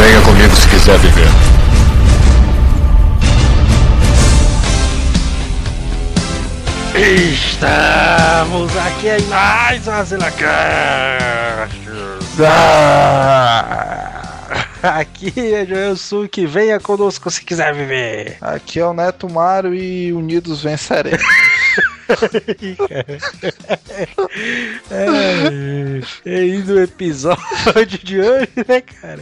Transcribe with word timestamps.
Venha 0.00 0.20
comigo 0.22 0.56
se 0.56 0.66
quiser 0.66 0.98
viver. 0.98 1.28
Estamos 6.94 8.74
aqui 8.78 9.08
em 9.08 9.20
mais 9.26 9.86
uma 9.86 10.02
Zilacast. 10.02 11.80
Aqui 14.82 15.54
é 15.54 15.66
Joel 15.66 15.94
Suki, 15.94 16.46
venha 16.46 16.80
conosco 16.80 17.30
se 17.30 17.44
quiser 17.44 17.74
viver. 17.74 18.38
Aqui 18.40 18.80
é 18.80 18.86
o 18.86 18.94
Neto 18.94 19.30
Mário 19.30 19.74
e 19.74 20.14
unidos 20.14 20.62
venceremos. 20.62 21.20
É, 24.90 26.00
e 26.26 26.58
no 26.58 26.80
episódio 26.82 27.98
de 28.02 28.20
hoje, 28.20 28.48
né, 28.66 28.80
cara? 28.80 29.20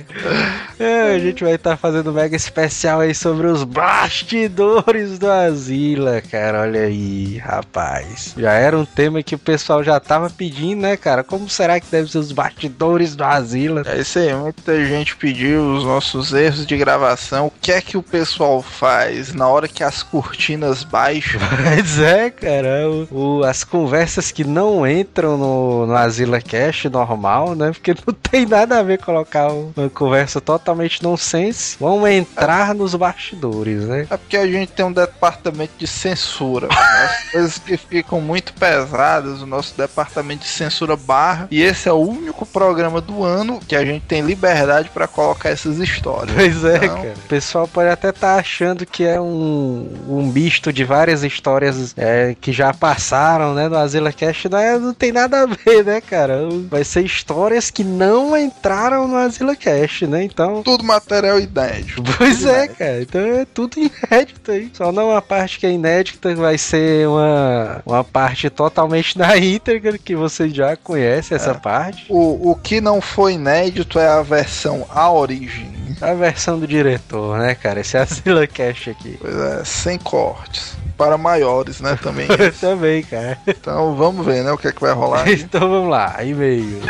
É, 0.78 1.14
a 1.14 1.18
gente 1.18 1.44
vai 1.44 1.54
estar 1.54 1.70
tá 1.70 1.76
fazendo 1.76 2.10
um 2.10 2.14
mega 2.14 2.36
especial 2.36 3.00
aí 3.00 3.14
sobre 3.14 3.46
os 3.46 3.64
bastidores 3.64 5.18
do 5.18 5.30
Asila, 5.30 6.22
cara. 6.22 6.62
Olha 6.62 6.82
aí, 6.82 7.38
rapaz. 7.38 8.34
Já 8.36 8.52
era 8.52 8.78
um 8.78 8.84
tema 8.84 9.22
que 9.22 9.34
o 9.34 9.38
pessoal 9.38 9.82
já 9.82 9.98
tava 10.00 10.30
pedindo, 10.30 10.82
né, 10.82 10.96
cara? 10.96 11.22
Como 11.24 11.48
será 11.48 11.80
que 11.80 11.90
deve 11.90 12.10
ser 12.10 12.18
os 12.18 12.32
bastidores 12.32 13.14
do 13.14 13.24
Asila? 13.24 13.82
É 13.86 13.98
isso 14.00 14.18
aí, 14.18 14.32
muita 14.34 14.84
gente 14.84 15.16
pediu 15.16 15.74
os 15.74 15.84
nossos 15.84 16.32
erros 16.32 16.66
de 16.66 16.76
gravação. 16.76 17.46
O 17.46 17.52
que 17.60 17.72
é 17.72 17.80
que 17.80 17.96
o 17.96 18.02
pessoal 18.02 18.62
faz 18.62 19.34
na 19.34 19.48
hora 19.48 19.68
que 19.68 19.82
as 19.82 20.02
cortinas 20.02 20.84
baixam? 20.84 21.40
Pois 21.78 21.98
é, 21.98 22.30
cara 22.30 22.77
o, 22.86 23.08
o, 23.10 23.44
as 23.44 23.64
conversas 23.64 24.30
que 24.30 24.44
não 24.44 24.86
entram 24.86 25.36
no, 25.36 25.86
no 25.86 25.96
Asila 25.96 26.40
Cash 26.40 26.84
normal, 26.84 27.54
né? 27.54 27.70
Porque 27.72 27.94
não 28.06 28.14
tem 28.30 28.46
nada 28.46 28.78
a 28.78 28.82
ver 28.82 28.98
colocar 28.98 29.48
uma 29.48 29.88
conversa 29.90 30.40
totalmente 30.40 31.02
nonsense. 31.02 31.76
Vão 31.78 32.06
entrar 32.06 32.74
nos 32.74 32.94
bastidores, 32.94 33.84
né? 33.84 34.06
É 34.10 34.16
porque 34.16 34.36
a 34.36 34.46
gente 34.46 34.72
tem 34.72 34.84
um 34.84 34.92
departamento 34.92 35.72
de 35.78 35.86
censura. 35.86 36.68
As 36.70 37.30
coisas 37.30 37.58
que 37.58 37.76
ficam 37.76 38.20
muito 38.20 38.52
pesadas, 38.54 39.42
o 39.42 39.46
nosso 39.46 39.76
departamento 39.76 40.42
de 40.42 40.50
censura 40.50 40.96
barra. 40.96 41.48
E 41.50 41.62
esse 41.62 41.88
é 41.88 41.92
o 41.92 41.98
único 41.98 42.44
programa 42.44 43.00
do 43.00 43.24
ano 43.24 43.60
que 43.66 43.76
a 43.76 43.84
gente 43.84 44.04
tem 44.06 44.22
liberdade 44.22 44.90
para 44.90 45.06
colocar 45.06 45.50
essas 45.50 45.78
histórias. 45.78 46.34
Pois 46.34 46.64
é, 46.64 46.76
então... 46.76 46.96
cara. 46.96 47.14
O 47.24 47.28
pessoal 47.28 47.68
pode 47.68 47.88
até 47.88 48.10
estar 48.10 48.34
tá 48.34 48.40
achando 48.40 48.86
que 48.86 49.04
é 49.04 49.20
um, 49.20 49.88
um 50.08 50.26
misto 50.26 50.72
de 50.72 50.84
várias 50.84 51.22
histórias 51.22 51.94
é, 51.96 52.34
que 52.40 52.52
já 52.52 52.67
já 52.68 52.74
passaram, 52.74 53.54
né, 53.54 53.68
no 53.68 53.76
Azila 53.76 54.12
Cast, 54.12 54.48
não, 54.48 54.58
é, 54.58 54.78
não 54.78 54.94
tem 54.94 55.12
nada 55.12 55.42
a 55.42 55.46
ver, 55.46 55.84
né, 55.84 56.00
cara? 56.00 56.48
Vai 56.68 56.84
ser 56.84 57.04
histórias 57.04 57.70
que 57.70 57.82
não 57.82 58.36
entraram 58.36 59.08
no 59.08 59.16
Azila 59.16 59.56
Cast, 59.56 60.06
né? 60.06 60.24
Então. 60.24 60.62
Tudo 60.62 60.84
material 60.84 61.40
inédito. 61.40 62.02
Pois 62.18 62.44
é, 62.44 62.64
inédito. 62.64 62.78
cara. 62.78 63.02
Então 63.02 63.20
é 63.20 63.44
tudo 63.44 63.76
inédito 63.78 64.50
aí. 64.50 64.70
Só 64.72 64.92
não 64.92 65.14
a 65.16 65.22
parte 65.22 65.58
que 65.58 65.66
é 65.66 65.72
inédita 65.72 66.34
vai 66.34 66.58
ser 66.58 67.08
uma, 67.08 67.82
uma 67.86 68.04
parte 68.04 68.50
totalmente 68.50 69.16
da 69.16 69.36
íntegra, 69.38 69.96
que 69.96 70.14
você 70.14 70.48
já 70.48 70.76
conhece 70.76 71.34
essa 71.34 71.52
é. 71.52 71.54
parte. 71.54 72.06
O, 72.08 72.50
o 72.50 72.54
que 72.54 72.80
não 72.80 73.00
foi 73.00 73.34
inédito 73.34 73.98
é 73.98 74.08
a 74.08 74.22
versão 74.22 74.86
A 74.90 75.10
Origem. 75.10 75.72
A 76.00 76.12
versão 76.12 76.58
do 76.58 76.66
diretor, 76.66 77.38
né, 77.38 77.54
cara? 77.54 77.80
Esse 77.80 77.96
Azila 77.96 78.46
Cast 78.46 78.90
aqui. 78.90 79.16
Pois 79.20 79.34
é, 79.34 79.64
sem 79.64 79.98
cortes 79.98 80.76
para 80.98 81.16
maiores, 81.16 81.80
né? 81.80 81.96
Também. 82.02 82.26
também, 82.60 83.02
cara. 83.04 83.38
Então 83.46 83.94
vamos 83.94 84.26
ver, 84.26 84.42
né? 84.42 84.50
O 84.50 84.58
que 84.58 84.66
é 84.66 84.72
que 84.72 84.80
vai 84.80 84.92
rolar. 84.92 85.30
então 85.30 85.60
vamos 85.60 85.88
lá, 85.88 86.16
e-mail. 86.24 86.82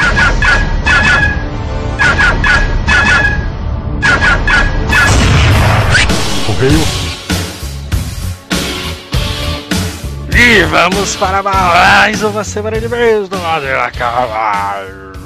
Correio. 6.46 7.08
E 10.34 10.62
vamos 10.64 11.16
para 11.16 11.42
mais 11.42 12.22
uma 12.22 12.42
semana 12.42 12.80
de 12.80 12.86
e-mails 12.86 13.28
do 13.28 13.36
Madeira 13.38 13.90
Carvalho. 13.90 15.17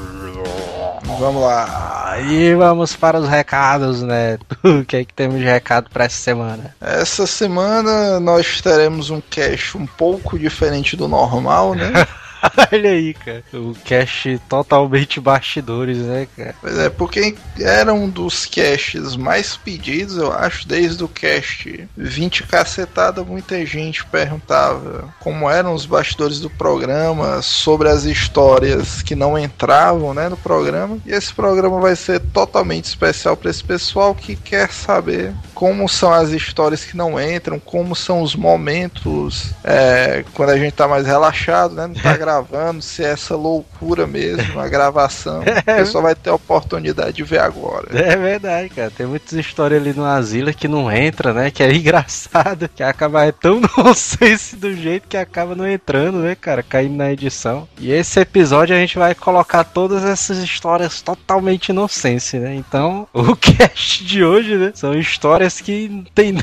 Vamos 1.18 1.42
lá. 1.42 2.16
E 2.20 2.54
vamos 2.54 2.94
para 2.94 3.18
os 3.18 3.28
recados, 3.28 4.02
né? 4.02 4.38
O 4.62 4.84
que 4.84 4.96
é 4.96 5.04
que 5.04 5.14
temos 5.14 5.38
de 5.38 5.44
recado 5.44 5.90
para 5.90 6.04
essa 6.04 6.16
semana? 6.16 6.74
Essa 6.80 7.26
semana 7.26 8.20
nós 8.20 8.60
teremos 8.60 9.10
um 9.10 9.20
cast 9.20 9.76
um 9.76 9.86
pouco 9.86 10.38
diferente 10.38 10.96
do 10.96 11.08
normal, 11.08 11.74
né? 11.74 11.92
Olha 12.72 12.91
aí, 12.91 13.14
cara. 13.14 13.44
O 13.54 13.75
cast 13.84 14.41
totalmente 14.48 15.20
bastidores, 15.20 15.98
né, 15.98 16.26
cara? 16.36 16.54
Pois 16.60 16.78
é, 16.78 16.91
porque 16.91 17.34
era 17.60 17.94
um 17.94 18.08
dos 18.08 18.47
casts 18.47 19.16
mais 19.16 19.56
pedidos, 19.56 20.16
eu 20.16 20.32
acho, 20.32 20.66
desde 20.66 21.04
o 21.04 21.08
cast 21.08 21.88
20 21.97 22.42
cacetada, 22.44 23.22
muita 23.22 23.64
gente 23.64 24.04
perguntava 24.06 25.08
como 25.20 25.48
eram 25.48 25.72
os 25.72 25.86
bastidores 25.86 26.41
do 26.41 26.50
programa, 26.50 27.41
sobre 27.42 27.88
as 27.88 28.04
histórias 28.04 29.03
que 29.03 29.14
não 29.14 29.38
entravam, 29.38 30.12
né, 30.12 30.28
no 30.28 30.36
programa. 30.36 30.98
E 31.06 31.12
esse 31.12 31.32
programa 31.32 31.80
vai 31.80 31.94
ser 31.94 32.20
totalmente 32.20 32.86
especial 32.86 33.36
para 33.36 33.50
esse 33.50 33.62
pessoal 33.62 34.14
que 34.14 34.34
quer 34.34 34.70
saber 34.72 35.32
como 35.54 35.88
são 35.88 36.12
as 36.12 36.30
histórias 36.30 36.84
que 36.84 36.97
não 36.97 37.20
entram, 37.20 37.60
como 37.60 37.94
são 37.94 38.20
os 38.20 38.34
momentos 38.34 39.53
é, 39.62 40.24
quando 40.34 40.50
a 40.50 40.59
gente 40.59 40.72
tá 40.72 40.88
mais 40.88 41.06
relaxado, 41.06 41.74
né, 41.74 41.86
não 41.86 41.94
tá 41.94 42.16
gravando 42.16 42.31
gravando, 42.32 42.81
se 42.81 43.04
é 43.04 43.10
essa 43.10 43.37
loucura 43.37 44.06
mesmo, 44.06 44.59
a 44.59 44.69
gravação. 44.69 45.43
É. 45.65 45.76
Pessoal 45.76 46.03
vai 46.03 46.15
ter 46.15 46.31
a 46.31 46.34
oportunidade 46.34 47.12
de 47.12 47.22
ver 47.22 47.41
agora. 47.41 47.87
É 47.93 48.16
verdade, 48.16 48.69
cara. 48.70 48.91
Tem 48.91 49.06
muitas 49.06 49.32
histórias 49.32 49.81
ali 49.81 49.93
no 49.93 50.04
Asila 50.04 50.53
que 50.53 50.66
não 50.66 50.91
entra, 50.91 51.32
né? 51.32 51.50
Que 51.50 51.62
é 51.62 51.72
engraçado, 51.72 52.69
que 52.69 52.82
acaba 52.82 53.25
é 53.25 53.32
tão 53.32 53.60
nonsense 53.76 54.56
do 54.56 54.75
jeito 54.75 55.06
que 55.06 55.16
acaba 55.16 55.54
não 55.54 55.69
entrando, 55.69 56.19
né, 56.19 56.34
cara? 56.34 56.62
Caindo 56.62 56.97
na 56.97 57.12
edição. 57.12 57.69
E 57.78 57.92
esse 57.92 58.19
episódio 58.19 58.75
a 58.75 58.78
gente 58.78 58.98
vai 58.98 59.15
colocar 59.15 59.62
todas 59.62 60.04
essas 60.04 60.38
histórias 60.38 61.00
totalmente 61.00 61.69
inocentes, 61.69 62.32
né? 62.32 62.54
Então, 62.54 63.06
o 63.12 63.34
cast 63.37 64.04
de 64.04 64.25
hoje, 64.25 64.56
né? 64.56 64.72
São 64.75 64.94
histórias 64.94 65.60
que 65.60 65.88
não 65.88 66.04
tem 66.15 66.37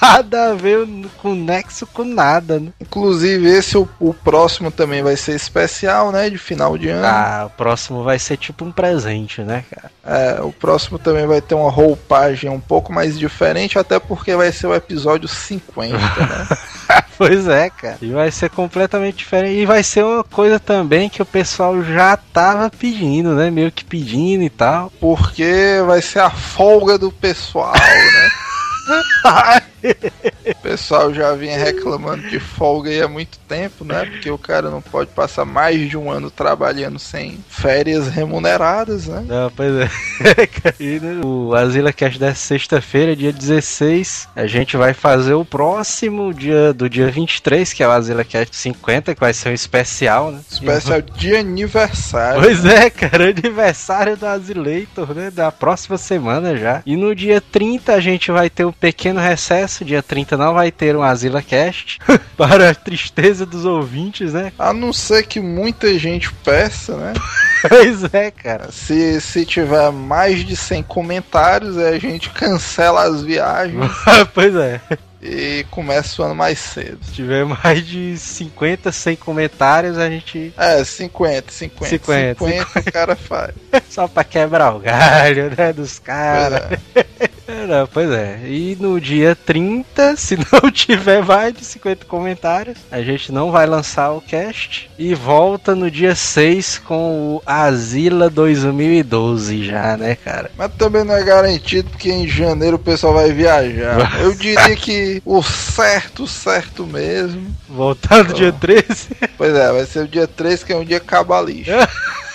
nada 0.00 0.50
a 0.50 0.54
ver 0.54 0.86
com 1.18 1.34
nexo 1.34 1.86
com 1.86 2.04
nada, 2.04 2.58
né? 2.58 2.72
Inclusive, 2.80 3.48
esse 3.48 3.76
o, 3.76 3.88
o 4.00 4.12
próximo 4.12 4.70
também 4.70 5.02
vai 5.02 5.16
ser 5.16 5.25
ser 5.26 5.34
especial, 5.34 6.12
né? 6.12 6.30
De 6.30 6.38
final 6.38 6.78
de 6.78 6.88
ano. 6.88 7.06
Ah, 7.06 7.44
o 7.46 7.50
próximo 7.50 8.04
vai 8.04 8.18
ser 8.18 8.36
tipo 8.36 8.64
um 8.64 8.70
presente, 8.70 9.42
né, 9.42 9.64
cara? 9.70 9.90
É, 10.04 10.40
o 10.40 10.52
próximo 10.52 10.98
também 10.98 11.26
vai 11.26 11.40
ter 11.40 11.54
uma 11.54 11.70
roupagem 11.70 12.48
um 12.48 12.60
pouco 12.60 12.92
mais 12.92 13.18
diferente, 13.18 13.78
até 13.78 13.98
porque 13.98 14.36
vai 14.36 14.52
ser 14.52 14.68
o 14.68 14.74
episódio 14.74 15.28
50, 15.28 15.96
né? 15.96 16.48
pois 17.18 17.48
é, 17.48 17.68
cara. 17.68 17.98
E 18.00 18.12
vai 18.12 18.30
ser 18.30 18.50
completamente 18.50 19.16
diferente. 19.16 19.60
E 19.60 19.66
vai 19.66 19.82
ser 19.82 20.04
uma 20.04 20.22
coisa 20.22 20.60
também 20.60 21.08
que 21.08 21.20
o 21.20 21.26
pessoal 21.26 21.82
já 21.82 22.16
tava 22.16 22.70
pedindo, 22.70 23.34
né? 23.34 23.50
Meio 23.50 23.72
que 23.72 23.84
pedindo 23.84 24.44
e 24.44 24.50
tal. 24.50 24.92
Porque 25.00 25.82
vai 25.84 26.00
ser 26.00 26.20
a 26.20 26.30
folga 26.30 26.96
do 26.96 27.10
pessoal, 27.10 27.72
né? 27.74 29.62
o 29.90 30.54
pessoal 30.62 31.12
já 31.12 31.32
vinha 31.34 31.58
reclamando 31.58 32.28
de 32.28 32.38
folga 32.38 32.90
aí 32.90 33.02
há 33.02 33.08
muito 33.08 33.38
tempo, 33.48 33.84
né? 33.84 34.04
Porque 34.04 34.30
o 34.30 34.38
cara 34.38 34.70
não 34.70 34.80
pode 34.80 35.10
passar 35.10 35.44
mais 35.44 35.88
de 35.88 35.96
um 35.96 36.10
ano 36.10 36.30
trabalhando 36.30 36.98
sem 36.98 37.38
férias 37.48 38.08
remuneradas, 38.08 39.06
né? 39.06 39.24
Não, 39.26 39.50
pois 39.50 39.74
é. 39.74 39.88
e, 40.80 41.00
né, 41.00 41.20
o 41.24 41.54
Asila 41.54 41.92
Cash 41.92 42.18
dessa 42.18 42.40
sexta-feira, 42.40 43.16
dia 43.16 43.32
16, 43.32 44.28
a 44.34 44.46
gente 44.46 44.76
vai 44.76 44.92
fazer 44.92 45.34
o 45.34 45.44
próximo 45.44 46.32
dia 46.32 46.72
do 46.72 46.88
dia 46.88 47.10
23, 47.10 47.72
que 47.72 47.82
é 47.82 47.88
o 47.88 47.90
Asila 47.90 48.24
Cash 48.24 48.48
50, 48.52 49.14
que 49.14 49.20
vai 49.20 49.32
ser 49.32 49.50
um 49.50 49.54
especial, 49.54 50.30
né? 50.30 50.40
Especial 50.50 51.00
de 51.16 51.36
aniversário. 51.36 52.42
Pois 52.42 52.64
é, 52.64 52.90
cara, 52.90 53.30
aniversário 53.30 54.16
do 54.16 54.26
Asileitor, 54.26 55.14
né? 55.14 55.30
Da 55.30 55.50
próxima 55.50 55.98
semana 55.98 56.56
já. 56.56 56.82
E 56.86 56.96
no 56.96 57.14
dia 57.14 57.40
30 57.40 57.92
a 57.92 58.00
gente 58.00 58.30
vai 58.30 58.50
ter 58.50 58.64
um 58.64 58.72
pequeno 58.72 59.20
recesso. 59.20 59.75
Dia 59.84 60.02
30 60.02 60.36
não 60.36 60.54
vai 60.54 60.70
ter 60.70 60.96
um 60.96 61.02
Asila 61.02 61.42
Cast. 61.42 61.98
para 62.36 62.70
a 62.70 62.74
tristeza 62.74 63.46
dos 63.46 63.64
ouvintes, 63.64 64.32
né? 64.32 64.52
A 64.58 64.72
não 64.72 64.92
ser 64.92 65.26
que 65.26 65.40
muita 65.40 65.98
gente 65.98 66.32
peça, 66.32 66.96
né? 66.96 67.12
pois 67.68 68.04
é, 68.12 68.30
cara. 68.30 68.70
Se, 68.70 69.20
se 69.20 69.44
tiver 69.44 69.90
mais 69.90 70.44
de 70.44 70.56
100 70.56 70.82
comentários, 70.84 71.78
a 71.78 71.98
gente 71.98 72.30
cancela 72.30 73.04
as 73.04 73.22
viagens. 73.22 73.90
pois 74.34 74.54
é 74.54 74.80
e 75.26 75.66
começa 75.70 76.22
o 76.22 76.24
ano 76.24 76.34
mais 76.34 76.58
cedo. 76.58 76.98
Se 77.02 77.12
tiver 77.12 77.44
mais 77.44 77.84
de 77.84 78.16
50, 78.16 78.92
100 78.92 79.16
comentários, 79.16 79.98
a 79.98 80.08
gente. 80.08 80.52
É, 80.56 80.84
50, 80.84 81.50
50. 81.50 81.90
50, 81.90 82.44
50 82.44 82.80
o 82.80 82.92
cara 82.92 83.16
faz. 83.16 83.54
Só 83.88 84.06
pra 84.06 84.22
quebrar 84.24 84.74
o 84.74 84.78
galho, 84.78 85.50
né? 85.56 85.72
Dos 85.72 85.98
caras. 85.98 86.78
É. 86.94 87.35
não, 87.66 87.86
pois 87.86 88.10
é. 88.10 88.40
E 88.44 88.76
no 88.80 89.00
dia 89.00 89.36
30, 89.36 90.16
se 90.18 90.36
não 90.36 90.70
tiver 90.70 91.22
mais 91.22 91.54
de 91.54 91.64
50 91.64 92.04
comentários, 92.06 92.78
a 92.90 93.00
gente 93.02 93.30
não 93.30 93.50
vai 93.50 93.66
lançar 93.66 94.12
o 94.12 94.20
cast. 94.20 94.90
E 94.98 95.14
volta 95.14 95.74
no 95.74 95.90
dia 95.90 96.14
6 96.14 96.78
com 96.78 97.36
o 97.36 97.42
Asila 97.44 98.28
2012 98.28 99.64
já, 99.64 99.96
né, 99.96 100.16
cara? 100.16 100.50
Mas 100.56 100.72
também 100.74 101.04
não 101.04 101.14
é 101.14 101.22
garantido, 101.22 101.90
porque 101.90 102.10
em 102.10 102.26
janeiro 102.26 102.76
o 102.76 102.80
pessoal 102.80 103.14
vai 103.14 103.32
viajar. 103.32 104.20
Eu 104.20 104.34
diria 104.34 104.76
que 104.76 105.22
o 105.24 105.42
certo, 105.42 106.26
certo 106.26 106.86
mesmo. 106.86 107.54
Voltar 107.68 108.24
no 108.24 108.30
oh. 108.30 108.34
dia 108.34 108.52
13? 108.52 109.08
Pois 109.36 109.54
é, 109.54 109.72
vai 109.72 109.86
ser 109.86 110.00
o 110.00 110.08
dia 110.08 110.26
13, 110.26 110.64
que 110.64 110.72
é 110.72 110.76
um 110.76 110.84
dia 110.84 111.00
cabalista. 111.00 111.88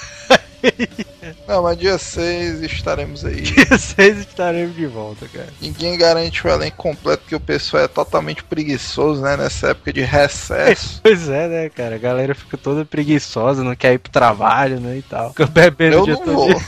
Não, 1.48 1.64
mas 1.64 1.78
dia 1.78 1.98
6 1.98 2.62
estaremos 2.62 3.26
aí. 3.26 3.42
Dia 3.62 3.78
6 3.78 4.20
estaremos 4.20 4.76
de 4.76 4.86
volta, 4.86 5.28
cara. 5.28 5.48
Ninguém 5.60 5.98
garante 5.98 6.46
o 6.46 6.50
elenco 6.50 6.78
completo, 6.78 7.24
porque 7.24 7.36
o 7.36 7.40
pessoal 7.40 7.84
é 7.84 7.88
totalmente 7.88 8.44
preguiçoso, 8.44 9.22
né? 9.22 9.38
Nessa 9.38 9.70
época 9.70 9.92
de 9.92 10.02
recesso. 10.02 11.00
pois 11.04 11.30
é, 11.30 11.48
né, 11.48 11.70
cara? 11.70 11.96
A 11.96 12.00
galera 12.00 12.34
fica 12.34 12.58
toda 12.58 12.86
preguiçosa, 12.86 13.64
não 13.64 13.76
quer 13.76 13.94
ir 13.94 14.00
pro 14.00 14.12
trabalho, 14.12 14.80
né? 14.80 14.98
E 14.98 15.02
tal. 15.02 15.30
Fica 15.30 15.46
bebendo 15.48 15.98
Eu 15.98 16.02
o 16.02 16.06
dia 16.06 16.14
não 16.16 16.24
todo. 16.24 16.36
Vou. 16.36 16.62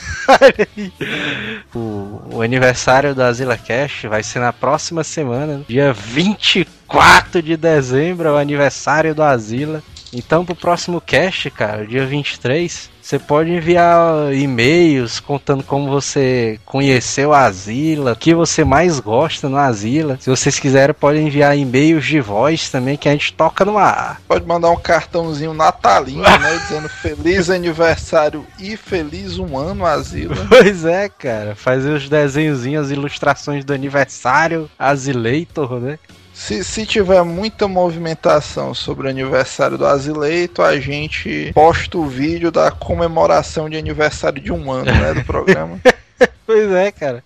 o, 1.81 2.35
o 2.37 2.41
aniversário 2.41 3.15
da 3.15 3.31
Zilla 3.31 3.57
Cash 3.57 4.03
vai 4.09 4.23
ser 4.23 4.39
na 4.39 4.53
próxima 4.53 5.03
semana, 5.03 5.63
dia 5.67 5.93
24 5.93 7.41
de 7.41 7.55
dezembro, 7.55 8.27
é 8.27 8.31
o 8.31 8.37
aniversário 8.37 9.15
do 9.15 9.23
Asila. 9.23 9.81
Então, 10.13 10.45
pro 10.45 10.55
próximo 10.55 11.01
cast, 11.01 11.49
cara, 11.49 11.87
dia 11.87 12.05
23, 12.05 12.92
você 13.03 13.19
pode 13.19 13.51
enviar 13.51 14.33
e-mails 14.33 15.19
contando 15.19 15.61
como 15.61 15.89
você 15.89 16.57
conheceu 16.65 17.33
a 17.33 17.43
Asila, 17.43 18.13
o 18.13 18.15
que 18.15 18.33
você 18.33 18.63
mais 18.63 19.01
gosta 19.01 19.49
no 19.49 19.57
Asila. 19.57 20.17
Se 20.21 20.29
vocês 20.29 20.57
quiserem, 20.57 20.95
podem 20.95 21.27
enviar 21.27 21.57
e-mails 21.57 22.05
de 22.05 22.21
voz 22.21 22.69
também 22.69 22.95
que 22.95 23.09
a 23.09 23.11
gente 23.11 23.33
toca 23.33 23.65
no 23.65 23.77
ar. 23.77 24.21
Pode 24.25 24.45
mandar 24.47 24.71
um 24.71 24.77
cartãozinho 24.77 25.53
natalino, 25.53 26.21
né? 26.21 26.59
Dizendo 26.63 26.87
feliz 26.87 27.49
aniversário 27.49 28.47
e 28.57 28.77
feliz 28.77 29.37
um 29.37 29.57
ano, 29.57 29.85
Asila. 29.85 30.37
Pois 30.47 30.85
é, 30.85 31.09
cara. 31.09 31.55
Fazer 31.55 31.91
os 31.91 32.07
desenhozinhos, 32.07 32.85
as 32.85 32.91
ilustrações 32.91 33.65
do 33.65 33.73
aniversário 33.73 34.69
Asileitor, 34.79 35.77
né? 35.77 35.99
Se, 36.33 36.63
se 36.63 36.85
tiver 36.85 37.23
muita 37.23 37.67
movimentação 37.67 38.73
sobre 38.73 39.07
o 39.07 39.09
aniversário 39.09 39.77
do 39.77 39.85
Azileito, 39.85 40.63
a 40.63 40.79
gente 40.79 41.51
posta 41.53 41.97
o 41.97 42.07
vídeo 42.07 42.51
da 42.51 42.71
comemoração 42.71 43.69
de 43.69 43.77
aniversário 43.77 44.41
de 44.41 44.51
um 44.51 44.71
ano, 44.71 44.91
né, 44.91 45.13
do 45.13 45.23
programa. 45.23 45.79
pois 46.45 46.71
é, 46.71 46.91
cara. 46.91 47.23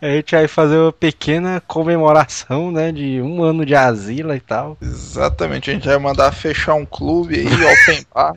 A 0.00 0.06
gente 0.06 0.34
vai 0.34 0.48
fazer 0.48 0.76
uma 0.76 0.92
pequena 0.92 1.62
comemoração, 1.66 2.70
né, 2.70 2.92
de 2.92 3.20
um 3.20 3.42
ano 3.42 3.64
de 3.64 3.74
Asila 3.74 4.36
e 4.36 4.40
tal. 4.40 4.76
Exatamente, 4.80 5.70
a 5.70 5.74
gente 5.74 5.86
vai 5.86 5.98
mandar 5.98 6.32
fechar 6.32 6.74
um 6.74 6.84
clube 6.84 7.36
aí, 7.36 7.46
open 7.46 8.06
bar. 8.14 8.34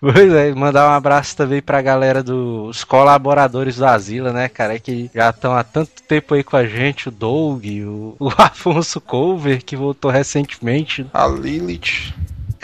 Pois 0.00 0.32
é, 0.32 0.54
mandar 0.54 0.88
um 0.88 0.92
abraço 0.92 1.36
também 1.36 1.62
pra 1.62 1.80
galera 1.80 2.22
dos 2.22 2.84
colaboradores 2.84 3.76
do 3.76 3.86
Asila, 3.86 4.32
né, 4.32 4.48
cara, 4.48 4.78
que 4.78 5.10
já 5.14 5.30
estão 5.30 5.54
há 5.54 5.64
tanto 5.64 6.02
tempo 6.02 6.34
aí 6.34 6.44
com 6.44 6.56
a 6.56 6.66
gente, 6.66 7.08
o 7.08 7.12
Doug, 7.12 7.64
o, 7.64 8.16
o 8.18 8.28
Afonso 8.36 9.00
Cover, 9.00 9.64
que 9.64 9.76
voltou 9.76 10.10
recentemente. 10.10 11.06
A 11.12 11.26
Lilith. 11.26 12.14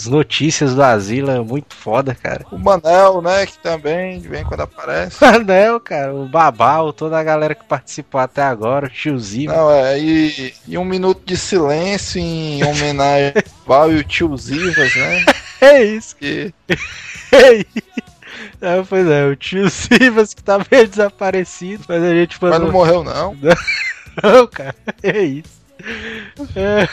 As 0.01 0.07
notícias 0.07 0.75
do 0.75 0.83
Asila, 0.83 1.45
muito 1.45 1.75
foda, 1.75 2.15
cara. 2.15 2.47
O 2.51 2.57
Manel, 2.57 3.21
né, 3.21 3.45
que 3.45 3.59
também 3.59 4.19
vem 4.19 4.43
quando 4.43 4.63
aparece. 4.63 5.19
Manel, 5.23 5.79
cara, 5.79 6.15
o 6.15 6.27
Babal, 6.27 6.91
toda 6.91 7.19
a 7.19 7.23
galera 7.23 7.55
que 7.55 7.67
participou 7.67 8.19
até 8.19 8.43
agora, 8.43 8.87
o 8.87 8.89
tiozinho. 8.89 9.53
Não, 9.53 9.71
é, 9.71 10.01
e, 10.01 10.55
e 10.67 10.79
um 10.79 10.87
minuto 10.87 11.21
de 11.27 11.37
silêncio 11.37 12.19
em 12.19 12.65
homenagem 12.65 13.35
ao 13.37 13.67
Babal 13.67 13.93
e 13.93 13.97
o 13.97 14.05
tio 14.05 14.35
Zivas, 14.39 14.97
né? 14.97 15.25
É 15.61 15.83
isso. 15.83 16.17
Que... 16.17 16.55
É, 18.63 18.83
pois 18.83 19.07
é, 19.07 19.27
o 19.27 19.35
tio 19.37 19.69
Sivas 19.71 20.35
que 20.35 20.43
tá 20.43 20.59
meio 20.71 20.87
desaparecido, 20.87 21.85
mas 21.89 22.03
a 22.03 22.15
gente 22.15 22.39
Mas 22.41 22.61
não 22.61 22.71
morreu, 22.71 23.03
não. 23.03 23.35
Não, 24.23 24.47
cara, 24.47 24.75
é 25.03 25.23
isso. 25.23 25.61
É. 26.55 26.87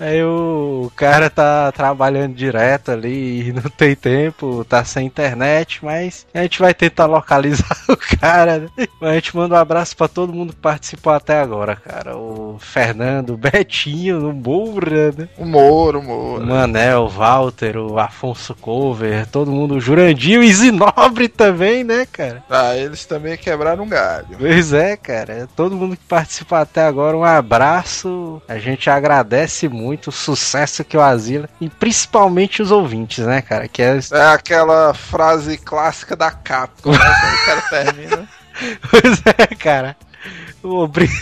Aí 0.00 0.24
o 0.24 0.90
cara 0.96 1.28
tá 1.28 1.70
trabalhando 1.72 2.34
direto 2.34 2.90
ali 2.90 3.48
e 3.48 3.52
não 3.54 3.62
tem 3.62 3.94
tempo, 3.94 4.64
tá 4.64 4.82
sem 4.82 5.06
internet, 5.06 5.84
mas 5.84 6.26
a 6.32 6.42
gente 6.42 6.58
vai 6.58 6.72
tentar 6.72 7.04
localizar 7.04 7.76
o 7.86 7.96
cara. 8.18 8.60
Né? 8.60 8.88
A 9.02 9.12
gente 9.14 9.36
manda 9.36 9.54
um 9.54 9.58
abraço 9.58 9.94
para 9.94 10.08
todo 10.08 10.32
mundo 10.32 10.54
que 10.54 10.60
participou 10.60 11.12
até 11.12 11.38
agora, 11.38 11.76
cara. 11.76 12.16
O 12.16 12.56
Fernando, 12.58 13.34
o 13.34 13.36
Betinho, 13.36 14.30
o 14.30 14.32
Moura, 14.32 15.12
né? 15.12 15.28
O 15.36 15.44
Moura, 15.44 15.98
o 15.98 16.02
Moura. 16.02 16.44
O 16.44 16.46
Manel, 16.46 17.02
o 17.02 17.08
Walter, 17.08 17.76
o 17.76 17.98
Afonso 17.98 18.54
Cover, 18.54 19.26
todo 19.26 19.50
mundo, 19.50 19.74
o 19.74 19.80
Jurandir, 19.80 20.40
o 20.40 20.42
Isinobre 20.42 21.28
também, 21.28 21.84
né, 21.84 22.06
cara? 22.10 22.42
Ah, 22.48 22.74
eles 22.74 23.04
também 23.04 23.36
quebraram 23.36 23.84
um 23.84 23.88
galho. 23.88 24.36
Pois 24.38 24.72
é, 24.72 24.96
cara. 24.96 25.46
Todo 25.54 25.76
mundo 25.76 25.96
que 25.96 26.04
participou 26.04 26.56
até 26.56 26.82
agora, 26.82 27.16
um 27.16 27.24
abraço. 27.24 28.40
A 28.48 28.58
gente 28.58 28.88
agradece 28.88 29.68
muito 29.68 29.89
muito 29.90 30.08
o 30.08 30.12
sucesso 30.12 30.84
que 30.84 30.96
o 30.96 31.00
Asila, 31.00 31.48
e 31.60 31.68
principalmente 31.68 32.62
os 32.62 32.70
ouvintes, 32.70 33.26
né, 33.26 33.42
cara? 33.42 33.66
Que 33.66 33.82
é... 33.82 33.98
é 34.12 34.26
aquela 34.26 34.94
frase 34.94 35.58
clássica 35.58 36.14
da 36.14 36.30
Capcom, 36.30 36.92
né? 36.92 36.98
O 36.98 37.46
cara 37.46 37.62
termina. 37.62 38.28
pois 38.88 39.22
é, 39.26 39.54
cara. 39.56 39.96
Obrigado. 40.62 41.18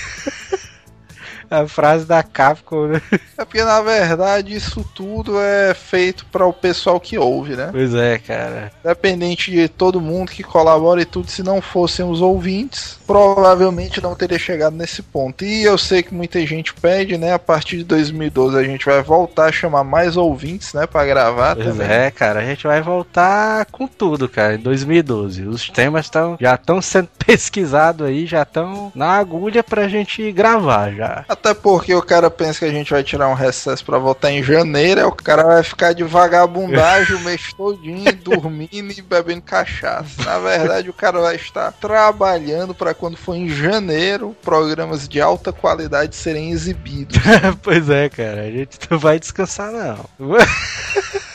a 1.50 1.66
frase 1.66 2.04
da 2.04 2.22
Capcom, 2.22 2.88
né? 2.88 3.02
É 3.38 3.44
porque 3.44 3.64
na 3.64 3.80
verdade 3.80 4.54
isso 4.54 4.84
tudo 4.94 5.40
é 5.40 5.72
feito 5.72 6.26
para 6.26 6.44
o 6.44 6.52
pessoal 6.52 7.00
que 7.00 7.16
ouve, 7.16 7.56
né? 7.56 7.70
Pois 7.72 7.94
é, 7.94 8.18
cara. 8.18 8.70
Independente 8.84 9.50
de 9.50 9.66
todo 9.66 9.98
mundo 9.98 10.30
que 10.30 10.42
colabora 10.42 11.00
e 11.00 11.06
tudo, 11.06 11.30
se 11.30 11.42
não 11.42 11.62
fossem 11.62 12.04
os 12.04 12.20
ouvintes, 12.20 12.97
provavelmente 13.08 14.02
não 14.02 14.14
teria 14.14 14.38
chegado 14.38 14.76
nesse 14.76 15.00
ponto. 15.00 15.42
E 15.42 15.64
eu 15.64 15.78
sei 15.78 16.02
que 16.02 16.12
muita 16.12 16.44
gente 16.46 16.74
pede, 16.74 17.16
né? 17.16 17.32
A 17.32 17.38
partir 17.38 17.78
de 17.78 17.84
2012 17.84 18.58
a 18.58 18.62
gente 18.62 18.84
vai 18.84 19.02
voltar 19.02 19.46
a 19.46 19.52
chamar 19.52 19.82
mais 19.82 20.14
ouvintes, 20.14 20.74
né? 20.74 20.86
Pra 20.86 21.06
gravar 21.06 21.56
pois 21.56 21.66
também. 21.66 21.88
É, 21.88 22.10
cara, 22.10 22.40
a 22.40 22.44
gente 22.44 22.66
vai 22.66 22.82
voltar 22.82 23.64
com 23.72 23.88
tudo, 23.88 24.28
cara, 24.28 24.56
em 24.56 24.58
2012. 24.58 25.44
Os 25.44 25.70
temas 25.70 26.10
tão, 26.10 26.36
já 26.38 26.54
estão 26.54 26.82
sendo 26.82 27.08
pesquisados 27.24 28.06
aí, 28.06 28.26
já 28.26 28.42
estão 28.42 28.92
na 28.94 29.12
agulha 29.12 29.64
pra 29.64 29.88
gente 29.88 30.30
gravar 30.30 30.92
já. 30.92 31.24
Até 31.26 31.54
porque 31.54 31.94
o 31.94 32.02
cara 32.02 32.30
pensa 32.30 32.58
que 32.58 32.66
a 32.66 32.70
gente 32.70 32.90
vai 32.90 33.02
tirar 33.02 33.28
um 33.28 33.34
recesso 33.34 33.82
pra 33.86 33.96
voltar 33.96 34.30
em 34.30 34.42
janeiro, 34.42 35.08
o 35.08 35.12
cara 35.12 35.44
vai 35.44 35.62
ficar 35.62 35.94
de 35.94 36.04
vagabundagem 36.04 37.16
o 37.16 37.20
mês 37.20 37.54
todinho, 37.54 38.12
dormindo 38.22 38.92
e 38.92 39.00
bebendo 39.00 39.40
cachaça. 39.40 40.22
Na 40.24 40.38
verdade, 40.38 40.90
o 40.90 40.92
cara 40.92 41.18
vai 41.20 41.36
estar 41.36 41.72
trabalhando 41.72 42.74
para 42.74 42.97
quando 42.98 43.16
for 43.16 43.34
em 43.34 43.48
janeiro, 43.48 44.36
programas 44.42 45.08
de 45.08 45.20
alta 45.20 45.52
qualidade 45.52 46.14
serem 46.16 46.50
exibidos. 46.50 47.16
pois 47.62 47.88
é, 47.88 48.08
cara, 48.08 48.42
a 48.42 48.50
gente 48.50 48.78
não 48.90 48.98
vai 48.98 49.18
descansar 49.18 49.72
não. 49.72 50.04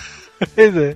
Pois 0.55 0.75
é. 0.77 0.95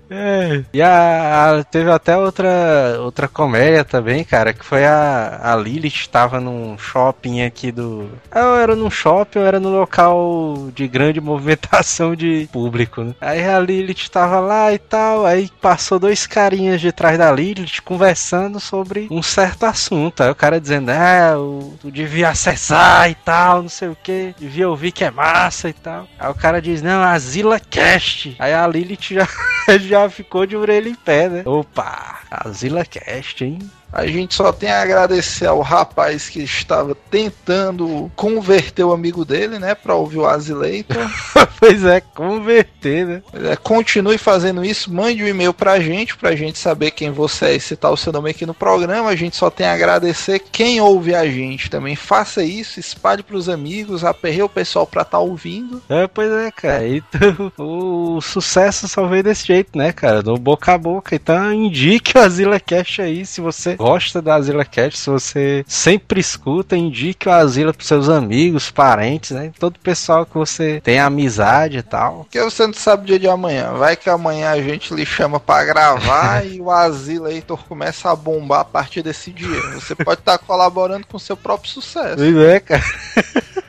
E 0.73 0.81
a, 0.81 1.59
a, 1.59 1.63
teve 1.63 1.91
até 1.91 2.17
outra, 2.17 2.97
outra 2.99 3.27
comédia 3.27 3.83
também, 3.83 4.23
cara, 4.23 4.53
que 4.53 4.65
foi 4.65 4.85
a, 4.85 5.39
a 5.41 5.55
Lilith 5.55 5.95
estava 5.95 6.39
num 6.39 6.77
shopping 6.77 7.43
aqui 7.43 7.71
do. 7.71 8.09
Ou 8.33 8.57
era 8.57 8.75
num 8.75 8.89
shopping 8.89 9.39
ou 9.39 9.45
era 9.45 9.59
no 9.59 9.69
local 9.69 10.69
de 10.73 10.87
grande 10.87 11.19
movimentação 11.21 12.15
de 12.15 12.47
público, 12.51 13.03
né? 13.03 13.15
Aí 13.19 13.43
a 13.43 13.59
Lilith 13.59 14.01
estava 14.01 14.39
lá 14.39 14.73
e 14.73 14.77
tal, 14.77 15.25
aí 15.25 15.49
passou 15.61 15.99
dois 15.99 16.27
carinhas 16.27 16.81
de 16.81 16.91
trás 16.91 17.17
da 17.17 17.31
Lilith 17.31 17.81
conversando 17.83 18.59
sobre 18.59 19.07
um 19.11 19.21
certo 19.21 19.65
assunto. 19.65 20.23
Aí 20.23 20.29
o 20.29 20.35
cara 20.35 20.59
dizendo, 20.59 20.91
é, 20.91 21.31
tu 21.79 21.91
devia 21.91 22.29
acessar 22.29 23.09
e 23.09 23.15
tal, 23.15 23.63
não 23.63 23.69
sei 23.69 23.89
o 23.89 23.97
que, 24.01 24.33
devia 24.37 24.69
ouvir 24.69 24.91
que 24.91 25.03
é 25.03 25.11
massa 25.11 25.69
e 25.69 25.73
tal. 25.73 26.07
Aí 26.19 26.29
o 26.29 26.35
cara 26.35 26.61
diz, 26.61 26.81
não, 26.81 27.01
a 27.01 27.17
Zilla 27.19 27.59
Cast. 27.59 28.35
Aí 28.39 28.53
a 28.53 28.67
Lilith 28.67 29.13
já 29.13 29.27
já 29.79 30.09
ficou 30.09 30.45
de 30.45 30.55
orelha 30.55 30.89
em 30.89 30.95
pé, 30.95 31.29
né? 31.29 31.43
Opa, 31.45 32.19
a 32.29 32.49
Zilla 32.49 32.85
Cast, 32.85 33.43
hein? 33.43 33.59
A 33.91 34.05
gente 34.05 34.35
só 34.35 34.51
tem 34.51 34.69
a 34.69 34.81
agradecer 34.81 35.47
ao 35.47 35.61
rapaz 35.61 36.29
que 36.29 36.41
estava 36.41 36.93
tentando 37.09 38.11
converter 38.15 38.83
o 38.83 38.91
amigo 38.91 39.23
dele, 39.23 39.59
né, 39.59 39.73
para 39.73 39.95
ouvir 39.95 40.19
o 40.19 40.25
Azileitor. 40.25 40.97
pois 41.59 41.83
é, 41.83 42.01
converter, 42.01 43.05
né? 43.05 43.21
É, 43.33 43.55
continue 43.55 44.17
fazendo 44.17 44.63
isso, 44.63 44.93
mande 44.93 45.23
um 45.23 45.27
e-mail 45.27 45.53
pra 45.53 45.79
gente, 45.79 46.17
pra 46.17 46.35
gente 46.35 46.59
saber 46.59 46.91
quem 46.91 47.11
você 47.11 47.45
é 47.45 47.55
e 47.55 47.59
citar 47.59 47.91
o 47.91 47.97
seu 47.97 48.11
nome 48.11 48.29
aqui 48.29 48.45
no 48.45 48.53
programa. 48.53 49.09
A 49.09 49.15
gente 49.15 49.35
só 49.35 49.49
tem 49.49 49.65
a 49.65 49.73
agradecer 49.73 50.39
quem 50.39 50.81
ouve 50.81 51.15
a 51.15 51.25
gente 51.25 51.69
também. 51.69 51.95
Faça 51.95 52.43
isso, 52.43 52.79
espalhe 52.79 53.23
pros 53.23 53.47
amigos, 53.47 54.03
aperreie 54.03 54.43
o 54.43 54.49
pessoal 54.49 54.85
pra 54.85 55.03
estar 55.03 55.17
tá 55.17 55.23
ouvindo. 55.23 55.81
É, 55.89 56.07
pois 56.07 56.31
é, 56.31 56.51
cara. 56.51 56.87
Então, 56.87 57.51
o 57.57 58.21
sucesso 58.21 58.87
só 58.87 59.05
veio 59.07 59.23
desse 59.23 59.47
jeito, 59.47 59.77
né, 59.77 59.91
cara? 59.91 60.21
Do 60.21 60.35
boca 60.37 60.73
a 60.73 60.77
boca. 60.77 61.15
Então 61.15 61.53
indique 61.53 62.17
o 62.17 62.21
Azila 62.21 62.59
Cash 62.59 62.99
aí 62.99 63.25
se 63.25 63.41
você 63.41 63.77
gosta 63.87 64.21
da 64.21 64.35
Azila 64.35 64.65
Cat, 64.65 64.97
se 64.97 65.09
você 65.09 65.63
sempre 65.65 66.19
escuta, 66.19 66.75
indique 66.75 67.29
o 67.29 67.31
Azila 67.31 67.73
pros 67.73 67.87
seus 67.87 68.09
amigos, 68.09 68.69
parentes, 68.69 69.31
né? 69.31 69.49
Todo 69.57 69.79
pessoal 69.79 70.25
que 70.25 70.33
você 70.33 70.81
tem 70.83 70.99
amizade 70.99 71.77
e 71.77 71.81
tal. 71.81 72.25
Porque 72.25 72.41
você 72.41 72.67
não 72.67 72.73
sabe 72.73 73.03
o 73.03 73.05
dia 73.05 73.19
de 73.19 73.29
amanhã. 73.29 73.71
Vai 73.71 73.95
que 73.95 74.09
amanhã 74.09 74.51
a 74.51 74.61
gente 74.61 74.93
lhe 74.93 75.05
chama 75.05 75.39
para 75.39 75.63
gravar 75.63 76.43
e 76.51 76.59
o 76.59 76.69
Azila 76.69 77.31
Heitor 77.31 77.63
começa 77.63 78.11
a 78.11 78.15
bombar 78.15 78.59
a 78.59 78.65
partir 78.65 79.01
desse 79.01 79.31
dia. 79.31 79.61
Você 79.75 79.95
pode 79.95 80.19
estar 80.19 80.37
tá 80.37 80.43
colaborando 80.43 81.07
com 81.07 81.15
o 81.15 81.19
seu 81.19 81.37
próprio 81.37 81.71
sucesso. 81.71 82.17
Pois 82.17 82.37
é, 82.37 82.59
cara. 82.59 82.83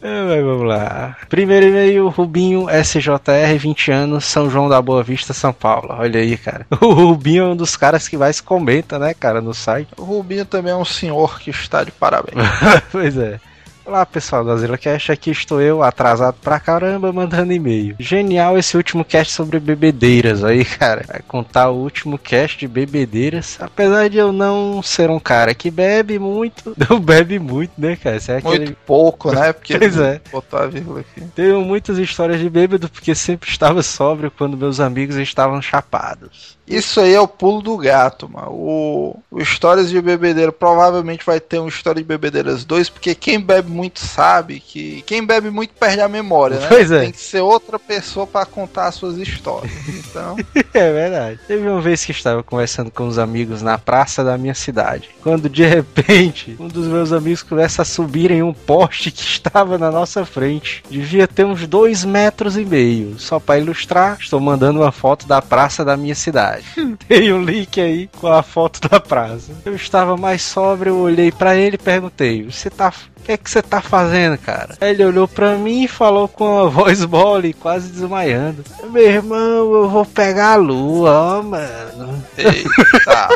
É, 0.00 0.22
mas 0.22 0.44
vamos 0.44 0.66
lá. 0.66 1.16
Primeiro 1.28 1.66
e-mail, 1.66 2.08
Rubinho 2.08 2.66
SJR, 2.68 3.58
20 3.58 3.90
anos, 3.90 4.24
São 4.24 4.48
João 4.48 4.68
da 4.68 4.80
Boa 4.80 5.02
Vista, 5.02 5.32
São 5.32 5.52
Paulo. 5.52 5.88
Olha 5.90 6.20
aí, 6.20 6.36
cara. 6.36 6.66
O 6.80 6.92
Rubinho 6.92 7.44
é 7.44 7.46
um 7.48 7.56
dos 7.56 7.76
caras 7.76 8.06
que 8.08 8.16
mais 8.16 8.40
comenta, 8.40 8.98
né, 8.98 9.12
cara, 9.12 9.40
no 9.40 9.52
site. 9.52 9.88
O 9.96 10.04
Rubinho 10.04 10.44
também 10.44 10.72
é 10.72 10.76
um 10.76 10.84
senhor 10.84 11.40
que 11.40 11.50
está 11.50 11.82
de 11.82 11.90
parabéns. 11.90 12.36
pois 12.92 13.16
é. 13.16 13.40
Olá 13.88 14.04
pessoal 14.04 14.44
do 14.44 14.50
Azila 14.50 14.76
Cast, 14.76 15.10
aqui 15.10 15.30
estou 15.30 15.62
eu, 15.62 15.82
atrasado 15.82 16.36
pra 16.42 16.60
caramba, 16.60 17.10
mandando 17.10 17.54
e-mail. 17.54 17.96
Genial 17.98 18.58
esse 18.58 18.76
último 18.76 19.02
cast 19.02 19.32
sobre 19.32 19.58
bebedeiras 19.58 20.44
aí, 20.44 20.62
cara. 20.76 21.06
Vai 21.08 21.22
contar 21.26 21.70
o 21.70 21.76
último 21.76 22.18
cast 22.18 22.58
de 22.58 22.68
bebedeiras. 22.68 23.56
Apesar 23.58 24.10
de 24.10 24.18
eu 24.18 24.30
não 24.30 24.82
ser 24.82 25.08
um 25.08 25.18
cara 25.18 25.54
que 25.54 25.70
bebe 25.70 26.18
muito, 26.18 26.74
não 26.86 27.00
bebe 27.00 27.38
muito, 27.38 27.72
né, 27.78 27.96
cara? 27.96 28.18
é 28.28 28.36
aquele... 28.36 28.66
Muito 28.66 28.76
pouco, 28.84 29.32
né? 29.32 29.54
Porque 29.54 29.72
pois 29.80 29.96
é. 29.96 30.20
botar 30.30 30.64
a 30.64 30.66
vírgula 30.66 31.00
aqui. 31.00 31.22
Tenho 31.34 31.62
muitas 31.62 31.96
histórias 31.96 32.38
de 32.38 32.50
bêbado 32.50 32.90
porque 32.90 33.14
sempre 33.14 33.48
estava 33.48 33.82
sóbrio 33.82 34.30
quando 34.30 34.54
meus 34.54 34.80
amigos 34.80 35.16
estavam 35.16 35.62
chapados. 35.62 36.57
Isso 36.68 37.00
aí 37.00 37.14
é 37.14 37.20
o 37.20 37.28
pulo 37.28 37.62
do 37.62 37.76
gato, 37.76 38.28
mano. 38.28 38.50
O, 38.50 39.22
o 39.30 39.40
Histórias 39.40 39.88
de 39.88 40.00
Bebedeira 40.00 40.52
provavelmente 40.52 41.24
vai 41.24 41.40
ter 41.40 41.58
um 41.58 41.68
História 41.68 42.02
de 42.02 42.06
Bebedeiras 42.08 42.64
2, 42.64 42.88
porque 42.88 43.14
quem 43.14 43.40
bebe 43.40 43.70
muito 43.70 44.00
sabe 44.00 44.60
que 44.60 45.02
quem 45.02 45.24
bebe 45.24 45.50
muito 45.50 45.74
perde 45.74 46.00
a 46.00 46.08
memória, 46.08 46.58
né? 46.58 46.66
Pois 46.68 46.90
é. 46.90 47.00
Tem 47.00 47.12
que 47.12 47.20
ser 47.20 47.40
outra 47.40 47.78
pessoa 47.78 48.26
para 48.26 48.44
contar 48.46 48.88
as 48.88 48.94
suas 48.94 49.16
histórias. 49.16 49.72
Então. 49.88 50.36
é 50.74 50.92
verdade. 50.92 51.40
Teve 51.46 51.68
uma 51.68 51.80
vez 51.80 52.04
que 52.04 52.12
estava 52.12 52.42
conversando 52.42 52.90
com 52.90 53.06
os 53.06 53.18
amigos 53.18 53.62
na 53.62 53.78
praça 53.78 54.22
da 54.22 54.36
minha 54.36 54.54
cidade, 54.54 55.10
quando 55.22 55.48
de 55.48 55.64
repente 55.64 56.56
um 56.58 56.68
dos 56.68 56.86
meus 56.86 57.12
amigos 57.12 57.42
começa 57.42 57.82
a 57.82 57.84
subir 57.84 58.30
em 58.30 58.42
um 58.42 58.52
poste 58.52 59.10
que 59.10 59.22
estava 59.22 59.78
na 59.78 59.90
nossa 59.90 60.24
frente. 60.24 60.82
Devia 60.90 61.26
ter 61.26 61.44
uns 61.44 61.66
dois 61.66 62.04
metros 62.04 62.56
e 62.56 62.64
meio. 62.64 63.18
Só 63.18 63.38
para 63.38 63.58
ilustrar, 63.58 64.18
estou 64.20 64.40
mandando 64.40 64.80
uma 64.80 64.92
foto 64.92 65.26
da 65.26 65.40
praça 65.40 65.84
da 65.84 65.96
minha 65.96 66.14
cidade. 66.14 66.57
Tem 67.06 67.32
um 67.32 67.42
link 67.42 67.80
aí 67.80 68.08
com 68.18 68.26
a 68.26 68.42
foto 68.42 68.88
da 68.88 69.00
praça. 69.00 69.52
Eu 69.64 69.74
estava 69.74 70.16
mais 70.16 70.42
sóbrio, 70.42 70.90
eu 70.90 70.98
olhei 70.98 71.30
para 71.32 71.56
ele 71.56 71.76
e 71.76 71.78
perguntei: 71.78 72.44
Você 72.44 72.70
tá. 72.70 72.92
O 73.18 73.22
que 73.22 73.32
é 73.32 73.36
que 73.36 73.50
você 73.50 73.60
tá 73.60 73.82
fazendo, 73.82 74.38
cara? 74.38 74.76
Ele 74.80 75.04
olhou 75.04 75.28
pra 75.28 75.54
mim 75.56 75.84
e 75.84 75.88
falou 75.88 76.28
com 76.28 76.60
a 76.60 76.64
voz 76.70 77.04
mole, 77.04 77.52
quase 77.52 77.90
desmaiando. 77.90 78.64
Meu 78.90 79.02
irmão, 79.02 79.74
eu 79.74 79.88
vou 79.88 80.04
pegar 80.04 80.52
a 80.52 80.56
lua, 80.56 81.10
ó, 81.10 81.42
mano. 81.42 82.24
Eita. 82.36 83.28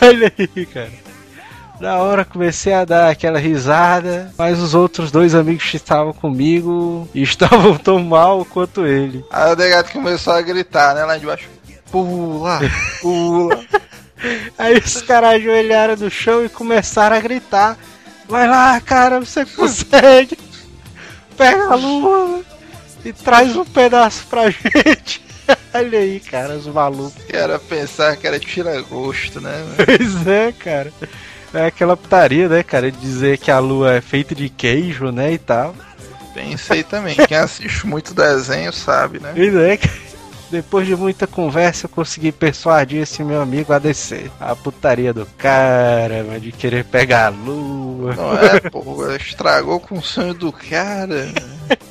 Olha 0.02 0.32
aí, 0.38 0.66
cara. 0.66 1.10
Na 1.80 1.96
hora 1.96 2.26
comecei 2.26 2.74
a 2.74 2.84
dar 2.84 3.08
aquela 3.08 3.38
risada, 3.38 4.30
mas 4.36 4.58
os 4.58 4.74
outros 4.74 5.10
dois 5.10 5.34
amigos 5.34 5.64
que 5.70 5.76
estavam 5.76 6.12
comigo 6.12 7.08
estavam 7.14 7.74
tão 7.78 7.98
mal 8.04 8.44
quanto 8.44 8.86
ele. 8.86 9.24
Aí 9.30 9.50
o 9.50 9.56
degato 9.56 9.90
começou 9.90 10.34
a 10.34 10.42
gritar, 10.42 10.94
né, 10.94 11.04
lá 11.04 11.16
de 11.16 11.24
baixo 11.24 11.48
pula, 11.90 12.60
pula. 13.00 13.64
Aí 14.58 14.78
os 14.78 15.02
caras 15.02 15.34
ajoelharam 15.34 15.96
no 15.96 16.10
chão 16.10 16.44
e 16.44 16.48
começaram 16.48 17.16
a 17.16 17.20
gritar: 17.20 17.78
Vai 18.28 18.46
lá, 18.46 18.80
cara, 18.80 19.20
você 19.20 19.44
consegue! 19.44 20.38
Pega 21.36 21.72
a 21.72 21.74
lua 21.74 22.42
e 23.04 23.12
traz 23.12 23.56
um 23.56 23.64
pedaço 23.64 24.26
pra 24.28 24.50
gente. 24.50 25.22
Olha 25.74 25.98
aí, 25.98 26.20
cara, 26.20 26.54
os 26.54 26.66
malucos. 26.66 27.22
Era 27.28 27.58
pensar 27.58 28.16
que 28.16 28.26
era 28.26 28.38
tira-gosto, 28.38 29.40
né? 29.40 29.64
Pois 29.76 30.26
é, 30.26 30.52
cara. 30.52 30.92
É 31.52 31.66
aquela 31.66 31.96
putaria, 31.96 32.48
né, 32.48 32.62
cara? 32.62 32.92
De 32.92 32.98
dizer 32.98 33.38
que 33.38 33.50
a 33.50 33.58
lua 33.58 33.94
é 33.94 34.00
feita 34.00 34.34
de 34.34 34.48
queijo, 34.48 35.10
né, 35.10 35.32
e 35.32 35.38
tal. 35.38 35.74
Pensei 36.32 36.84
também. 36.84 37.16
Quem 37.16 37.36
assiste 37.36 37.86
muito 37.86 38.14
desenho 38.14 38.72
sabe, 38.72 39.18
né? 39.18 39.32
Pois 39.34 39.54
é, 39.56 39.76
cara. 39.76 40.09
Depois 40.50 40.86
de 40.86 40.96
muita 40.96 41.26
conversa, 41.26 41.86
eu 41.86 41.90
consegui 41.90 42.32
persuadir 42.32 43.02
esse 43.02 43.22
meu 43.22 43.40
amigo 43.40 43.72
a 43.72 43.78
descer. 43.78 44.30
A 44.40 44.56
putaria 44.56 45.12
do 45.12 45.24
cara, 45.38 46.24
mas 46.26 46.42
de 46.42 46.50
querer 46.50 46.84
pegar 46.84 47.26
a 47.26 47.28
lua. 47.28 48.14
Não 48.14 48.34
é, 48.36 48.60
pô, 48.60 49.06
estragou 49.12 49.78
com 49.78 49.98
o 49.98 50.02
sonho 50.02 50.34
do 50.34 50.52
cara. 50.52 51.32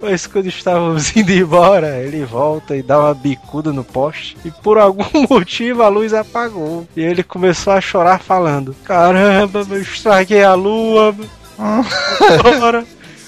Mas 0.00 0.26
quando 0.26 0.46
estávamos 0.46 1.14
indo 1.14 1.30
embora, 1.30 1.98
ele 1.98 2.24
volta 2.24 2.74
e 2.74 2.82
dá 2.82 2.98
uma 2.98 3.14
bicuda 3.14 3.72
no 3.72 3.84
poste. 3.84 4.36
E 4.44 4.50
por 4.50 4.78
algum 4.78 5.04
motivo 5.30 5.82
a 5.82 5.88
luz 5.88 6.12
apagou. 6.12 6.88
E 6.96 7.02
ele 7.02 7.22
começou 7.22 7.72
a 7.72 7.80
chorar 7.80 8.18
falando: 8.18 8.74
Caramba, 8.82 9.64
eu 9.70 9.80
estraguei 9.80 10.42
a 10.42 10.54
lua. 10.54 11.14
Agora, 12.56 12.84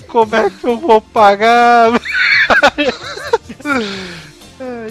como 0.09 0.35
é 0.35 0.51
que 0.51 0.67
eu 0.67 0.79
vou 0.79 1.01
pagar? 1.01 1.93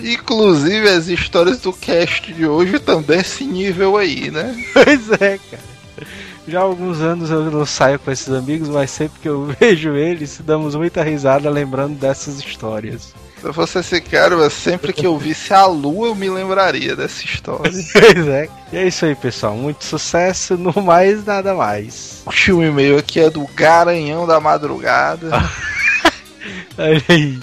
Inclusive 0.04 0.90
as 0.90 1.08
histórias 1.08 1.60
do 1.60 1.72
cast 1.72 2.34
de 2.34 2.46
hoje 2.46 2.80
também 2.80 3.20
esse 3.20 3.44
nível 3.46 3.98
aí, 3.98 4.30
né? 4.30 4.56
Pois 4.74 5.12
é, 5.12 5.38
cara. 5.38 5.74
Já 6.48 6.60
há 6.60 6.64
alguns 6.64 7.00
anos 7.00 7.30
eu 7.30 7.50
não 7.50 7.66
saio 7.66 7.98
com 8.00 8.12
esses 8.12 8.30
amigos, 8.30 8.68
mas 8.68 8.92
sempre 8.92 9.20
que 9.22 9.30
eu 9.30 9.46
vejo 9.60 9.96
eles, 9.96 10.42
damos 10.44 10.76
muita 10.76 11.02
risada 11.02 11.50
lembrando 11.50 11.98
dessas 11.98 12.40
histórias. 12.40 13.14
Se 13.40 13.48
eu 13.50 13.54
fosse 13.54 13.80
esse 13.80 14.00
cara, 14.00 14.50
sempre 14.50 14.94
que 14.94 15.06
eu 15.06 15.18
visse 15.18 15.54
a 15.54 15.66
lua, 15.66 16.08
eu 16.08 16.16
me 16.16 16.30
lembraria 16.30 16.96
dessa 16.96 17.26
história. 17.26 17.72
pois 17.92 18.28
é. 18.28 18.50
E 18.72 18.78
é 18.78 18.88
isso 18.88 19.06
aí, 19.06 19.16
pessoal. 19.16 19.56
Muito 19.56 19.84
sucesso, 19.84 20.58
no 20.58 20.82
mais 20.82 21.26
nada 21.26 21.54
mais. 21.54 22.22
O 22.26 22.30
último 22.30 22.64
e-mail 22.64 22.98
aqui 22.98 23.20
é 23.20 23.30
do 23.30 23.46
Garanhão 23.54 24.26
da 24.26 24.40
Madrugada. 24.40 25.30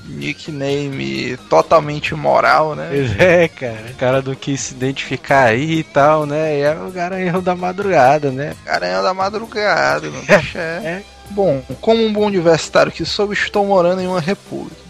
Nickname 0.09 1.37
totalmente 1.49 2.15
moral, 2.15 2.75
né? 2.75 2.91
É, 3.19 3.49
cara. 3.49 3.87
O 3.91 3.95
cara 3.95 4.23
do 4.23 4.35
que 4.35 4.57
se 4.57 4.75
identificar 4.75 5.45
aí 5.45 5.79
e 5.79 5.85
tal, 5.85 6.27
né? 6.27 6.59
E 6.59 6.61
é 6.63 6.75
o 6.75 6.91
garanhão 6.91 7.43
da 7.43 7.55
madrugada, 7.55 8.31
né? 8.31 8.55
Garanhão 8.65 9.03
da 9.03 9.15
madrugada, 9.15 10.11
não 10.11 10.21
é. 10.29 10.59
é. 10.59 11.03
Bom, 11.31 11.63
como 11.81 12.05
um 12.05 12.13
bom 12.13 12.27
universitário 12.27 12.91
que 12.91 13.05
soube, 13.05 13.35
estou 13.35 13.65
morando 13.65 14.03
em 14.03 14.07
uma 14.07 14.21
república. 14.21 14.81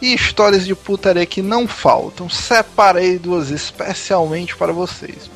E 0.00 0.14
histórias 0.14 0.64
de 0.64 0.74
putaria 0.76 1.26
que 1.26 1.42
não 1.42 1.66
faltam. 1.66 2.28
Separei 2.28 3.18
duas 3.18 3.50
especialmente 3.50 4.56
para 4.56 4.72
vocês. 4.72 5.28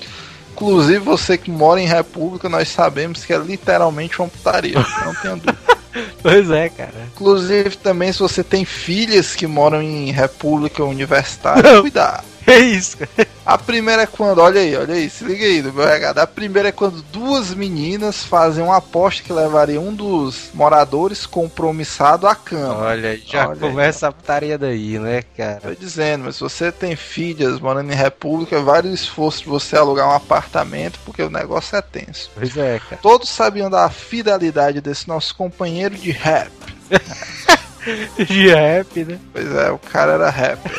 Inclusive, 0.52 1.00
você 1.00 1.36
que 1.36 1.50
mora 1.50 1.80
em 1.80 1.86
república, 1.86 2.48
nós 2.48 2.68
sabemos 2.68 3.24
que 3.24 3.32
é 3.32 3.38
literalmente 3.38 4.20
uma 4.20 4.28
putaria. 4.28 4.78
Não 5.04 5.14
tenho 5.16 5.36
dúvida. 5.36 5.58
Pois 6.22 6.50
é, 6.50 6.68
cara. 6.68 7.08
Inclusive, 7.14 7.76
também, 7.76 8.12
se 8.12 8.18
você 8.18 8.42
tem 8.42 8.64
filhas 8.64 9.34
que 9.34 9.46
moram 9.46 9.82
em 9.82 10.10
república 10.10 10.84
universitária, 10.84 11.80
cuidado. 11.80 12.31
É 12.52 12.58
isso, 12.58 12.98
cara. 12.98 13.28
A 13.44 13.58
primeira 13.58 14.02
é 14.02 14.06
quando, 14.06 14.40
olha 14.40 14.60
aí, 14.60 14.76
olha 14.76 14.94
aí, 14.94 15.08
se 15.08 15.24
liga 15.24 15.44
aí 15.44 15.62
do 15.62 15.72
meu 15.72 15.86
recado. 15.86 16.18
A 16.18 16.26
primeira 16.26 16.68
é 16.68 16.72
quando 16.72 17.02
duas 17.02 17.54
meninas 17.54 18.24
fazem 18.24 18.62
uma 18.62 18.76
aposta 18.76 19.22
que 19.22 19.32
levaria 19.32 19.80
um 19.80 19.94
dos 19.94 20.50
moradores 20.54 21.26
compromissado 21.26 22.26
à 22.26 22.34
cama. 22.34 22.78
Olha, 22.86 23.16
já 23.18 23.48
olha 23.48 23.58
começa 23.58 24.06
aí. 24.06 24.10
a 24.10 24.12
putaria 24.12 24.58
daí, 24.58 24.98
né, 24.98 25.22
cara? 25.36 25.60
Tô 25.60 25.74
dizendo, 25.74 26.24
mas 26.24 26.36
se 26.36 26.42
você 26.42 26.70
tem 26.70 26.94
filhas 26.94 27.58
morando 27.60 27.92
em 27.92 27.96
república, 27.96 28.60
vale 28.60 28.88
o 28.88 28.94
esforço 28.94 29.42
de 29.42 29.48
você 29.48 29.76
alugar 29.76 30.08
um 30.08 30.14
apartamento, 30.14 30.98
porque 31.04 31.22
o 31.22 31.30
negócio 31.30 31.76
é 31.76 31.82
tenso. 31.82 32.30
Pois 32.34 32.56
é, 32.56 32.80
cara. 32.80 33.00
Todos 33.02 33.28
sabiam 33.28 33.70
da 33.70 33.88
fidelidade 33.90 34.80
desse 34.80 35.08
nosso 35.08 35.34
companheiro 35.34 35.94
de 35.94 36.10
rap. 36.10 36.52
de 38.26 38.48
rap, 38.48 39.04
né? 39.04 39.18
Pois 39.32 39.52
é, 39.52 39.70
o 39.70 39.78
cara 39.78 40.12
era 40.12 40.30
rapper. 40.30 40.72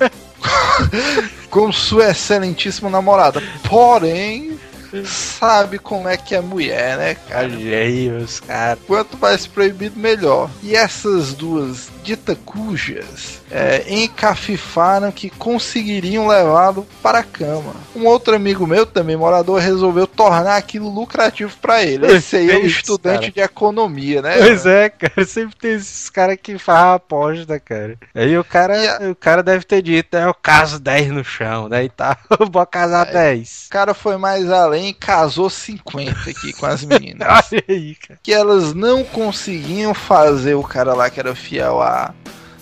com 1.50 1.72
sua 1.72 2.10
excelentíssima 2.10 2.90
namorada. 2.90 3.42
Porém, 3.68 4.58
sabe 5.04 5.78
como 5.78 6.08
é 6.08 6.16
que 6.16 6.34
é 6.34 6.40
mulher, 6.40 6.96
né, 6.96 7.14
cara? 7.28 7.46
Aí, 7.46 8.10
os 8.10 8.40
caras. 8.40 8.78
Quanto 8.86 9.18
mais 9.18 9.46
proibido, 9.46 9.98
melhor. 9.98 10.50
E 10.62 10.74
essas 10.74 11.34
duas 11.34 11.90
dita 12.02 12.36
cujas 12.44 13.40
é, 13.50 13.84
encafifaram 13.88 15.10
que 15.10 15.28
conseguiriam 15.28 16.26
levá-lo 16.26 16.86
para 17.02 17.18
a 17.18 17.24
cama. 17.24 17.74
Um 17.94 18.06
outro 18.06 18.34
amigo 18.34 18.66
meu, 18.66 18.86
também 18.86 19.16
morador, 19.16 19.60
resolveu 19.60 20.06
tornar 20.06 20.56
aquilo 20.56 20.88
lucrativo 20.88 21.52
para 21.60 21.82
ele. 21.82 22.06
Esse 22.06 22.36
aí 22.36 22.50
é 22.50 22.58
um 22.58 22.66
estudante 22.66 23.32
cara. 23.32 23.32
de 23.32 23.40
economia, 23.40 24.22
né? 24.22 24.36
Pois 24.38 24.66
é, 24.66 24.88
cara. 24.88 25.26
Sempre 25.26 25.56
tem 25.56 25.72
esses 25.72 26.08
caras 26.10 26.36
que 26.40 26.58
fazem 26.58 26.94
aposta, 26.94 27.58
cara. 27.58 27.98
Aí 28.14 28.36
o 28.38 28.44
cara, 28.44 28.74
a... 28.98 29.10
o 29.10 29.14
cara 29.14 29.42
deve 29.42 29.64
ter 29.64 29.82
dito, 29.82 30.16
é 30.16 30.28
o 30.28 30.34
caso 30.34 30.78
10 30.78 31.08
no 31.08 31.24
chão, 31.24 31.68
né? 31.68 31.84
E 31.84 31.88
tá, 31.88 32.16
vou 32.50 32.66
casar 32.66 33.08
é, 33.08 33.12
10. 33.12 33.66
O 33.66 33.70
cara 33.70 33.94
foi 33.94 34.16
mais 34.16 34.50
além 34.50 34.75
casou 34.92 35.48
50 35.50 36.30
aqui 36.30 36.52
com 36.52 36.66
as 36.66 36.84
meninas. 36.84 37.26
Olha 37.52 37.64
aí, 37.68 37.94
cara. 37.94 38.20
Que 38.22 38.32
elas 38.32 38.74
não 38.74 39.04
conseguiam 39.04 39.94
fazer 39.94 40.54
o 40.54 40.62
cara 40.62 40.94
lá 40.94 41.10
que 41.10 41.20
era 41.20 41.34
fiel 41.34 41.80
a 41.80 42.14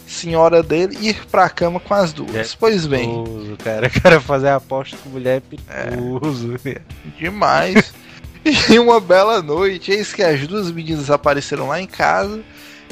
senhora 0.06 0.62
dele 0.62 0.96
ir 1.00 1.26
pra 1.30 1.48
cama 1.48 1.80
com 1.80 1.94
as 1.94 2.12
duas. 2.12 2.34
É 2.34 2.56
pois 2.58 2.86
bem. 2.86 3.08
Perigoso, 3.08 3.56
cara. 3.62 3.86
O 3.86 4.00
cara 4.00 4.20
fazer 4.20 4.48
aposta 4.48 4.96
com 5.02 5.10
mulher 5.10 5.38
é 5.38 5.40
perigoso. 5.40 6.54
É, 6.64 6.80
demais. 7.18 7.92
e 8.70 8.78
uma 8.78 9.00
bela 9.00 9.42
noite, 9.42 9.90
eis 9.90 10.12
que 10.12 10.22
as 10.22 10.46
duas 10.46 10.70
meninas 10.70 11.10
apareceram 11.10 11.68
lá 11.68 11.80
em 11.80 11.86
casa. 11.86 12.42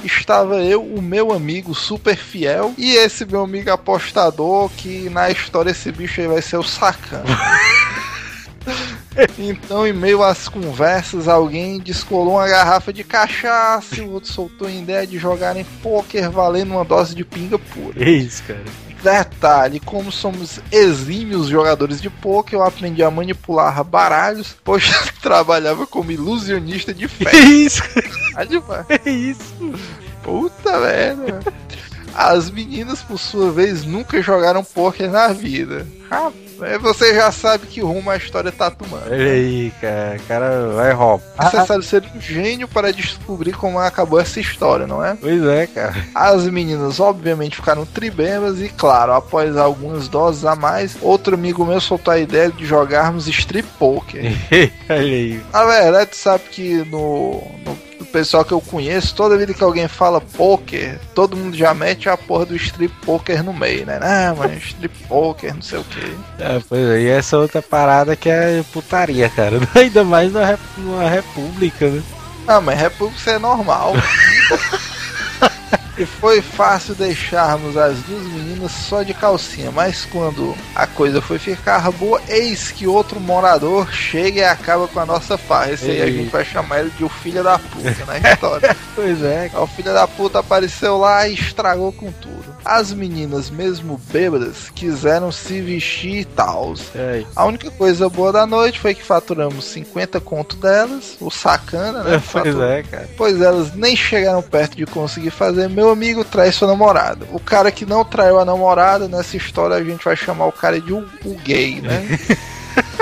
Estava 0.05 0.57
eu, 0.64 0.83
o 0.83 1.00
meu 1.00 1.33
amigo 1.33 1.75
super 1.75 2.17
fiel, 2.17 2.75
e 2.76 2.93
esse 2.97 3.25
meu 3.25 3.45
amigo 3.45 3.71
apostador, 3.71 4.69
que 4.71 5.09
na 5.11 5.31
história 5.31 5.71
esse 5.71 5.93
bicho 5.93 6.21
aí 6.21 6.26
vai 6.26 6.43
ser 6.43 6.57
o 6.57 6.62
sacana. 6.64 7.25
Então, 9.38 9.87
em 9.87 9.92
meio 9.92 10.23
às 10.23 10.49
conversas, 10.49 11.28
alguém 11.28 11.78
descolou 11.78 12.35
uma 12.35 12.49
garrafa 12.49 12.92
de 12.92 13.04
cachaça 13.04 13.97
e 13.97 14.00
o 14.02 14.12
outro 14.12 14.33
soltou 14.33 14.69
a 14.69 14.71
ideia 14.71 15.07
de 15.07 15.19
jogar 15.19 15.57
em 15.57 15.64
poker 15.83 16.31
valendo 16.31 16.73
uma 16.73 16.85
dose 16.85 17.14
de 17.14 17.25
pinga 17.25 17.59
pura. 17.59 18.02
É 18.02 18.09
isso, 18.09 18.42
cara. 18.45 18.64
Detalhe, 19.02 19.81
como 19.81 20.12
somos 20.12 20.61
exímios 20.71 21.49
jogadores 21.49 22.00
de 22.00 22.09
poker, 22.09 22.59
eu 22.59 22.62
aprendi 22.62 23.02
a 23.02 23.11
manipular 23.11 23.83
baralhos, 23.83 24.54
pois 24.62 24.85
trabalhava 25.21 25.87
como 25.87 26.12
ilusionista 26.12 26.95
de 26.95 27.09
fé. 27.09 27.31
É 27.35 27.37
isso, 27.37 27.83
É 28.88 29.11
isso. 29.11 29.73
Puta 30.23 30.78
merda. 30.78 31.40
As 32.14 32.49
meninas, 32.49 33.02
por 33.02 33.19
sua 33.19 33.50
vez, 33.50 33.85
nunca 33.85 34.23
jogaram 34.23 34.62
poker 34.62 35.11
na 35.11 35.28
vida. 35.28 35.85
Rapaz 36.09 36.42
você 36.78 37.14
já 37.14 37.31
sabe 37.33 37.66
que 37.66 37.81
rumo 37.81 38.11
a 38.11 38.16
história 38.16 38.52
tá 38.52 38.71
tomando. 38.71 39.11
Olha 39.11 39.33
aí, 39.33 39.73
cara. 39.81 40.16
O 40.16 40.26
cara 40.26 40.69
vai 40.75 40.92
roubar. 40.92 41.25
É 41.38 41.45
necessário 41.45 41.83
ser 41.83 42.04
um 42.14 42.21
gênio 42.21 42.69
para 42.69 42.92
descobrir 42.92 43.52
como 43.52 43.78
acabou 43.78 44.21
essa 44.21 44.40
história, 44.40 44.87
não 44.87 45.04
é? 45.04 45.16
Pois 45.21 45.45
é, 45.45 45.66
cara. 45.66 45.95
As 46.14 46.47
meninas, 46.47 47.00
obviamente, 47.00 47.57
ficaram 47.57 47.85
tribembas 47.87 48.61
e, 48.61 48.69
claro, 48.69 49.12
após 49.12 49.57
algumas 49.57 50.09
doses 50.09 50.45
a 50.45 50.54
mais, 50.57 50.97
outro 51.00 51.35
amigo 51.35 51.64
meu 51.64 51.81
soltou 51.81 52.12
a 52.12 52.19
ideia 52.19 52.50
de 52.50 52.64
jogarmos 52.64 53.26
strip 53.28 53.69
poker. 53.78 54.23
Olha 54.88 55.00
aí. 55.00 55.40
Na 55.52 55.64
verdade, 55.64 56.16
sabe 56.16 56.45
que 56.50 56.85
no, 56.85 57.42
no 57.64 57.92
pessoal 58.05 58.45
que 58.45 58.53
eu 58.53 58.61
conheço, 58.61 59.15
toda 59.15 59.37
vida 59.37 59.55
que 59.55 59.63
alguém 59.63 59.89
fala 59.89 60.21
poker, 60.21 60.99
todo 61.15 61.37
mundo 61.37 61.57
já 61.57 61.73
mete 61.75 62.09
a 62.09 62.17
porra 62.17 62.47
do 62.47 62.57
strip 62.57 62.95
poker 63.05 63.43
no 63.43 63.53
meio, 63.53 63.87
né? 63.87 63.99
Ah, 64.03 64.35
mas 64.37 64.63
strip 64.63 64.95
poker, 65.09 65.55
não 65.55 65.63
sei 65.63 65.79
o 65.79 65.85
que. 65.85 66.17
É, 66.39 66.61
pois 66.69 66.89
é, 66.89 67.01
e 67.03 67.09
essa 67.09 67.39
outra 67.39 67.63
parada 67.63 68.17
que 68.17 68.29
é 68.29 68.65
putaria, 68.73 69.29
cara. 69.29 69.61
Ainda 69.75 70.05
mais 70.05 70.33
numa, 70.33 70.59
numa 70.79 71.09
república, 71.09 71.89
né? 71.89 72.03
Ah, 72.47 72.61
mas 72.61 72.79
república 72.79 73.31
é 73.33 73.39
normal. 73.39 73.95
E 75.97 76.07
foi 76.07 76.41
fácil 76.41 76.95
deixarmos 76.95 77.77
as 77.77 77.99
duas 78.01 78.23
meninas 78.23 78.73
só 78.73 79.03
de 79.03 79.13
calcinha, 79.13 79.71
mas 79.71 80.07
quando 80.07 80.57
a 80.75 80.87
coisa 80.87 81.21
foi 81.21 81.39
ficar 81.39 81.91
boa, 81.93 82.21
eis 82.29 82.71
que 82.71 82.87
outro 82.87 83.21
morador 83.21 83.93
chega 83.93 84.41
e 84.41 84.45
acaba 84.45 84.89
com 84.89 84.99
a 84.99 85.05
nossa 85.07 85.37
farra. 85.37 85.73
Esse 85.73 85.91
aí 85.91 86.03
a 86.03 86.07
gente 86.07 86.31
vai 86.31 86.45
chamar 86.45 86.81
ele 86.81 86.91
de 86.97 87.05
o 87.05 87.11
filho 87.11 87.45
da 87.45 87.59
puta 87.59 88.07
na 88.07 88.19
história. 88.19 88.77
pois 88.95 89.23
é. 89.23 89.51
O 89.55 89.67
filho 89.67 89.93
da 89.93 90.09
puta 90.09 90.39
apareceu 90.39 90.97
lá 90.97 91.29
e 91.29 91.35
estragou 91.35 91.93
com 91.93 92.11
tudo. 92.11 92.52
As 92.64 92.92
meninas, 92.92 93.50
mesmo 93.50 94.00
bêbadas, 94.11 94.71
quiseram 94.75 95.33
se 95.33 95.61
vestir 95.61 96.21
e 96.21 96.25
tal. 96.25 96.75
A 97.35 97.45
única 97.45 97.71
coisa 97.71 98.09
boa 98.09 98.33
da 98.33 98.47
noite 98.47 98.78
foi 98.78 98.95
que 98.95 99.02
faturamos 99.02 99.64
50 99.64 100.21
conto 100.21 100.57
delas, 100.57 101.16
o 101.21 101.31
sacana, 101.31 102.02
né? 102.04 102.23
pois 102.31 102.61
é, 102.61 102.83
cara. 102.83 103.09
Pois 103.16 103.40
elas 103.40 103.75
nem 103.75 103.97
chegaram 103.97 104.42
perto 104.42 104.76
de 104.76 104.87
conseguir 104.87 105.31
fazer. 105.31 105.69
Meu 105.69 105.90
amigo 105.90 106.25
trai 106.25 106.52
sua 106.52 106.69
namorada. 106.69 107.26
O 107.33 107.40
cara 107.40 107.71
que 107.71 107.85
não 107.85 108.04
traiu 108.04 108.38
a 108.38 108.45
namorada, 108.45 109.09
nessa 109.09 109.37
história 109.37 109.76
a 109.76 109.85
gente 109.85 110.04
vai 110.04 110.16
chamar 110.16 110.47
o 110.47 110.52
cara 110.52 110.81
de 110.81 110.92
o, 110.92 111.07
o 111.25 111.35
gay, 111.45 111.81
né? 111.81 112.07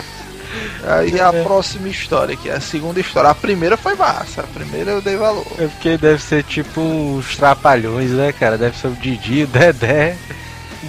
Aí 0.86 1.20
a 1.20 1.32
é. 1.32 1.42
próxima 1.42 1.88
história, 1.88 2.36
que 2.36 2.48
é 2.48 2.54
a 2.54 2.60
segunda 2.60 3.00
história. 3.00 3.30
A 3.30 3.34
primeira 3.34 3.76
foi 3.76 3.94
massa, 3.94 4.42
a 4.42 4.46
primeira 4.46 4.92
eu 4.92 5.02
dei 5.02 5.16
valor. 5.16 5.46
É 5.58 5.66
porque 5.66 5.98
deve 5.98 6.22
ser 6.22 6.42
tipo 6.44 6.80
uns 6.80 7.36
trapalhões, 7.36 8.10
né, 8.10 8.32
cara? 8.32 8.56
Deve 8.56 8.76
ser 8.78 8.88
o 8.88 8.92
Didi, 8.92 9.44
o 9.44 9.46
Dedé. 9.46 10.16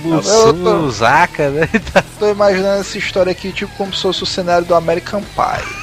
o 0.06 0.92
Zaca, 0.92 1.50
né? 1.50 1.70
Tô 2.18 2.30
imaginando 2.30 2.82
essa 2.82 2.98
história 2.98 3.32
aqui, 3.32 3.52
tipo, 3.52 3.74
como 3.76 3.94
se 3.94 4.02
fosse 4.02 4.24
o 4.24 4.26
cenário 4.26 4.66
do 4.66 4.76
American 4.76 5.22
Pie. 5.22 5.82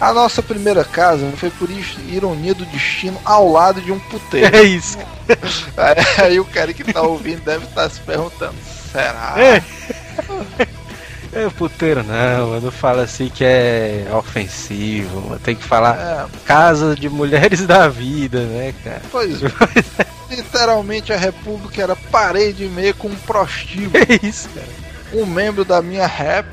A 0.00 0.12
nossa 0.12 0.42
primeira 0.42 0.84
casa 0.84 1.30
foi 1.36 1.50
por 1.50 1.68
ironia 1.70 2.54
do 2.54 2.66
destino 2.66 3.18
ao 3.24 3.50
lado 3.50 3.80
de 3.80 3.92
um 3.92 3.98
puteiro. 3.98 4.54
É 4.54 4.62
isso. 4.62 4.98
Aí, 5.76 6.24
aí 6.26 6.40
o 6.40 6.44
cara 6.44 6.72
que 6.72 6.84
tá 6.84 7.02
ouvindo 7.02 7.42
deve 7.44 7.64
estar 7.64 7.84
tá 7.84 7.88
se 7.88 8.00
perguntando: 8.00 8.54
será? 8.92 9.34
É. 9.38 9.62
É 11.34 11.48
puteiro 11.50 12.04
não, 12.04 12.60
não 12.60 12.70
fala 12.70 13.02
assim 13.02 13.28
que 13.28 13.44
é 13.44 14.06
ofensivo, 14.16 15.38
tem 15.40 15.56
que 15.56 15.64
falar 15.64 15.96
é. 15.96 16.38
casa 16.46 16.94
de 16.94 17.08
mulheres 17.08 17.66
da 17.66 17.88
vida, 17.88 18.40
né, 18.44 18.72
cara? 18.84 19.02
Pois 19.10 19.42
é. 19.42 19.48
Literalmente 20.30 21.12
a 21.12 21.16
república 21.16 21.82
era 21.82 21.96
parede 21.96 22.64
e 22.64 22.68
meia 22.68 22.94
com 22.94 23.08
um 23.08 23.16
prostíbulo. 23.16 23.92
É 23.96 24.26
isso, 24.26 24.48
cara. 24.50 24.66
Um 25.12 25.26
membro 25.26 25.64
da 25.64 25.82
minha 25.82 26.06
rap, 26.06 26.46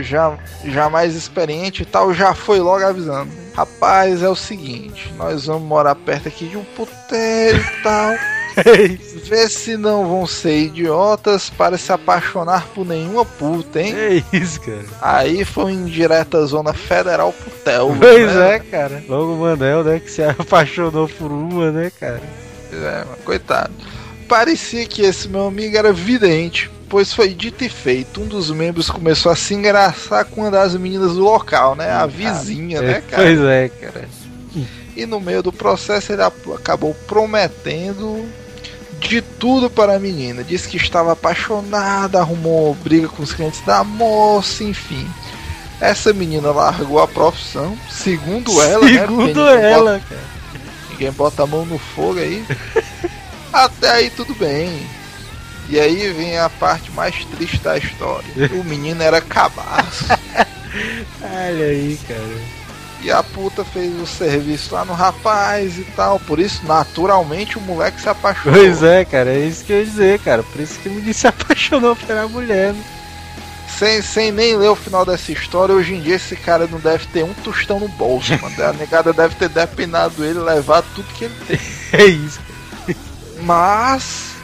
já, 0.00 0.36
já 0.64 0.88
mais 0.90 1.14
experiente 1.14 1.82
e 1.82 1.86
tal, 1.86 2.12
já 2.12 2.34
foi 2.34 2.60
logo 2.60 2.84
avisando. 2.84 3.30
Rapaz, 3.56 4.22
é 4.22 4.28
o 4.28 4.36
seguinte, 4.36 5.10
nós 5.16 5.46
vamos 5.46 5.66
morar 5.66 5.94
perto 5.94 6.28
aqui 6.28 6.46
de 6.46 6.58
um 6.58 6.64
puteiro 6.64 7.58
e 7.58 7.82
tal. 7.82 8.12
Vê 9.24 9.48
se 9.48 9.78
não 9.78 10.06
vão 10.06 10.26
ser 10.26 10.58
idiotas 10.64 11.48
para 11.48 11.78
se 11.78 11.90
apaixonar 11.90 12.66
por 12.74 12.86
nenhuma 12.86 13.24
puta, 13.24 13.80
hein? 13.80 13.94
É 13.96 14.22
isso, 14.36 14.60
cara. 14.60 14.84
Aí 15.00 15.42
foi 15.42 15.72
em 15.72 15.86
direta 15.86 16.44
zona 16.44 16.74
federal 16.74 17.32
pro 17.32 17.50
Tel. 17.64 17.96
Pois 17.98 18.34
né? 18.34 18.56
é, 18.56 18.58
cara. 18.58 19.02
Logo 19.08 19.32
o 19.32 19.38
Manel, 19.38 19.82
né, 19.82 20.00
que 20.00 20.10
se 20.10 20.22
apaixonou 20.22 21.08
por 21.08 21.32
uma, 21.32 21.72
né, 21.72 21.90
cara? 21.98 22.22
É, 22.70 23.04
coitado. 23.24 23.72
Parecia 24.28 24.84
que 24.86 25.00
esse 25.00 25.28
meu 25.28 25.46
amigo 25.46 25.76
era 25.78 25.94
vidente, 25.94 26.70
pois 26.88 27.12
foi 27.12 27.30
dito 27.30 27.64
e 27.64 27.68
feito. 27.68 28.20
Um 28.20 28.26
dos 28.26 28.50
membros 28.50 28.90
começou 28.90 29.30
a 29.30 29.36
se 29.36 29.54
engraçar 29.54 30.24
com 30.24 30.42
uma 30.42 30.50
das 30.50 30.74
meninas 30.74 31.14
do 31.14 31.22
local, 31.22 31.74
né? 31.74 31.90
A 31.90 32.06
vizinha, 32.06 32.80
né, 32.80 33.02
cara? 33.08 33.22
Pois 33.22 33.40
é, 33.40 33.68
cara. 33.68 34.08
E 34.96 35.04
no 35.04 35.20
meio 35.20 35.42
do 35.42 35.52
processo 35.52 36.12
ele 36.12 36.22
acabou 36.22 36.94
prometendo 37.06 38.26
de 38.98 39.20
tudo 39.20 39.68
para 39.68 39.96
a 39.96 39.98
menina. 39.98 40.42
Disse 40.42 40.68
que 40.68 40.78
estava 40.78 41.12
apaixonada, 41.12 42.20
arrumou 42.20 42.74
briga 42.74 43.08
com 43.08 43.22
os 43.22 43.32
clientes 43.32 43.60
da 43.60 43.84
moça, 43.84 44.64
enfim. 44.64 45.06
Essa 45.80 46.12
menina 46.12 46.50
largou 46.50 46.98
a 46.98 47.06
profissão, 47.06 47.76
segundo 47.90 48.62
ela, 48.62 48.86
né? 48.86 49.00
Segundo 49.00 49.44
né? 49.44 49.72
ela, 49.72 49.92
bota, 49.92 50.04
cara. 50.08 50.36
Ninguém 50.90 51.12
bota 51.12 51.42
a 51.42 51.46
mão 51.46 51.66
no 51.66 51.78
fogo 51.78 52.18
aí. 52.18 52.42
Até 53.52 53.90
aí 53.90 54.10
tudo 54.10 54.34
bem. 54.34 54.86
E 55.68 55.80
aí 55.80 56.12
vem 56.12 56.38
a 56.38 56.48
parte 56.48 56.90
mais 56.92 57.24
triste 57.24 57.58
da 57.58 57.76
história. 57.76 58.28
O 58.52 58.64
menino 58.64 59.02
era 59.02 59.20
cabaço. 59.20 60.04
Olha 61.22 61.66
aí, 61.66 61.98
cara. 62.06 62.56
E 63.02 63.10
a 63.10 63.22
puta 63.22 63.64
fez 63.64 63.94
o 64.00 64.06
serviço 64.06 64.74
lá 64.74 64.84
no 64.84 64.92
rapaz 64.92 65.78
e 65.78 65.84
tal. 65.96 66.18
Por 66.20 66.38
isso, 66.38 66.66
naturalmente, 66.66 67.58
o 67.58 67.60
moleque 67.60 68.00
se 68.00 68.08
apaixonou. 68.08 68.58
Pois 68.58 68.82
é, 68.82 69.04
cara, 69.04 69.30
é 69.30 69.40
isso 69.40 69.64
que 69.64 69.72
eu 69.72 69.78
ia 69.78 69.84
dizer, 69.84 70.18
cara. 70.20 70.42
Por 70.42 70.60
isso 70.60 70.78
que 70.78 70.88
o 70.88 70.92
menino 70.92 71.12
se 71.14 71.26
apaixonou 71.26 71.94
pela 71.94 72.26
mulher. 72.28 72.72
Né? 72.72 72.84
Sem, 73.78 74.00
sem 74.00 74.32
nem 74.32 74.56
ler 74.56 74.70
o 74.70 74.76
final 74.76 75.04
dessa 75.04 75.30
história, 75.32 75.74
hoje 75.74 75.94
em 75.94 76.00
dia 76.00 76.14
esse 76.14 76.34
cara 76.34 76.66
não 76.66 76.78
deve 76.80 77.06
ter 77.08 77.22
um 77.22 77.34
tostão 77.34 77.78
no 77.78 77.88
bolso, 77.88 78.32
mano. 78.40 78.64
A 78.64 78.72
negada 78.72 79.12
deve 79.12 79.34
ter 79.34 79.50
depinado 79.50 80.24
ele 80.24 80.38
levado 80.38 80.86
tudo 80.94 81.12
que 81.12 81.24
ele 81.24 81.34
tem. 81.46 81.60
é 81.92 82.06
isso. 82.06 82.40
Mas. 83.42 84.35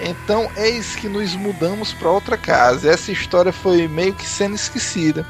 Então, 0.00 0.50
eis 0.56 0.96
que 0.96 1.08
nos 1.08 1.34
mudamos 1.34 1.92
para 1.92 2.10
outra 2.10 2.36
casa. 2.36 2.90
Essa 2.90 3.12
história 3.12 3.52
foi 3.52 3.88
meio 3.88 4.12
que 4.12 4.26
sendo 4.26 4.54
esquecida 4.54 5.26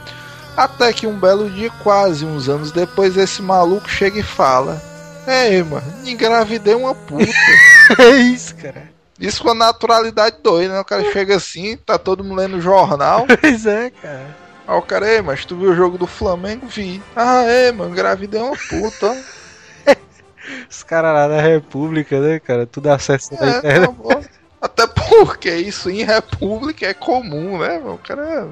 Até 0.56 0.92
que 0.92 1.06
um 1.06 1.18
belo 1.18 1.50
dia, 1.50 1.70
quase 1.82 2.24
uns 2.24 2.48
anos 2.48 2.72
depois, 2.72 3.16
esse 3.16 3.42
maluco 3.42 3.88
chega 3.88 4.18
e 4.18 4.22
fala: 4.22 4.82
Ei, 5.26 5.62
mano, 5.62 5.86
engravidei 6.04 6.74
uma 6.74 6.94
puta. 6.94 7.24
é 7.98 8.16
isso, 8.16 8.54
cara. 8.56 8.94
Isso 9.18 9.42
com 9.42 9.50
a 9.50 9.54
naturalidade 9.54 10.36
doida, 10.42 10.74
né? 10.74 10.80
O 10.80 10.84
cara 10.84 11.10
chega 11.12 11.36
assim, 11.36 11.76
tá 11.76 11.98
todo 11.98 12.24
mundo 12.24 12.36
lendo 12.36 12.60
jornal. 12.60 13.26
Pois 13.40 13.64
é, 13.64 13.90
cara. 13.90 14.36
Aí 14.66 14.76
o 14.76 14.82
cara, 14.82 15.08
ei, 15.08 15.22
mas 15.22 15.44
tu 15.44 15.56
viu 15.56 15.70
o 15.70 15.74
jogo 15.74 15.98
do 15.98 16.06
Flamengo? 16.06 16.66
Vi. 16.66 17.02
Ah, 17.14 17.42
é, 17.42 17.70
mano, 17.70 17.92
engravidei 17.92 18.40
uma 18.40 18.56
puta. 18.56 19.16
Os 20.68 20.82
caras 20.82 21.12
lá 21.14 21.28
da 21.28 21.40
República, 21.40 22.18
né, 22.18 22.40
cara? 22.40 22.66
Tudo 22.66 22.88
acesso 22.88 23.34
é, 23.34 23.36
internet. 23.36 23.94
Tá 23.94 24.20
porque 25.18 25.54
isso 25.54 25.90
em 25.90 26.04
República 26.04 26.86
é 26.86 26.94
comum, 26.94 27.58
né? 27.58 27.78
O 27.78 27.98
cara. 27.98 28.48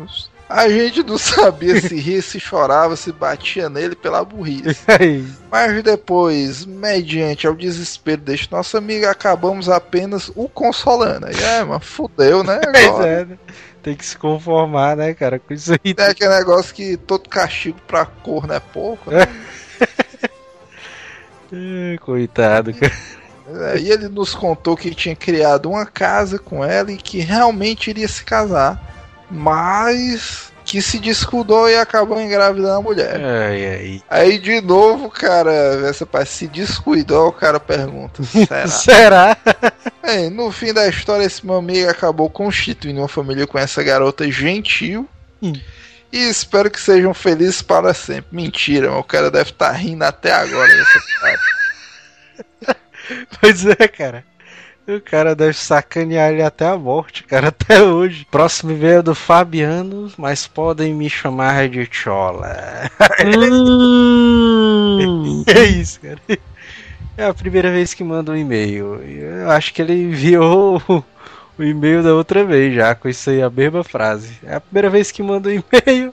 A 0.48 0.68
gente 0.68 1.03
não 1.03 1.16
sabia 1.16 1.81
se 1.81 1.94
ria, 1.98 2.20
se 2.20 2.38
chorava, 2.38 2.94
se 2.94 3.11
batia 3.11 3.70
nele 3.70 3.96
pela 3.96 4.22
burrice. 4.22 4.77
Mas 5.51 5.83
depois, 5.83 6.66
mediante 6.66 7.46
ao 7.46 7.55
desespero 7.55 8.20
deste 8.20 8.53
nosso 8.53 8.77
amigo, 8.77 9.07
acabamos 9.07 9.70
apenas 9.70 10.31
o 10.35 10.48
consolando. 10.48 11.27
Aí, 11.27 11.42
é, 11.42 11.64
mano, 11.64 11.81
fudeu, 11.81 12.44
né? 12.44 12.61
Agora. 12.87 13.09
É, 13.09 13.25
né? 13.25 13.38
Tem 13.83 13.96
que 13.96 14.05
se 14.05 14.16
conformar, 14.16 14.96
né, 14.96 15.14
cara, 15.14 15.38
com 15.38 15.55
isso 15.55 15.72
aí. 15.72 15.94
É 15.96 16.11
aquele 16.11 16.37
negócio 16.37 16.75
que 16.75 16.96
todo 16.98 17.29
castigo 17.29 17.79
pra 17.87 18.05
cor 18.05 18.46
não 18.46 18.55
é 18.55 18.61
pouco, 18.61 19.11
né? 19.11 19.27
Coitado, 22.01 22.72
cara. 22.75 22.92
É, 23.60 23.78
e 23.78 23.90
ele 23.90 24.08
nos 24.08 24.34
contou 24.34 24.76
que 24.76 24.94
tinha 24.94 25.14
criado 25.14 25.70
uma 25.70 25.86
casa 25.86 26.38
com 26.38 26.64
ela 26.64 26.90
e 26.92 26.96
que 26.96 27.18
realmente 27.18 27.90
iria 27.90 28.08
se 28.08 28.24
casar, 28.24 28.80
mas 29.30 30.52
que 30.64 30.80
se 30.80 30.98
descuidou 30.98 31.68
e 31.68 31.76
acabou 31.76 32.20
engravidando 32.20 32.72
a 32.72 32.82
mulher. 32.82 33.20
Ai, 33.20 33.66
ai. 33.66 34.02
Aí 34.08 34.38
de 34.38 34.60
novo, 34.60 35.10
cara, 35.10 35.52
essa 35.88 36.06
parte 36.06 36.30
se 36.30 36.46
descuidou, 36.46 37.28
o 37.28 37.32
cara 37.32 37.58
pergunta: 37.58 38.22
será? 38.24 38.68
será? 38.68 39.36
É, 40.02 40.30
no 40.30 40.50
fim 40.50 40.72
da 40.72 40.88
história, 40.88 41.24
esse 41.24 41.44
meu 41.44 41.56
amigo 41.56 41.90
acabou 41.90 42.30
constituindo 42.30 43.00
uma 43.00 43.08
família 43.08 43.46
com 43.46 43.58
essa 43.58 43.82
garota 43.82 44.30
gentil. 44.30 45.08
Hum. 45.42 45.52
E 46.12 46.28
espero 46.28 46.70
que 46.70 46.80
sejam 46.80 47.14
felizes 47.14 47.62
para 47.62 47.94
sempre. 47.94 48.26
Mentira, 48.30 48.92
o 48.92 49.02
cara 49.02 49.30
deve 49.30 49.50
estar 49.50 49.70
tá 49.70 49.72
rindo 49.72 50.04
até 50.04 50.30
agora 50.30 50.68
dessa 50.68 51.00
pois 53.40 53.66
é, 53.66 53.88
cara. 53.88 54.25
O 54.87 55.01
cara 55.01 55.35
deve 55.35 55.55
sacanear 55.55 56.33
ele 56.33 56.42
até 56.42 56.66
a 56.66 56.77
morte, 56.77 57.22
cara, 57.22 57.48
até 57.48 57.83
hoje. 57.83 58.27
Próximo 58.31 58.72
e-mail 58.72 58.98
é 58.98 59.03
do 59.03 59.14
Fabiano, 59.14 60.11
mas 60.18 60.48
podem 60.48 60.92
me 60.92 61.09
chamar 61.09 61.68
de 61.68 61.88
Chola. 61.88 62.90
Hum. 63.25 65.44
é 65.46 65.62
isso, 65.62 66.01
cara. 66.01 66.18
É 67.16 67.27
a 67.27 67.33
primeira 67.33 67.70
vez 67.70 67.94
que 67.94 68.03
manda 68.03 68.33
um 68.33 68.37
e-mail. 68.37 68.96
Eu 69.05 69.51
acho 69.51 69.72
que 69.72 69.81
ele 69.81 69.94
enviou 69.94 70.83
o 70.88 71.62
e-mail 71.62 72.03
da 72.03 72.14
outra 72.14 72.44
vez 72.44 72.75
já, 72.75 72.92
com 72.94 73.09
isso 73.09 73.31
aí, 73.31 73.40
a 73.40 73.51
mesma 73.51 73.85
frase. 73.85 74.33
É 74.42 74.57
a 74.57 74.61
primeira 74.61 74.90
vez 74.90 75.12
que 75.12 75.22
manda 75.22 75.48
um 75.48 75.53
e-mail 75.53 76.12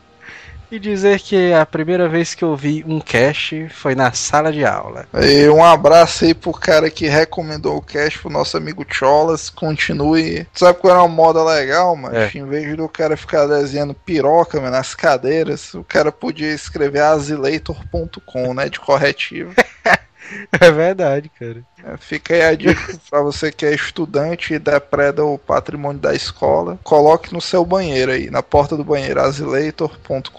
e 0.72 0.80
dizer 0.80 1.20
que 1.20 1.54
a 1.54 1.66
primeira 1.66 2.08
vez 2.08 2.34
que 2.34 2.44
eu 2.44 2.56
vi 2.56 2.84
um 2.88 3.00
cast 3.00 3.70
foi 3.70 3.96
na 3.96 4.12
sala 4.12 4.52
de 4.52 4.66
aula. 4.66 5.08
E 5.14 5.50
um 5.50 5.64
abraço 5.64 6.26
aí 6.26 6.34
pro 6.34 6.52
cara 6.52 6.90
que 6.90 7.08
recomendou 7.08 7.78
o 7.78 7.82
cast 7.82 8.20
pro 8.20 8.30
nosso 8.30 8.56
amigo 8.58 8.86
Cholas. 8.90 9.50
Continue. 9.50 10.48
Sabe 10.54 10.80
qual 10.80 10.94
era 10.94 11.04
uma 11.04 11.08
moda 11.08 11.44
legal, 11.44 11.96
mas 11.96 12.14
é. 12.14 12.32
em 12.38 12.46
vez 12.46 12.76
do 12.76 12.88
cara 12.88 13.18
ficar 13.18 13.48
desenhando 13.48 13.94
piroca 13.94 14.60
mano, 14.60 14.72
nas 14.72 14.94
cadeiras, 14.94 15.74
o 15.74 15.84
cara 15.84 16.12
podia 16.12 16.54
escrever 16.54 17.02
asileitor.com, 17.02 18.54
né? 18.54 18.70
De 18.70 18.80
corretivo. 18.80 19.54
É 20.60 20.72
verdade, 20.72 21.30
cara. 21.40 21.64
É, 21.84 21.98
fica 21.98 22.34
aí 22.34 22.42
a 22.42 22.56
dica 22.56 22.94
pra 23.10 23.22
você 23.22 23.52
que 23.52 23.66
é 23.66 23.74
estudante 23.74 24.54
e 24.54 24.60
depreda 24.60 25.24
o 25.24 25.38
patrimônio 25.38 26.02
da 26.02 26.14
escola. 26.14 26.80
Coloque 26.84 27.34
no 27.34 27.42
seu 27.42 27.66
banheiro 27.66 28.12
aí, 28.12 28.30
na 28.30 28.44
porta 28.44 28.76
do 28.76 28.84
banheiro, 28.84 29.22
azileitor.com.br. 29.22 30.30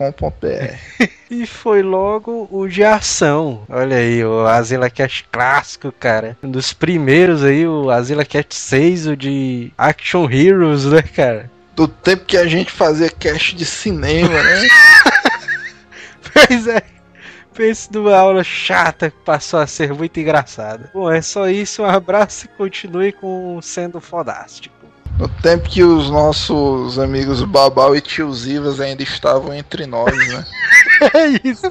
e 1.31 1.47
foi 1.47 1.83
logo 1.83 2.49
o 2.51 2.69
de 2.69 2.85
ação. 2.85 3.63
Olha 3.69 3.97
aí, 3.97 4.25
o 4.25 4.47
Azila 4.47 4.91
Cat 4.91 5.27
clássico, 5.31 5.93
cara. 5.93 6.37
Um 6.43 6.51
dos 6.51 6.73
primeiros 6.73 7.43
aí, 7.45 7.67
o 7.67 7.91
Azila 7.91 8.25
Cat 8.25 8.55
6, 8.55 9.07
o 9.07 9.17
de 9.17 9.73
Action 9.77 10.29
Heroes, 10.31 10.85
né, 10.85 11.03
cara? 11.03 11.51
Do 11.75 11.89
tempo 11.89 12.25
que 12.27 12.37
a 12.37 12.47
gente 12.47 12.71
fazia 12.71 13.09
cast 13.09 13.55
de 13.55 13.65
cinema, 13.65 14.29
né? 14.43 14.69
pois 16.35 16.67
é. 16.67 17.00
Pense 17.61 17.93
numa 17.93 18.17
aula 18.17 18.43
chata 18.43 19.11
que 19.11 19.19
passou 19.19 19.61
a 19.61 19.67
ser 19.67 19.93
muito 19.93 20.19
engraçada. 20.19 20.91
Bom, 20.95 21.13
é 21.13 21.21
só 21.21 21.47
isso. 21.47 21.83
Um 21.83 21.85
abraço 21.85 22.47
e 22.47 22.49
continue 22.49 23.13
com 23.13 23.61
sendo 23.61 24.01
fodástico. 24.01 24.75
No 25.19 25.29
tempo 25.29 25.69
que 25.69 25.85
os 25.85 26.09
nossos 26.09 26.99
amigos 26.99 27.43
Babal 27.45 27.95
e 27.95 28.01
Tios 28.01 28.47
Ivas 28.47 28.81
ainda 28.81 29.03
estavam 29.03 29.53
entre 29.53 29.85
nós, 29.85 30.17
né? 30.17 30.47
é 31.13 31.47
isso. 31.47 31.71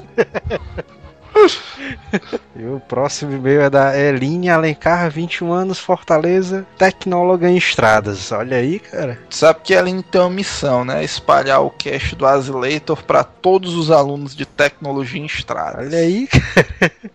E 2.56 2.64
o 2.64 2.80
próximo 2.80 3.32
e-mail 3.32 3.62
é 3.62 3.70
da 3.70 3.98
Eline 3.98 4.48
Alencar, 4.48 5.10
21 5.10 5.52
anos, 5.52 5.78
Fortaleza, 5.78 6.66
tecnóloga 6.76 7.48
em 7.48 7.56
estradas. 7.56 8.32
Olha 8.32 8.56
aí, 8.56 8.78
cara. 8.78 9.18
Sabe 9.30 9.60
que 9.62 9.74
a 9.74 9.80
Eline 9.80 10.02
tem 10.02 10.20
uma 10.20 10.30
missão, 10.30 10.84
né? 10.84 11.04
Espalhar 11.04 11.62
o 11.62 11.70
cast 11.70 12.14
do 12.14 12.26
Azileitor 12.26 13.02
para 13.02 13.24
todos 13.24 13.74
os 13.74 13.90
alunos 13.90 14.34
de 14.34 14.44
tecnologia 14.44 15.20
em 15.20 15.26
estradas. 15.26 15.86
Olha 15.86 15.98
aí, 15.98 16.26
cara 16.26 17.10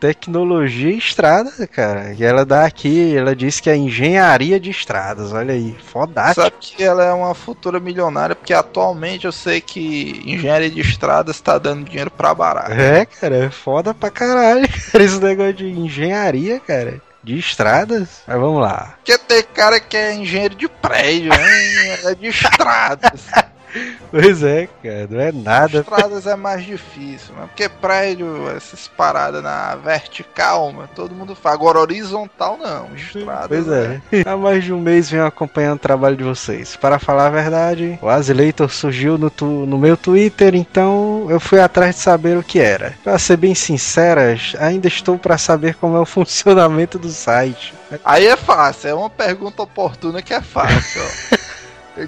tecnologia 0.00 0.90
e 0.90 0.98
estrada, 0.98 1.50
cara. 1.66 2.12
E 2.12 2.24
ela 2.24 2.44
dá 2.44 2.64
aqui, 2.64 3.16
ela 3.16 3.34
diz 3.34 3.60
que 3.60 3.68
é 3.68 3.76
engenharia 3.76 4.60
de 4.60 4.70
estradas, 4.70 5.32
olha 5.32 5.54
aí, 5.54 5.76
fodástico. 5.84 6.42
Sabe 6.42 6.56
que 6.60 6.82
ela 6.82 7.04
é 7.04 7.12
uma 7.12 7.34
futura 7.34 7.80
milionária, 7.80 8.36
porque 8.36 8.52
atualmente 8.52 9.26
eu 9.26 9.32
sei 9.32 9.60
que 9.60 10.22
engenharia 10.24 10.70
de 10.70 10.80
estradas 10.80 11.36
está 11.36 11.58
dando 11.58 11.84
dinheiro 11.84 12.10
pra 12.10 12.34
barato. 12.34 12.72
É, 12.72 13.04
cara, 13.04 13.36
é 13.36 13.50
foda 13.50 13.92
pra 13.92 14.10
caralho, 14.10 14.68
cara, 14.92 15.04
esse 15.04 15.18
negócio 15.18 15.54
de 15.54 15.66
engenharia, 15.68 16.60
cara. 16.60 17.00
De 17.22 17.36
estradas? 17.36 18.22
Mas 18.26 18.40
vamos 18.40 18.62
lá. 18.62 18.94
Porque 18.96 19.18
tem 19.18 19.42
cara 19.42 19.80
que 19.80 19.96
é 19.96 20.14
engenheiro 20.14 20.54
de 20.54 20.68
prédio, 20.68 21.30
né? 21.30 21.98
é 22.04 22.14
de 22.14 22.28
estradas. 22.28 23.26
Pois 24.10 24.42
é, 24.42 24.68
cara, 24.82 25.06
não 25.10 25.20
é 25.20 25.32
nada. 25.32 25.80
Estradas 25.80 26.26
é 26.26 26.34
mais 26.34 26.64
difícil, 26.64 27.34
né? 27.34 27.42
Porque 27.42 27.68
prédio, 27.68 28.48
essas 28.50 28.88
paradas 28.88 29.42
na 29.42 29.74
vertical, 29.76 30.72
mas 30.72 30.88
todo 30.94 31.14
mundo 31.14 31.34
faz. 31.34 31.54
Agora 31.54 31.80
horizontal 31.80 32.56
não, 32.56 32.94
estradas. 32.94 33.48
Pois 33.48 33.68
é. 33.68 34.00
é. 34.12 34.22
Há 34.28 34.36
mais 34.36 34.64
de 34.64 34.72
um 34.72 34.80
mês 34.80 35.10
venho 35.10 35.26
acompanhando 35.26 35.76
o 35.76 35.80
trabalho 35.80 36.16
de 36.16 36.24
vocês. 36.24 36.76
Para 36.76 36.98
falar 36.98 37.26
a 37.26 37.30
verdade, 37.30 37.98
o 38.00 38.08
Azileitor 38.08 38.70
surgiu 38.70 39.18
no, 39.18 39.28
tu, 39.30 39.44
no 39.44 39.78
meu 39.78 39.96
Twitter, 39.96 40.54
então 40.54 41.26
eu 41.28 41.40
fui 41.40 41.60
atrás 41.60 41.96
de 41.96 42.00
saber 42.00 42.36
o 42.36 42.42
que 42.42 42.60
era. 42.60 42.94
Para 43.02 43.18
ser 43.18 43.36
bem 43.36 43.54
sincera, 43.54 44.36
ainda 44.58 44.88
estou 44.88 45.18
para 45.18 45.36
saber 45.36 45.74
como 45.74 45.96
é 45.96 46.00
o 46.00 46.06
funcionamento 46.06 46.98
do 46.98 47.08
site. 47.10 47.74
Aí 48.04 48.26
é 48.26 48.36
fácil, 48.36 48.88
é 48.88 48.94
uma 48.94 49.10
pergunta 49.10 49.62
oportuna 49.62 50.22
que 50.22 50.34
é 50.34 50.40
fácil. 50.40 51.02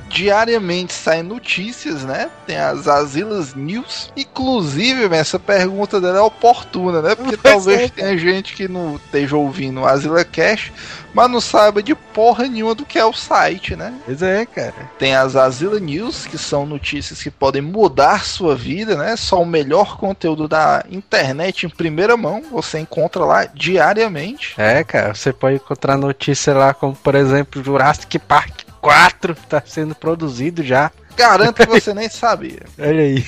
Diariamente 0.08 0.92
saem 0.92 1.22
notícias, 1.22 2.04
né? 2.04 2.30
Tem 2.46 2.56
as 2.56 2.86
Asilas 2.86 3.54
News. 3.54 4.12
Inclusive, 4.16 5.14
essa 5.14 5.38
pergunta 5.38 6.00
dela 6.00 6.18
é 6.18 6.22
oportuna, 6.22 7.02
né? 7.02 7.14
Porque 7.14 7.36
talvez 7.36 7.82
é, 7.82 7.88
tenha 7.88 8.18
gente 8.18 8.54
que 8.54 8.68
não 8.68 8.96
esteja 8.96 9.36
ouvindo 9.36 9.80
o 9.80 9.86
Asila 9.86 10.24
Cash, 10.24 10.72
mas 11.12 11.30
não 11.30 11.40
saiba 11.40 11.82
de 11.82 11.94
porra 11.94 12.46
nenhuma 12.46 12.74
do 12.74 12.84
que 12.84 12.98
é 12.98 13.04
o 13.04 13.12
site, 13.12 13.74
né? 13.74 13.94
Pois 14.04 14.22
é, 14.22 14.46
cara. 14.46 14.90
Tem 14.98 15.14
as 15.14 15.36
Asila 15.36 15.80
News, 15.80 16.26
que 16.26 16.38
são 16.38 16.66
notícias 16.66 17.22
que 17.22 17.30
podem 17.30 17.62
mudar 17.62 18.24
sua 18.24 18.54
vida, 18.54 18.96
né? 18.96 19.16
Só 19.16 19.42
o 19.42 19.46
melhor 19.46 19.96
conteúdo 19.96 20.46
da 20.46 20.84
internet 20.90 21.66
em 21.66 21.70
primeira 21.70 22.16
mão, 22.16 22.42
você 22.50 22.78
encontra 22.78 23.24
lá 23.24 23.44
diariamente. 23.44 24.54
É, 24.56 24.84
cara, 24.84 25.14
você 25.14 25.32
pode 25.32 25.56
encontrar 25.56 25.96
notícia 25.96 26.54
lá 26.54 26.72
como, 26.74 26.94
por 26.94 27.14
exemplo, 27.14 27.62
Jurassic 27.62 28.18
Park 28.18 28.69
4 28.80 29.34
tá 29.48 29.62
sendo 29.64 29.94
produzido 29.94 30.62
já. 30.62 30.90
Garanto 31.16 31.56
que 31.56 31.66
você 31.66 31.92
nem 31.92 32.08
sabia. 32.08 32.62
Olha 32.78 33.02
aí. 33.02 33.24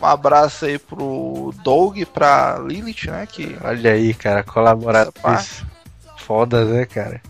Um 0.00 0.06
abraço 0.06 0.64
aí 0.64 0.78
pro 0.78 1.52
Doug, 1.62 2.02
pra 2.14 2.58
Lilith, 2.58 3.06
né? 3.06 3.26
Que 3.26 3.56
Olha 3.62 3.92
aí, 3.92 4.14
cara, 4.14 4.42
colaborar 4.42 5.08
com 5.12 5.34
isso. 5.34 5.66
Foda, 6.16 6.64
né, 6.64 6.86
cara? 6.86 7.20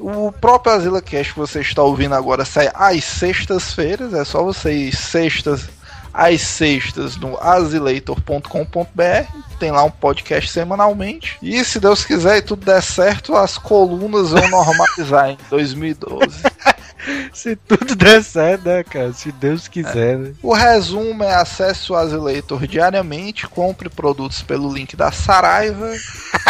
O 0.00 0.32
próprio 0.32 0.72
Azila 0.72 1.02
Cash 1.02 1.32
que 1.32 1.38
você 1.38 1.60
está 1.60 1.82
ouvindo 1.82 2.14
agora 2.14 2.44
sai 2.44 2.70
às 2.74 3.04
sextas-feiras. 3.04 4.14
É 4.14 4.24
só 4.24 4.42
vocês 4.42 4.98
sextas 4.98 5.68
às 6.12 6.40
sextas 6.40 7.16
no 7.16 7.38
azileitor.com.br. 7.40 9.58
Tem 9.58 9.70
lá 9.70 9.84
um 9.84 9.90
podcast 9.90 10.50
semanalmente. 10.50 11.38
E 11.42 11.62
se 11.64 11.78
Deus 11.78 12.04
quiser 12.04 12.38
e 12.38 12.42
tudo 12.42 12.64
der 12.64 12.82
certo, 12.82 13.36
as 13.36 13.58
colunas 13.58 14.30
vão 14.30 14.48
normalizar 14.48 15.30
em 15.30 15.38
2012. 15.48 16.42
Se 17.32 17.56
tudo 17.56 17.94
der 17.94 18.22
certo, 18.22 18.66
né, 18.66 18.82
cara? 18.82 19.12
Se 19.12 19.30
Deus 19.32 19.68
quiser, 19.68 20.14
é. 20.14 20.16
né? 20.16 20.32
O 20.42 20.52
resumo 20.52 21.22
é 21.24 21.34
acesse 21.34 21.90
o 21.92 21.96
Azileitor 21.96 22.66
diariamente, 22.66 23.46
compre 23.46 23.88
produtos 23.88 24.42
pelo 24.42 24.72
link 24.72 24.96
da 24.96 25.10
Saraiva. 25.12 25.90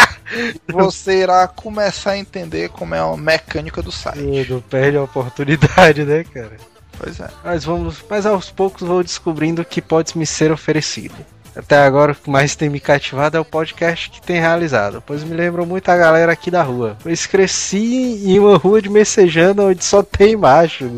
você 0.67 1.23
irá 1.23 1.47
começar 1.47 2.11
a 2.11 2.17
entender 2.17 2.69
como 2.69 2.95
é 2.95 2.99
a 2.99 3.17
mecânica 3.17 3.81
do 3.81 3.91
site. 3.91 4.49
Não 4.49 4.61
perde 4.61 4.97
a 4.97 5.03
oportunidade, 5.03 6.03
né, 6.03 6.23
cara? 6.23 6.57
Pois 6.97 7.19
é. 7.19 7.29
Mas 7.43 7.63
vamos, 7.63 8.03
mas 8.09 8.25
aos 8.25 8.51
poucos 8.51 8.87
vou 8.87 9.01
descobrindo 9.01 9.61
o 9.61 9.65
que 9.65 9.81
pode 9.81 10.17
me 10.17 10.25
ser 10.25 10.51
oferecido. 10.51 11.15
Até 11.55 11.77
agora 11.77 12.11
o 12.11 12.15
que 12.15 12.29
mais 12.29 12.55
tem 12.55 12.69
me 12.69 12.79
cativado 12.79 13.37
é 13.37 13.39
o 13.39 13.45
podcast 13.45 14.09
que 14.09 14.21
tem 14.21 14.39
realizado, 14.39 15.03
pois 15.05 15.23
me 15.23 15.35
lembram 15.35 15.65
muito 15.65 15.89
a 15.89 15.97
galera 15.97 16.31
aqui 16.31 16.49
da 16.49 16.63
rua. 16.63 16.97
Pois 17.01 17.25
cresci 17.25 18.21
em 18.25 18.39
uma 18.39 18.57
rua 18.57 18.81
de 18.81 18.89
Messejana 18.89 19.63
onde 19.63 19.83
só 19.83 20.03
tem 20.03 20.35
macho. 20.35 20.89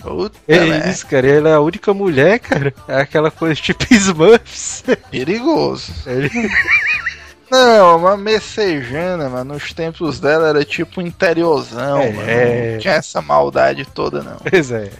Puta 0.00 0.38
é 0.46 0.60
né? 0.60 0.90
isso, 0.90 1.06
cara. 1.06 1.26
Ela 1.26 1.48
é 1.50 1.54
a 1.54 1.60
única 1.60 1.92
mulher, 1.92 2.38
cara. 2.38 2.72
É 2.86 3.00
aquela 3.00 3.30
coisa 3.30 3.54
tipo 3.54 3.84
Smurfs. 3.92 4.84
Perigoso. 5.10 5.92
Não, 7.50 7.96
uma 7.96 8.16
messejana, 8.16 9.28
mano, 9.28 9.54
nos 9.54 9.72
tempos 9.72 10.20
dela 10.20 10.48
era 10.48 10.64
tipo 10.64 11.00
interiorzão, 11.00 11.98
é, 11.98 12.12
mano. 12.12 12.28
Não 12.72 12.78
tinha 12.78 12.94
essa 12.94 13.22
maldade 13.22 13.86
toda, 13.86 14.22
não. 14.22 14.36
Pois 14.36 14.70
é. 14.70 14.90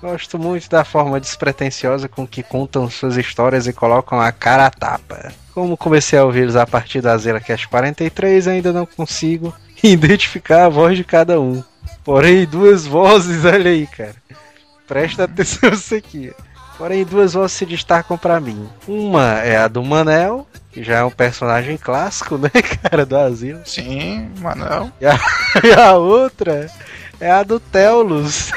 Gosto 0.00 0.38
muito 0.38 0.68
da 0.68 0.84
forma 0.84 1.18
despretensiosa 1.18 2.08
com 2.08 2.26
que 2.26 2.42
contam 2.42 2.88
suas 2.90 3.16
histórias 3.16 3.66
e 3.66 3.72
colocam 3.72 4.20
a 4.20 4.30
cara 4.30 4.66
a 4.66 4.70
tapa. 4.70 5.32
Como 5.54 5.76
comecei 5.76 6.18
a 6.18 6.24
ouvi-los 6.24 6.54
a 6.54 6.66
partir 6.66 7.00
da 7.00 7.16
Zela 7.16 7.40
Cast 7.40 7.66
43, 7.68 8.46
ainda 8.46 8.72
não 8.72 8.84
consigo 8.84 9.54
identificar 9.82 10.66
a 10.66 10.68
voz 10.68 10.96
de 10.96 11.04
cada 11.04 11.40
um. 11.40 11.62
Porém, 12.04 12.44
duas 12.46 12.86
vozes, 12.86 13.44
olha 13.44 13.70
aí, 13.70 13.86
cara. 13.86 14.14
Presta 14.86 15.24
atenção 15.24 15.70
nisso 15.72 15.94
aqui. 15.94 16.32
Porém, 16.76 17.04
duas 17.04 17.32
vozes 17.32 17.56
se 17.56 17.64
destacam 17.64 18.18
para 18.18 18.38
mim. 18.38 18.68
Uma 18.86 19.40
é 19.40 19.56
a 19.56 19.66
do 19.66 19.82
Manel, 19.82 20.46
que 20.70 20.84
já 20.84 20.98
é 20.98 21.04
um 21.04 21.10
personagem 21.10 21.78
clássico, 21.78 22.36
né, 22.38 22.50
cara, 22.50 23.06
do 23.06 23.16
asilo. 23.16 23.60
Sim, 23.64 24.30
Manel. 24.38 24.92
E 25.00 25.06
a, 25.06 25.18
e 25.64 25.72
a 25.72 25.94
outra 25.94 26.70
é 27.18 27.30
a 27.30 27.42
do 27.42 27.58
Teulus. 27.58 28.52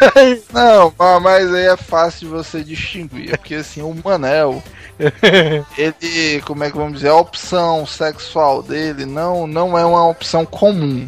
Não, 0.52 0.92
mas 1.20 1.52
aí 1.52 1.66
é 1.66 1.76
fácil 1.76 2.20
de 2.20 2.26
você 2.26 2.64
distinguir. 2.64 3.30
Porque 3.30 3.56
assim, 3.56 3.82
o 3.82 3.94
Manel, 4.04 4.62
ele, 5.76 6.40
como 6.42 6.64
é 6.64 6.70
que 6.70 6.76
vamos 6.76 6.94
dizer, 6.94 7.08
a 7.08 7.16
opção 7.16 7.86
sexual 7.86 8.62
dele 8.62 9.06
não, 9.06 9.46
não 9.46 9.78
é 9.78 9.84
uma 9.84 10.08
opção 10.08 10.44
comum. 10.44 11.06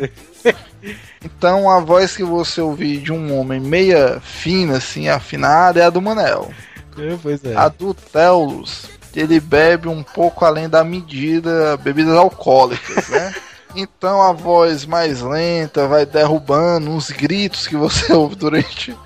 Então 1.24 1.70
a 1.70 1.80
voz 1.80 2.16
que 2.16 2.24
você 2.24 2.60
ouvir 2.60 2.98
de 2.98 3.12
um 3.12 3.38
homem 3.38 3.60
meia 3.60 4.20
fina, 4.20 4.78
assim, 4.78 5.08
afinada, 5.08 5.80
é 5.80 5.84
a 5.84 5.90
do 5.90 6.02
Manel. 6.02 6.50
É, 6.98 7.16
pois 7.22 7.44
é. 7.44 7.56
A 7.56 7.68
do 7.68 7.94
Telos, 7.94 8.86
ele 9.14 9.40
bebe 9.40 9.88
um 9.88 10.02
pouco 10.02 10.44
além 10.44 10.68
da 10.68 10.84
medida 10.84 11.76
bebidas 11.78 12.14
alcoólicas, 12.14 13.08
né? 13.08 13.34
Então 13.74 14.20
a 14.22 14.32
voz 14.32 14.84
mais 14.84 15.22
lenta 15.22 15.86
vai 15.86 16.04
derrubando 16.04 16.90
uns 16.90 17.10
gritos 17.10 17.66
que 17.66 17.76
você 17.76 18.12
ouve 18.12 18.36
durante 18.36 18.96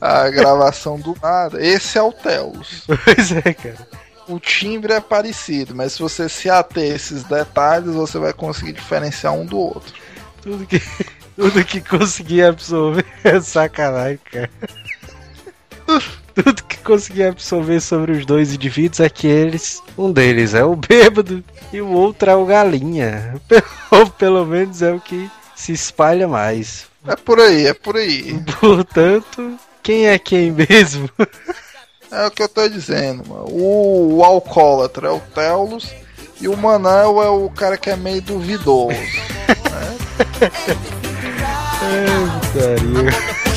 a 0.00 0.28
gravação 0.30 0.98
do 0.98 1.16
nada. 1.22 1.64
Esse 1.64 1.98
é 1.98 2.02
o 2.02 2.12
Telos. 2.12 2.86
Pois 3.04 3.32
é, 3.32 3.54
cara. 3.54 3.88
O 4.26 4.40
timbre 4.40 4.94
é 4.94 5.00
parecido, 5.00 5.74
mas 5.74 5.92
se 5.92 6.02
você 6.02 6.30
se 6.30 6.48
ater 6.48 6.92
a 6.92 6.96
esses 6.96 7.24
detalhes, 7.24 7.94
você 7.94 8.18
vai 8.18 8.32
conseguir 8.32 8.72
diferenciar 8.72 9.34
um 9.34 9.44
do 9.44 9.58
outro. 9.58 9.92
Tudo 10.40 10.66
que, 10.66 10.80
tudo 11.36 11.64
que 11.64 11.80
conseguir 11.82 12.44
absorver 12.44 13.04
é 13.22 13.38
sacanagem, 13.40 14.18
cara. 14.32 14.50
Consegui 16.84 17.22
absorver 17.22 17.80
sobre 17.80 18.12
os 18.12 18.26
dois 18.26 18.52
indivíduos 18.52 19.00
é 19.00 19.08
que 19.08 19.26
eles, 19.26 19.82
um 19.96 20.12
deles 20.12 20.52
é 20.52 20.64
o 20.64 20.76
bêbado 20.76 21.42
e 21.72 21.80
o 21.80 21.88
outro 21.88 22.30
é 22.30 22.36
o 22.36 22.44
galinha. 22.44 23.40
Ou 23.90 24.08
pelo 24.10 24.44
menos 24.44 24.82
é 24.82 24.92
o 24.92 25.00
que 25.00 25.30
se 25.56 25.72
espalha 25.72 26.28
mais. 26.28 26.86
É 27.06 27.16
por 27.16 27.40
aí, 27.40 27.66
é 27.66 27.74
por 27.74 27.96
aí. 27.96 28.38
Portanto, 28.60 29.58
quem 29.82 30.08
é 30.08 30.18
quem 30.18 30.50
mesmo? 30.50 31.08
É 32.10 32.26
o 32.26 32.30
que 32.30 32.42
eu 32.42 32.48
tô 32.48 32.68
dizendo, 32.68 33.26
mano. 33.28 33.46
O, 33.48 34.18
o 34.18 34.24
alcoólatra 34.24 35.08
é 35.08 35.10
o 35.10 35.20
Telos 35.20 35.90
e 36.40 36.48
o 36.48 36.56
Manel 36.56 37.22
é 37.22 37.28
o 37.28 37.48
cara 37.48 37.78
que 37.78 37.88
é 37.88 37.96
meio 37.96 38.20
duvidoso. 38.20 38.88
né? 38.90 39.96
é, 41.82 42.40
putaria. 42.40 43.53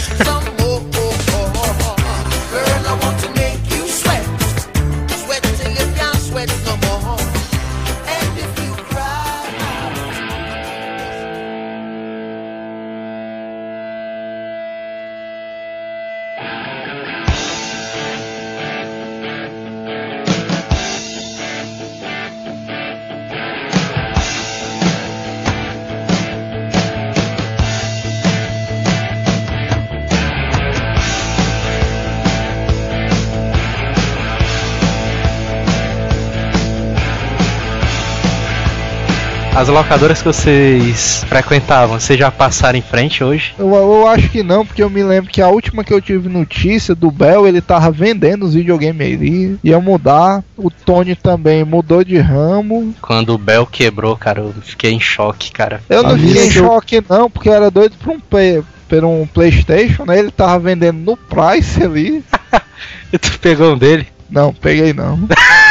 As 39.57 39.69
locadoras 39.69 40.19
que 40.19 40.27
vocês 40.27 41.23
frequentavam, 41.27 41.99
vocês 41.99 42.19
já 42.19 42.29
passaram 42.29 42.77
em 42.77 42.81
frente 42.83 43.23
hoje? 43.23 43.55
Eu, 43.57 43.73
eu, 43.73 44.07
acho 44.07 44.29
que 44.29 44.43
não, 44.43 44.63
porque 44.63 44.83
eu 44.83 44.89
me 44.89 45.01
lembro 45.01 45.31
que 45.31 45.41
a 45.41 45.47
última 45.47 45.83
que 45.83 45.91
eu 45.91 45.99
tive 45.99 46.29
notícia 46.29 46.93
do 46.93 47.09
Bel, 47.09 47.47
ele 47.47 47.59
tava 47.59 47.89
vendendo 47.89 48.45
os 48.45 48.53
videogames 48.53 49.15
ali, 49.15 49.57
ia 49.63 49.79
mudar. 49.79 50.43
O 50.55 50.69
Tony 50.69 51.15
também 51.15 51.63
mudou 51.63 52.03
de 52.03 52.19
ramo. 52.19 52.93
Quando 53.01 53.33
o 53.33 53.37
Bel 53.39 53.65
quebrou, 53.65 54.15
cara, 54.15 54.41
eu 54.41 54.53
fiquei 54.61 54.91
em 54.91 54.99
choque, 54.99 55.51
cara. 55.51 55.81
Eu 55.89 56.03
não 56.03 56.15
fiquei 56.15 56.45
em 56.45 56.51
choque 56.51 57.03
não, 57.09 57.27
porque 57.27 57.49
eu 57.49 57.53
era 57.53 57.71
doido 57.71 57.95
pra 57.97 58.13
um, 58.13 58.19
play, 58.19 58.63
pra 58.87 59.07
um 59.07 59.25
Playstation, 59.25 60.05
né? 60.05 60.19
Ele 60.19 60.29
tava 60.29 60.59
vendendo 60.59 60.99
no 60.99 61.17
Price 61.17 61.81
ali. 61.81 62.23
e 63.11 63.17
tu 63.17 63.39
pegou 63.39 63.73
um 63.73 63.77
dele? 63.77 64.05
Não, 64.29 64.53
peguei 64.53 64.93
não. 64.93 65.17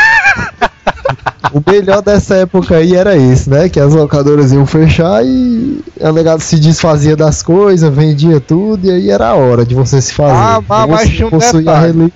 o 1.52 1.62
melhor 1.70 2.02
dessa 2.02 2.36
época 2.36 2.76
aí 2.76 2.94
era 2.94 3.16
esse, 3.16 3.48
né? 3.48 3.68
Que 3.68 3.80
as 3.80 3.94
locadoras 3.94 4.52
iam 4.52 4.66
fechar 4.66 5.24
e 5.24 5.82
a 6.02 6.10
legado 6.10 6.40
se 6.40 6.58
desfazia 6.58 7.16
das 7.16 7.42
coisas, 7.42 7.94
vendia 7.94 8.40
tudo 8.40 8.86
e 8.86 8.90
aí 8.90 9.10
era 9.10 9.28
a 9.28 9.34
hora 9.34 9.64
de 9.64 9.74
você 9.74 10.00
se 10.00 10.12
fazer. 10.12 10.34
Ah, 10.34 10.62
mas, 10.66 10.90
mas 10.90 11.10
tinha 11.10 11.28
um 11.28 11.38
detalhe, 11.38 12.12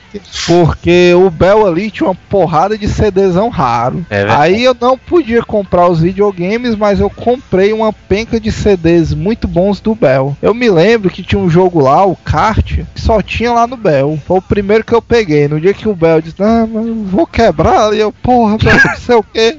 porque 0.47 1.15
o 1.15 1.31
Bel 1.31 1.67
ali 1.67 1.91
tinha 1.91 2.09
uma 2.09 2.15
porrada 2.29 2.77
de 2.77 2.89
CDzão 2.89 3.49
raro. 3.49 4.05
É 4.11 4.27
aí 4.29 4.65
eu 4.65 4.77
não 4.79 4.97
podia 4.99 5.43
comprar 5.43 5.89
os 5.89 6.01
videogames, 6.01 6.75
mas 6.77 7.01
eu 7.01 7.11
comprei 7.11 7.73
uma 7.73 7.93
penca 7.93 8.39
de 8.39 8.51
CDs 8.51 9.15
muito 9.15 9.47
bons 9.47 9.81
do 9.81 9.95
Bel. 9.95 10.37
Eu 10.43 10.55
me 10.55 10.69
lembro 10.71 11.11
que 11.11 11.23
tinha 11.23 11.41
um 11.41 11.51
jogo 11.51 11.81
lá, 11.81 12.05
o 12.05 12.17
Kart, 12.17 12.81
que 12.95 13.01
só 13.01 13.23
tinha 13.23 13.53
lá 13.53 13.67
no 13.67 13.77
Bel. 13.77 14.19
Foi 14.27 14.39
o 14.39 14.43
primeiro 14.43 14.85
que 14.85 14.95
eu 14.95 15.03
peguei. 15.03 15.49
No 15.49 15.61
dia 15.61 15.75
que 15.75 15.89
o 15.89 15.95
Bel 15.95 16.21
disse, 16.21 16.43
ah, 16.43 16.67
vou 17.07 17.27
quebrar, 17.27 17.93
e 17.95 18.01
eu, 18.01 18.13
porra, 18.13 18.57
não 18.93 19.01
sei 19.01 19.15
o 19.17 19.23
que. 19.23 19.59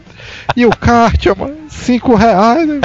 E 0.55 0.65
o 0.65 0.69
kart, 0.69 1.25
mano, 1.37 1.57
5 1.69 2.15
reais, 2.15 2.67
né? 2.67 2.79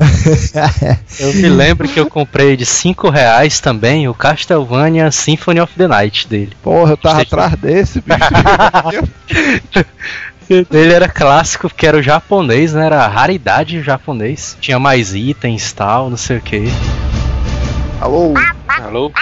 eu 1.20 1.34
me 1.34 1.48
lembro 1.48 1.86
que 1.86 2.00
eu 2.00 2.08
comprei 2.08 2.56
de 2.56 2.64
5 2.64 3.10
reais 3.10 3.60
também 3.60 4.08
o 4.08 4.14
Castlevania 4.14 5.10
Symphony 5.10 5.60
of 5.60 5.74
the 5.76 5.86
Night 5.86 6.26
dele. 6.26 6.56
Porra, 6.62 6.92
eu 6.92 6.96
tava 6.96 7.22
atrás 7.22 7.54
desse, 7.56 8.00
bicho. 8.00 8.18
Ele 10.50 10.92
era 10.92 11.08
clássico 11.08 11.68
porque 11.68 11.86
era 11.86 11.96
o 11.96 12.02
japonês, 12.02 12.74
né? 12.74 12.86
Era 12.86 13.06
raridade 13.06 13.80
japonês. 13.82 14.56
Tinha 14.60 14.80
mais 14.80 15.14
itens 15.14 15.72
tal, 15.72 16.10
não 16.10 16.16
sei 16.16 16.38
o 16.38 16.40
que. 16.40 16.64
Alô? 18.00 18.34
Alô? 18.66 19.12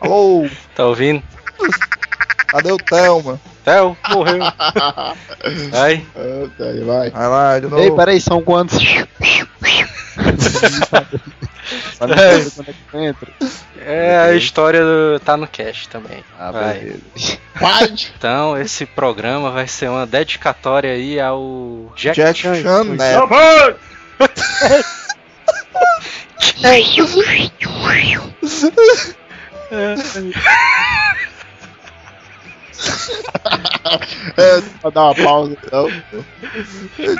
Alô? 0.00 0.48
Tá 0.76 0.84
ouvindo? 0.84 1.22
Cadê 2.46 2.72
o 2.72 2.76
Thelma? 2.76 3.40
Theo 3.64 3.96
morreu. 4.10 4.38
Vai. 5.70 6.06
Vai. 6.84 7.10
Vai 7.10 7.28
lá, 7.28 7.58
de 7.58 7.66
novo. 7.66 7.82
Ei, 7.82 7.90
peraí, 7.90 8.20
são 8.20 8.40
quantos? 8.40 8.78
é. 13.84 14.12
é 14.12 14.18
a 14.18 14.34
história 14.34 14.80
do. 14.80 15.20
tá 15.20 15.36
no 15.36 15.46
cast 15.48 15.88
também. 15.88 16.24
Ah, 16.38 16.52
vai. 16.52 16.94
Então, 18.16 18.56
esse 18.56 18.86
programa 18.86 19.50
vai 19.50 19.66
ser 19.66 19.90
uma 19.90 20.06
dedicatória 20.06 20.92
aí 20.92 21.18
ao 21.20 21.92
Jack, 21.96 22.16
Jack 22.16 22.38
Chan. 22.38 22.62
Chan 22.62 22.96
que 26.38 26.62
É, 34.36 34.60
pra 34.80 34.90
dar 34.90 35.04
uma 35.04 35.14
pausa 35.14 35.56
então. 35.64 35.88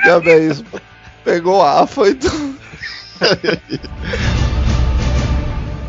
Já 0.05 0.21
bem 0.21 0.49
isso. 0.49 0.65
Pegou 1.25 1.63
a 1.63 1.87
foi 1.87 2.15
tu. 2.15 2.57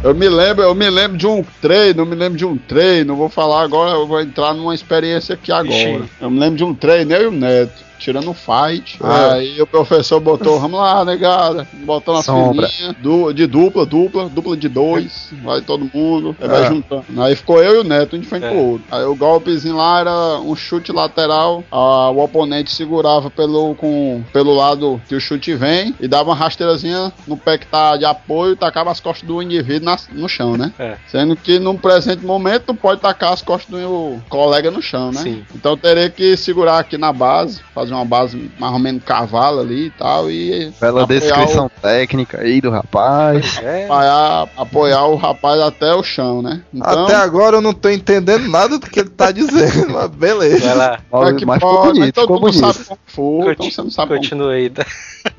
Eu 0.04 0.14
me 0.14 0.30
lembro, 0.30 0.64
eu 0.64 0.76
me 0.76 0.90
lembro 0.90 1.18
de 1.18 1.28
um 1.28 1.44
treino, 1.62 2.02
eu 2.02 2.06
me 2.06 2.16
lembro 2.16 2.38
de 2.38 2.46
um 2.46 2.58
treino, 2.58 3.16
vou 3.16 3.30
falar 3.30 3.64
agora, 3.64 3.98
eu 3.98 4.08
vou 4.08 4.22
entrar 4.22 4.54
numa 4.54 4.74
experiência 4.74 5.34
aqui 5.36 5.52
agora. 5.52 5.76
Ixi. 5.76 6.04
Eu 6.22 6.30
me 6.30 6.40
lembro 6.40 6.58
de 6.58 6.64
um 6.64 6.74
treino, 6.74 7.12
eu 7.14 7.24
e 7.24 7.28
o 7.28 7.32
Neto. 7.32 7.84
Tirando 7.98 8.30
um 8.30 8.34
fight, 8.34 8.98
Ah. 9.02 9.34
aí 9.34 9.62
o 9.62 9.68
professor 9.68 10.20
botou, 10.20 10.60
vamos 10.62 10.80
lá, 10.80 11.04
negada, 11.06 11.68
botou 11.86 12.14
uma 12.16 12.22
Sombra. 12.24 12.68
filinha 12.68 12.96
du- 13.00 13.34
de 13.34 13.46
dupla, 13.48 13.86
dupla, 13.86 14.30
dupla 14.30 14.56
de 14.56 14.70
dois, 14.70 15.30
vai 15.44 15.62
todo 15.62 15.90
mundo, 15.94 16.36
aí 16.40 16.46
Ah. 16.46 16.52
vai 16.52 16.68
juntando. 16.68 17.06
Aí 17.22 17.36
ficou 17.36 17.62
eu 17.62 17.76
e 17.76 17.80
o 17.80 17.84
Neto, 17.84 18.16
um 18.16 18.20
de 18.20 18.28
frente 18.28 18.46
É. 18.46 18.50
pro 18.50 18.58
outro. 18.60 18.84
Aí 18.92 19.04
o 19.04 19.16
golpezinho 19.16 19.76
lá 19.76 20.00
era 20.00 20.40
um 20.42 20.56
chute 20.56 20.92
lateral, 20.92 21.64
a- 21.72 22.10
o 22.12 22.24
oponente 22.24 22.72
segurava 22.72 23.30
pelo, 23.30 23.76
com, 23.76 24.24
pelo 24.32 24.54
lado 24.54 25.02
que 25.08 25.16
o 25.16 25.20
chute 25.20 25.54
vem 25.56 25.96
e 26.00 26.08
dava 26.08 26.30
uma 26.30 26.36
rasteirazinha 26.36 27.12
no 27.28 27.36
pé 27.38 27.58
que 27.58 27.66
tá 27.68 27.98
de 27.98 28.06
apoio 28.06 28.54
e 28.54 28.56
tacava 28.56 28.92
as 28.92 29.00
costas 29.00 29.28
do 29.28 29.42
indivíduo 29.42 29.86
nas- 29.86 30.08
no 30.12 30.28
chão, 30.30 30.56
né? 30.58 30.72
É. 30.78 30.98
Sendo 31.08 31.36
que 31.36 31.60
num 31.60 31.76
presente 31.78 32.26
momento 32.26 32.74
pode 32.74 33.02
tacar 33.02 33.34
as 33.34 33.42
costas 33.42 33.70
do 33.82 34.18
colega 34.30 34.70
no 34.72 34.82
chão, 34.82 35.12
né? 35.12 35.22
Sim. 35.22 35.44
Então 35.56 35.72
eu 35.74 35.78
teria 35.78 36.10
que 36.10 36.36
segurar 36.38 36.80
aqui 36.80 36.98
na 36.98 37.12
base, 37.12 37.62
fazer 37.74 37.87
uma 37.92 38.06
base 38.06 38.52
mais 38.60 38.74
ou 38.74 38.80
menos 38.80 39.04
cavalo 39.04 39.60
ali 39.60 39.88
e 39.88 39.90
tal, 39.92 40.30
e 40.30 40.72
Bela 40.80 41.04
apoiar 41.04 41.20
descrição 41.20 41.70
técnica 41.82 42.42
aí 42.42 42.62
do 42.62 42.70
rapaz. 42.70 43.60
É, 43.64 43.86
apoiar, 43.86 44.50
apoiar 44.58 45.06
o 45.08 45.16
rapaz 45.16 45.60
até 45.62 45.94
o 45.94 46.04
chão, 46.04 46.42
né? 46.42 46.62
Então, 46.74 47.06
Até 47.06 47.16
agora 47.16 47.58
eu 47.58 47.62
não 47.62 47.74
tô 47.74 47.90
entendendo 47.90 48.48
nada 48.48 48.78
do 48.78 48.90
que 48.90 49.00
ele 49.00 49.10
tá 49.10 49.32
dizendo, 49.32 49.92
mas 49.92 50.10
beleza. 50.10 50.68
vai 50.68 50.76
lá, 50.76 51.30
é 51.30 51.34
que 51.34 51.46
mas 51.46 51.56
ficou 51.56 51.84
bonito, 51.84 52.14
todo 52.14 52.22
ficou 52.24 52.40
mundo 52.40 52.52
bonito. 52.52 52.74
sabe 52.74 52.86
como 52.88 53.00
for, 53.08 53.52
então 53.52 53.72
você 53.72 53.82
não 53.82 53.92
sabe 53.92 54.08
como 54.10 54.20
continua 54.22 54.52
aí, 54.54 54.70
tá? 54.70 54.86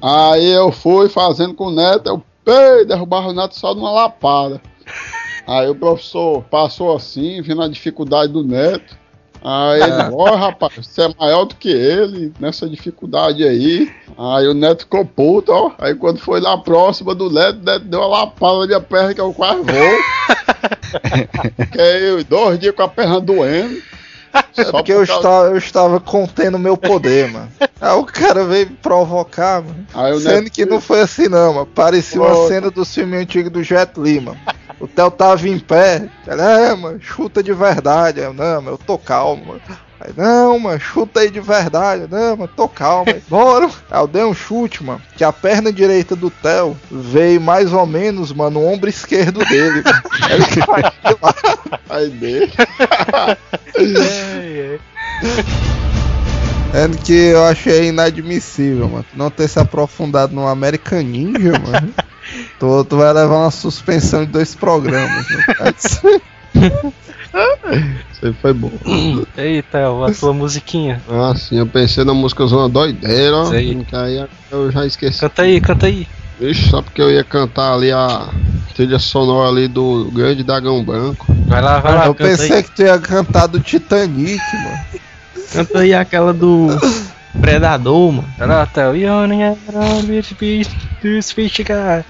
Aí 0.02 0.50
eu 0.50 0.70
fui 0.70 1.08
fazendo 1.08 1.54
com 1.54 1.66
o 1.66 1.70
Neto, 1.70 2.08
eu 2.08 2.22
pei, 2.44 2.84
derrubava 2.84 3.28
o 3.28 3.32
Neto 3.32 3.56
só 3.56 3.74
numa 3.74 3.90
lapada. 3.90 4.60
Aí 5.46 5.68
o 5.68 5.74
professor 5.74 6.42
passou 6.44 6.94
assim, 6.94 7.40
vendo 7.40 7.62
a 7.62 7.68
dificuldade 7.68 8.32
do 8.32 8.44
Neto. 8.44 8.96
Aí 9.42 9.80
ele, 9.82 9.92
ó 10.12 10.34
rapaz, 10.34 10.72
você 10.76 11.02
é 11.02 11.14
maior 11.18 11.44
do 11.44 11.54
que 11.54 11.68
ele, 11.70 12.32
nessa 12.40 12.68
dificuldade 12.68 13.44
aí. 13.44 13.90
Aí 14.18 14.48
o 14.48 14.54
Neto 14.54 14.80
ficou 14.80 15.04
puto, 15.04 15.52
ó. 15.52 15.72
Aí 15.78 15.94
quando 15.94 16.18
foi 16.18 16.40
lá 16.40 16.58
próxima 16.58 17.14
do 17.14 17.30
Neto, 17.30 17.60
o 17.60 17.64
Neto 17.64 17.84
deu 17.84 18.00
uma 18.00 18.08
lapada 18.08 18.58
na 18.60 18.66
minha 18.66 18.80
perna 18.80 19.14
que 19.14 19.20
eu 19.20 19.32
quase 19.32 19.62
vou. 19.62 19.64
Fiquei 21.56 22.24
dois 22.24 22.58
dias 22.58 22.74
com 22.74 22.82
a 22.82 22.88
perna 22.88 23.20
doendo. 23.20 23.80
É 24.56 24.64
Só 24.64 24.72
porque 24.72 24.92
por 24.92 25.00
eu 25.02 25.06
causa- 25.06 25.20
estava, 25.20 25.46
eu 25.48 25.56
estava 25.56 26.00
contendo 26.00 26.58
meu 26.58 26.76
poder, 26.76 27.30
mano. 27.32 27.48
Aí 27.80 27.92
o 27.96 28.04
cara 28.04 28.44
veio 28.44 28.68
me 28.68 28.76
provocar, 28.76 29.62
mano. 29.62 29.86
Sendo 30.20 30.42
Neto- 30.44 30.52
que 30.52 30.66
não 30.66 30.80
foi 30.80 31.00
assim 31.00 31.28
não, 31.28 31.54
mano. 31.54 31.66
Parecia 31.66 32.20
uma 32.20 32.46
cena 32.48 32.70
do 32.70 32.84
filme 32.84 33.16
antigo 33.16 33.48
do 33.48 33.62
Jet 33.62 33.98
Li, 33.98 34.20
mano. 34.20 34.38
O 34.80 34.86
Theo 34.86 35.10
tava 35.10 35.48
em 35.48 35.58
pé. 35.58 36.08
Ele, 36.26 36.40
é, 36.40 36.74
mano, 36.74 37.00
chuta 37.00 37.42
de 37.42 37.52
verdade. 37.52 38.20
Eu, 38.20 38.32
não, 38.32 38.62
mano, 38.62 38.70
eu 38.70 38.78
tô 38.78 38.96
calmo, 38.96 39.44
mano. 39.46 39.60
Aí, 40.00 40.12
não, 40.16 40.56
mano, 40.60 40.78
chuta 40.78 41.20
aí 41.20 41.30
de 41.30 41.40
verdade. 41.40 42.06
Não, 42.08 42.36
mano, 42.36 42.50
tô 42.54 42.68
calmo. 42.68 43.10
Aí, 43.10 43.20
Bora. 43.28 43.68
Aí 43.90 44.00
eu 44.00 44.06
dei 44.06 44.22
um 44.22 44.34
chute, 44.34 44.84
mano. 44.84 45.02
Que 45.16 45.24
a 45.24 45.32
perna 45.32 45.72
direita 45.72 46.14
do 46.14 46.30
Theo 46.30 46.76
veio 46.90 47.40
mais 47.40 47.72
ou 47.72 47.84
menos, 47.84 48.32
mano, 48.32 48.60
no 48.60 48.66
ombro 48.66 48.88
esquerdo 48.88 49.44
dele, 49.46 49.82
mano. 49.82 50.02
Aí 50.22 50.34
Ele 50.34 50.46
caiu 50.46 51.18
lá. 51.20 51.34
Aí 51.90 52.10
dele. 52.10 52.52
É, 53.76 54.74
é. 54.74 55.78
Sendo 56.70 56.98
que 56.98 57.12
eu 57.12 57.44
achei 57.44 57.88
inadmissível, 57.88 58.88
mano. 58.88 59.06
Não 59.14 59.30
ter 59.30 59.48
se 59.48 59.58
aprofundado 59.58 60.34
no 60.34 60.46
American 60.46 61.02
Ninja, 61.02 61.58
mano. 61.58 61.92
Tu, 62.58 62.84
tu 62.84 62.96
vai 62.96 63.12
levar 63.12 63.36
uma 63.36 63.50
suspensão 63.50 64.24
de 64.24 64.32
dois 64.32 64.54
programas. 64.54 65.26
Né? 65.28 65.42
Isso 68.12 68.26
aí 68.26 68.32
foi 68.40 68.52
bom. 68.52 68.72
Eita, 69.36 69.78
a 69.78 70.12
tua 70.12 70.32
musiquinha. 70.32 71.00
Ah, 71.08 71.34
sim, 71.36 71.58
eu 71.58 71.66
pensei 71.66 72.04
na 72.04 72.14
música 72.14 72.46
Zona 72.46 72.68
Doideira, 72.68 73.36
ó. 73.36 73.44
Sei. 73.46 73.74
Que 73.84 73.94
aí 73.94 74.26
eu 74.50 74.70
já 74.72 74.84
esqueci. 74.86 75.20
Canta 75.20 75.42
aí, 75.42 75.60
canta 75.60 75.86
aí. 75.86 76.08
Vixe, 76.40 76.68
só 76.70 76.82
porque 76.82 77.02
eu 77.02 77.10
ia 77.10 77.24
cantar 77.24 77.74
ali 77.74 77.92
a 77.92 78.28
trilha 78.74 78.98
sonora 78.98 79.48
ali 79.48 79.68
do 79.68 80.10
Grande 80.12 80.42
Dragão 80.42 80.84
Branco. 80.84 81.26
Vai 81.46 81.60
lá, 81.60 81.80
vai 81.80 81.94
lá, 81.94 82.06
eu 82.06 82.14
canta 82.14 82.30
pensei 82.30 82.56
aí. 82.56 82.62
que 82.62 82.70
tu 82.70 82.82
ia 82.82 82.98
cantar 82.98 83.46
do 83.46 83.60
Titanic, 83.60 84.40
mano. 84.52 84.78
Canta 85.52 85.78
aí 85.80 85.94
aquela 85.94 86.32
do 86.32 86.68
Predador, 87.40 88.12
mano. 88.12 88.28
Vai 88.38 88.46
lá, 88.48 88.66
Theo. 88.66 88.96
Yawning 88.96 89.42
around 89.42 90.08
with 90.08 90.34
beat, 90.38 90.68
this 91.02 91.32
guy. 91.34 92.04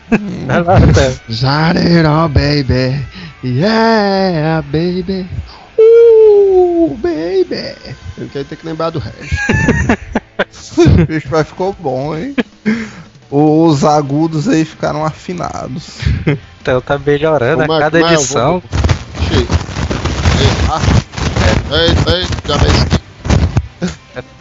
Vai 0.47 0.63
lá, 0.63 0.81
Theo. 0.81 1.19
Zarero, 1.31 2.29
baby. 2.29 3.05
Yeah, 3.45 4.63
baby. 4.63 5.27
Uh, 5.79 6.97
baby. 7.01 7.75
Eu 8.17 8.29
quero 8.33 8.45
ter 8.45 8.57
que 8.57 8.67
lembrar 8.67 8.91
do 8.91 8.99
resto. 8.99 9.19
O 10.79 11.07
bicho 11.07 11.29
vai 11.29 11.43
ficou 11.43 11.75
bom, 11.79 12.17
hein? 12.17 12.37
Os 13.31 13.85
agudos 13.85 14.49
aí 14.49 14.65
ficaram 14.65 15.05
afinados. 15.05 15.99
Theo 16.63 16.81
tá 16.81 16.97
melhorando 16.99 17.63
Como 17.63 17.73
a 17.73 17.77
é- 17.77 17.81
cada 17.81 17.99
é? 17.99 18.03
Eu 18.03 18.09
edição. 18.15 18.63
Eita, 21.71 21.77
eita, 21.77 22.17
eita, 22.17 22.37
já 22.47 22.57
vê 22.57 22.69
isso. 22.69 22.98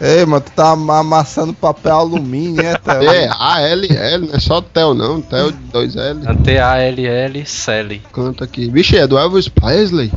Ei, 0.00 0.24
mano, 0.26 0.40
tu 0.40 0.52
tá 0.52 0.70
am- 0.72 0.90
amassando 0.90 1.52
papel 1.54 1.94
alumínio, 1.96 2.60
é, 2.60 2.76
Theo? 2.78 3.10
É, 3.10 3.28
A, 3.38 3.60
L, 3.62 3.86
L, 3.90 4.26
não 4.28 4.34
é 4.34 4.40
só 4.40 4.60
Tel 4.60 4.94
não, 4.94 5.20
Tel 5.20 5.50
de 5.52 5.58
dois 5.72 5.96
L. 5.96 6.20
T-A-L-L, 6.44 7.44
Sally. 7.46 8.02
Canta 8.12 8.44
aqui. 8.44 8.70
Vixe, 8.70 8.96
é 8.96 9.06
do 9.06 9.18
Elvis 9.18 9.48
Presley. 9.48 10.10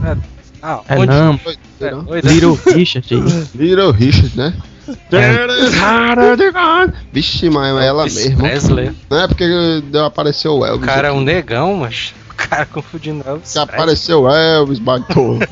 Ah, 0.64 0.80
É 0.88 0.96
onde? 0.96 1.08
não, 1.08 1.40
É, 1.46 1.56
Theo. 1.80 2.06
Little 2.24 2.60
Richard. 2.76 3.08
Little 3.56 3.92
Richard, 3.92 4.38
né? 4.38 4.54
Vixe, 7.12 7.50
mas 7.50 7.68
é 7.78 7.88
ela 7.88 8.02
Elvis 8.04 8.16
mesma. 8.28 8.44
Presley. 8.44 8.92
Não 9.10 9.20
é 9.22 9.28
porque 9.28 9.82
deu, 9.92 10.06
apareceu 10.06 10.54
o 10.54 10.60
O 10.60 10.66
Elvis. 10.66 10.86
cara 10.86 11.08
é 11.10 11.12
um 11.12 11.22
negão, 11.22 11.76
mas 11.78 12.14
o 12.30 12.34
cara 12.36 12.66
confundindo 12.66 13.24
Elvis. 13.28 13.54
Que 13.54 13.60
apareceu 13.60 14.24
o 14.24 14.30
Elvis, 14.30 14.80
baitolo. 14.80 15.40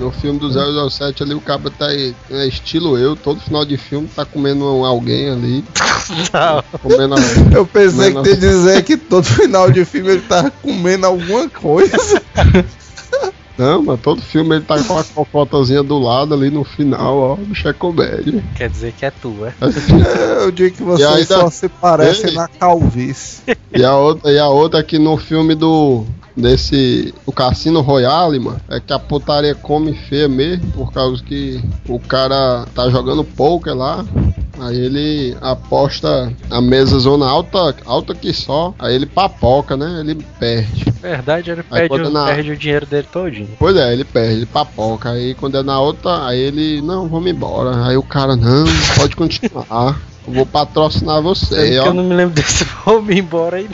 No 0.00 0.10
filme 0.10 0.38
do 0.38 0.50
007 0.90 1.22
ali, 1.22 1.34
o 1.34 1.40
cara 1.40 1.60
tá 1.78 1.86
aí, 1.88 2.14
é 2.30 2.46
estilo 2.46 2.96
eu, 2.96 3.14
todo 3.14 3.38
final 3.40 3.64
de 3.66 3.76
filme 3.76 4.08
tá 4.08 4.24
comendo 4.24 4.64
um- 4.64 4.84
alguém 4.84 5.28
ali. 5.30 5.64
Não. 6.32 6.78
Comendo 6.80 7.14
Eu 7.54 7.66
pensei 7.66 8.08
que 8.08 8.14
Não, 8.14 8.22
tu 8.22 8.30
ia 8.30 8.36
dizer 8.36 8.82
que 8.82 8.96
todo 8.96 9.24
final 9.24 9.70
de 9.70 9.84
filme 9.84 10.12
ele 10.12 10.22
tava 10.22 10.50
comendo 10.50 11.04
alguma 11.06 11.48
coisa. 11.50 11.96
Não, 13.58 13.82
mas 13.82 14.00
todo 14.00 14.22
filme 14.22 14.56
ele 14.56 14.64
tá 14.64 14.82
com 14.82 14.98
a 14.98 15.04
cocotazinha 15.04 15.82
do 15.82 15.98
lado 15.98 16.32
ali 16.32 16.48
no 16.50 16.64
final, 16.64 17.18
ó. 17.18 17.32
O 17.34 17.36
bicho 17.36 17.68
é 17.68 17.72
comédia. 17.74 18.42
Quer 18.56 18.70
dizer 18.70 18.94
que 18.98 19.04
é 19.04 19.10
tua. 19.10 19.48
É, 19.60 20.44
Eu 20.44 20.50
digo 20.50 20.74
que 20.76 20.82
vocês 20.82 21.06
ainda- 21.06 21.24
só 21.40 21.50
se 21.50 21.68
parecem 21.68 22.30
Ei. 22.30 22.34
na 22.36 22.48
calvície. 22.48 23.42
E 23.74 23.84
a 23.84 23.94
outra, 23.94 24.32
e 24.32 24.38
a 24.38 24.48
outra 24.48 24.80
aqui 24.80 24.98
no 24.98 25.18
filme 25.18 25.54
do. 25.54 26.06
Desse. 26.36 27.12
O 27.26 27.32
Cassino 27.32 27.80
Royale, 27.80 28.38
mano. 28.38 28.60
É 28.68 28.80
que 28.80 28.92
a 28.92 28.98
putaria 28.98 29.54
come 29.54 29.92
feia 29.94 30.28
mesmo. 30.28 30.70
Por 30.72 30.92
causa 30.92 31.22
que 31.22 31.60
o 31.88 31.98
cara 31.98 32.66
tá 32.74 32.88
jogando 32.88 33.24
poker 33.24 33.74
lá. 33.74 34.04
Aí 34.60 34.78
ele 34.78 35.36
aposta 35.40 36.30
a 36.50 36.60
mesa 36.60 36.98
zona 36.98 37.26
alta, 37.26 37.74
alta 37.86 38.14
que 38.14 38.32
só. 38.32 38.74
Aí 38.78 38.94
ele 38.94 39.06
papoca, 39.06 39.76
né? 39.76 40.00
Ele 40.00 40.14
perde. 40.38 40.84
Verdade, 41.00 41.50
ele 41.50 41.64
Aí 41.70 41.88
perde, 41.88 42.06
o- 42.06 42.10
na- 42.10 42.26
perde 42.26 42.50
o 42.52 42.56
dinheiro 42.56 42.84
dele 42.86 43.06
todinho. 43.10 43.48
Pois 43.58 43.74
é, 43.76 43.92
ele 43.92 44.04
perde, 44.04 44.34
ele 44.34 44.46
papoca. 44.46 45.10
Aí 45.12 45.34
quando 45.34 45.56
é 45.56 45.62
na 45.62 45.80
outra, 45.80 46.26
aí 46.26 46.38
ele. 46.38 46.82
Não, 46.82 47.08
vamos 47.08 47.30
embora. 47.30 47.86
Aí 47.86 47.96
o 47.96 48.02
cara, 48.02 48.36
não, 48.36 48.64
pode 48.96 49.16
continuar. 49.16 49.98
Eu 50.26 50.34
vou 50.34 50.44
patrocinar 50.46 51.22
você, 51.22 51.70
que 51.70 51.78
ó. 51.78 51.86
eu 51.86 51.94
não 51.94 52.04
me 52.04 52.14
lembro 52.14 52.34
desse 52.36 52.64
vamos 52.84 53.16
embora 53.16 53.56
aí. 53.56 53.68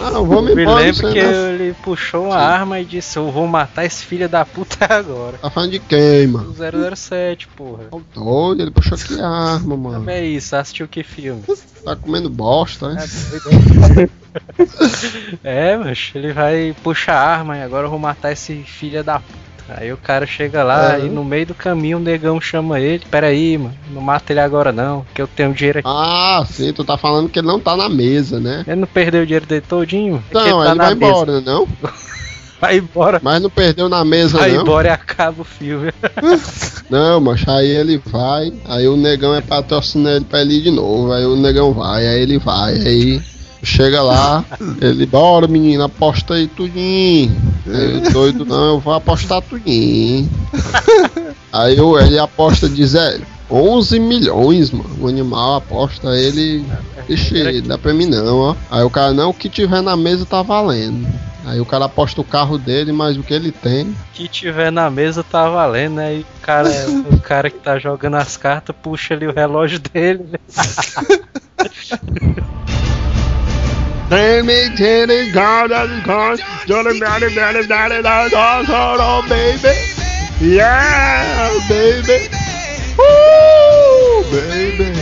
Não, 0.00 0.24
vamos 0.26 0.50
Eu 0.50 0.56
me 0.56 0.62
embora. 0.62 0.84
lembro 0.84 1.12
que 1.12 1.22
não- 1.22 1.48
ele 1.50 1.74
puxou 1.82 2.26
uma 2.26 2.36
arma 2.36 2.78
e 2.80 2.84
disse: 2.84 3.16
Eu 3.18 3.30
vou 3.30 3.46
matar 3.46 3.84
esse 3.84 4.04
filho 4.04 4.28
da 4.28 4.44
puta 4.44 4.76
agora. 4.92 5.38
Tá 5.38 5.50
falando 5.50 5.70
de 5.72 5.78
quem, 5.78 6.26
mano? 6.28 6.50
O 6.50 6.96
007, 6.96 7.48
porra. 7.48 7.84
Tá 7.90 7.98
doido, 8.14 8.62
ele 8.62 8.70
puxou 8.70 8.96
que 8.98 9.20
arma, 9.20 9.76
mano. 9.76 9.96
Como 9.98 10.10
é 10.10 10.24
isso? 10.24 10.54
Assistiu 10.56 10.86
que 10.88 11.02
filme? 11.02 11.42
Tá 11.84 11.96
comendo 11.96 12.28
bosta, 12.28 12.92
né? 12.92 13.04
Hein? 13.96 14.10
É, 15.42 15.76
mas 15.76 16.10
ele 16.14 16.32
vai 16.32 16.74
puxar 16.82 17.14
a 17.14 17.26
arma 17.38 17.56
e 17.56 17.62
agora 17.62 17.86
eu 17.86 17.90
vou 17.90 17.98
matar 17.98 18.32
esse 18.32 18.54
filho 18.62 19.02
da 19.02 19.20
puta. 19.20 19.47
Aí 19.68 19.92
o 19.92 19.96
cara 19.98 20.26
chega 20.26 20.62
lá 20.64 20.96
É. 20.98 21.00
e 21.04 21.08
no 21.10 21.24
meio 21.24 21.46
do 21.46 21.54
caminho 21.54 21.98
o 21.98 22.00
negão 22.00 22.40
chama 22.40 22.80
ele. 22.80 23.04
Pera 23.10 23.26
aí, 23.26 23.58
mano, 23.58 23.74
não 23.90 24.00
mata 24.00 24.32
ele 24.32 24.40
agora 24.40 24.72
não, 24.72 25.04
que 25.14 25.20
eu 25.20 25.26
tenho 25.26 25.52
dinheiro 25.52 25.80
aqui. 25.80 25.88
Ah, 25.90 26.44
sim, 26.50 26.72
tu 26.72 26.84
tá 26.84 26.96
falando 26.96 27.28
que 27.28 27.38
ele 27.38 27.46
não 27.46 27.60
tá 27.60 27.76
na 27.76 27.88
mesa, 27.88 28.40
né? 28.40 28.64
Ele 28.66 28.80
não 28.80 28.86
perdeu 28.86 29.22
o 29.22 29.26
dinheiro 29.26 29.46
dele 29.46 29.64
todinho? 29.68 30.22
É 30.30 30.34
Não, 30.34 30.42
tá 30.62 30.66
ele 30.70 30.74
na 30.74 30.84
vai 30.84 30.94
mesa. 30.94 31.10
embora, 31.12 31.40
não? 31.42 31.68
Vai 32.60 32.78
embora. 32.78 33.20
Mas 33.22 33.40
não 33.40 33.48
perdeu 33.48 33.88
na 33.88 34.04
mesa, 34.04 34.36
Vai 34.38 34.50
não? 34.50 34.62
embora 34.62 34.88
e 34.88 34.90
acaba 34.90 35.42
o 35.42 35.44
filme. 35.44 35.92
Não, 36.90 37.20
mas 37.20 37.46
aí 37.46 37.68
ele 37.68 37.98
vai, 38.04 38.52
aí 38.64 38.88
o 38.88 38.96
negão 38.96 39.32
é 39.32 39.40
patrocinar 39.40 40.14
ele 40.14 40.24
pra 40.24 40.40
ele 40.40 40.54
ir 40.54 40.62
de 40.62 40.70
novo, 40.72 41.12
aí 41.12 41.24
o 41.24 41.36
negão 41.36 41.72
vai, 41.72 42.04
aí 42.04 42.20
ele 42.22 42.36
vai, 42.38 42.72
aí 42.74 43.22
chega 43.68 44.02
lá, 44.02 44.44
ele, 44.80 45.06
bora 45.06 45.46
menino, 45.46 45.84
aposta 45.84 46.34
aí 46.34 46.48
tudinho. 46.48 47.36
O 47.66 48.12
doido, 48.12 48.44
não, 48.44 48.74
eu 48.74 48.80
vou 48.80 48.94
apostar 48.94 49.42
tudinho. 49.42 50.28
Aí 51.52 51.80
o- 51.80 51.98
ele 51.98 52.18
aposta, 52.18 52.68
diz, 52.68 52.94
é, 52.94 53.20
11 53.50 53.98
milhões, 53.98 54.70
mano, 54.70 54.90
o 55.00 55.08
animal 55.08 55.56
aposta, 55.56 56.08
ele, 56.18 56.64
ixi, 57.08 57.60
dá 57.62 57.78
pra 57.78 57.94
mim 57.94 58.06
não, 58.06 58.38
ó. 58.38 58.54
Aí 58.70 58.82
o 58.82 58.90
cara, 58.90 59.12
não, 59.12 59.30
o 59.30 59.34
que 59.34 59.48
tiver 59.48 59.82
na 59.82 59.96
mesa 59.96 60.26
tá 60.26 60.42
valendo. 60.42 61.06
Aí 61.46 61.58
o 61.60 61.64
cara 61.64 61.86
aposta 61.86 62.20
o 62.20 62.24
carro 62.24 62.58
dele, 62.58 62.92
mas 62.92 63.16
o 63.16 63.22
que 63.22 63.32
ele 63.32 63.50
tem, 63.50 63.84
O 63.86 63.94
que 64.12 64.28
tiver 64.28 64.70
na 64.70 64.90
mesa 64.90 65.24
tá 65.24 65.48
valendo, 65.48 65.94
né? 65.94 66.16
E 66.16 66.20
o 66.20 66.26
cara, 66.42 66.68
o 67.10 67.18
cara 67.20 67.48
que 67.48 67.58
tá 67.58 67.78
jogando 67.78 68.16
as 68.16 68.36
cartas 68.36 68.76
puxa 68.82 69.14
ali 69.14 69.26
o 69.26 69.32
relógio 69.34 69.78
dele. 69.78 70.26
Hand 74.08 74.46
me 74.46 74.74
titty, 74.74 75.32
God, 75.32 75.70
that's 75.70 76.06
God. 76.06 76.40
Jordan, 76.66 76.98
daddy, 76.98 77.34
daddy, 77.34 77.66
daddy, 77.66 78.00
that's 78.00 78.32
all, 78.70 79.00
on, 79.00 79.28
baby. 79.28 79.74
Yeah, 80.40 81.58
baby. 81.68 82.28
Woo, 82.96 84.22
baby. 84.30 84.98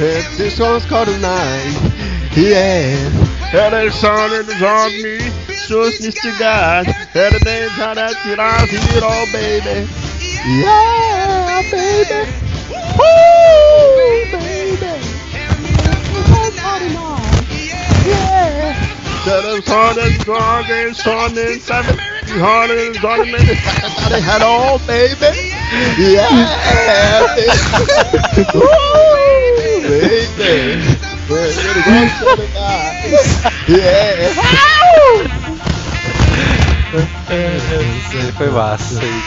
It's 0.00 0.36
this 0.36 0.56
song's 0.56 0.84
called 0.86 1.06
tonight. 1.06 1.92
Yeah. 2.34 2.96
And 3.54 3.74
it's 3.86 4.02
on 4.02 4.30
it's 4.32 4.60
on 4.60 4.90
me. 5.00 5.20
Shows 5.54 6.00
me 6.00 6.10
to 6.10 6.36
God. 6.36 6.88
And 6.88 7.34
it 7.36 7.46
ain't 7.46 7.70
how 7.70 7.94
that's 7.94 8.26
it, 8.26 8.40
I 8.40 8.66
all, 9.04 9.26
baby. 9.32 9.88
Yeah, 10.44 11.62
baby. 11.70 12.32
Woo, 12.98 14.32
baby. 14.32 15.14
It's. 16.58 17.13
That 19.24 19.44
is 19.46 19.64
hard 19.66 19.96
and 19.96 20.20
strong 20.20 20.64
and 20.68 20.94
strong 20.94 21.38
and 21.38 21.60
seven. 21.62 21.96
Hard 22.44 22.70
and 22.70 22.94
strong 22.94 23.20
and 23.20 23.32
that 23.32 24.08
they 24.10 24.20
had 24.20 24.42
all, 24.42 24.78
baby. 24.84 25.56
Yeah. 25.96 26.28
Woo, 28.52 29.80
baby. 29.80 30.84
Yeah. 33.66 34.34
Foi 38.36 38.50
massa 38.50 39.00
aí, 39.00 39.22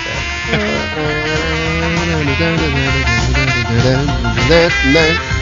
cara. 5.26 5.37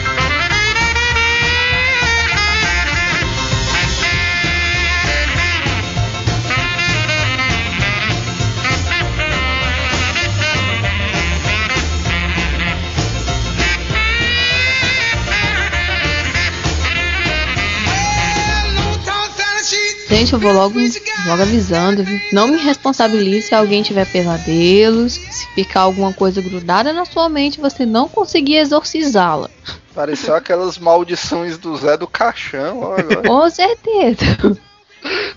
Gente, 20.08 20.32
eu 20.32 20.38
vou 20.38 20.52
logo, 20.52 20.78
logo 21.26 21.42
avisando, 21.42 22.04
viu? 22.04 22.20
Não 22.32 22.46
me 22.46 22.56
responsabilize 22.56 23.48
se 23.48 23.54
alguém 23.54 23.82
tiver 23.82 24.06
pesadelos, 24.06 25.14
se 25.14 25.46
ficar 25.54 25.80
alguma 25.80 26.12
coisa 26.12 26.40
grudada 26.40 26.92
na 26.92 27.04
sua 27.04 27.28
mente, 27.28 27.60
você 27.60 27.84
não 27.84 28.08
conseguir 28.08 28.56
exorcizá-la. 28.56 29.50
Pareceu 29.94 30.36
aquelas 30.36 30.78
maldições 30.78 31.58
do 31.58 31.76
Zé 31.76 31.96
do 31.96 32.06
Caixão, 32.06 32.82
ó, 32.82 32.96
agora. 32.96 33.22
Com 33.26 33.50
certeza. 33.50 34.56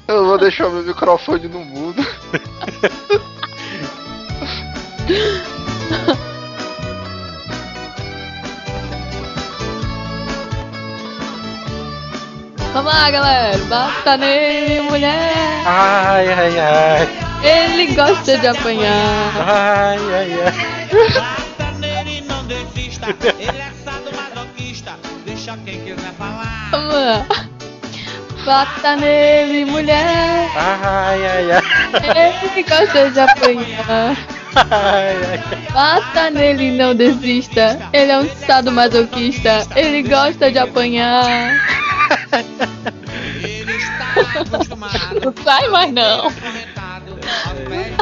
Eu 0.07 0.25
vou 0.25 0.37
deixar 0.37 0.69
meu 0.69 0.83
microfone 0.83 1.47
no 1.47 1.65
mudo. 1.65 2.05
Vamos 12.73 12.93
lá, 12.93 13.09
galera. 13.09 13.57
Bata 13.65 14.17
nele, 14.17 14.81
mulher. 14.81 15.63
Ai, 15.65 16.27
ai, 16.31 16.59
ai. 16.59 17.09
Ele 17.43 17.93
gosta 17.95 18.37
de 18.37 18.47
apanhar. 18.47 19.33
Ai, 19.47 19.97
ai, 19.97 20.31
ai. 20.43 20.53
Bata 21.13 21.71
nele, 21.79 22.23
não 22.27 22.45
desista. 22.45 23.07
Ele 23.37 23.57
é 23.57 23.71
sadomasoquista. 23.83 24.91
Deixa 25.25 25.57
quem 25.65 25.81
quiser 25.81 26.13
falar. 26.17 26.69
Vamos 26.71 26.93
lá. 26.93 27.25
Bata 28.45 28.95
nele, 28.95 29.65
mulher. 29.65 30.49
Ai, 30.55 31.25
ai, 31.25 31.51
ai. 31.51 32.43
Ele 32.53 32.63
gosta 32.63 33.09
de 33.09 33.19
apanhar. 33.19 34.17
Ai, 34.55 35.17
ai. 35.31 35.71
Bata 35.73 36.29
nele, 36.29 36.71
não 36.71 36.93
desista. 36.95 37.79
Ele 37.93 38.11
é 38.11 38.19
um 38.19 38.29
sadomasoquista. 38.45 39.67
Ele 39.75 40.03
gosta 40.03 40.51
de 40.51 40.59
apanhar. 40.59 41.51
Ele 43.43 43.75
está 43.75 44.41
acostumado. 44.41 45.21
Não 45.23 45.43
sai 45.43 45.67
mais 45.69 45.93
não. 45.93 46.31
Pés 46.31 47.95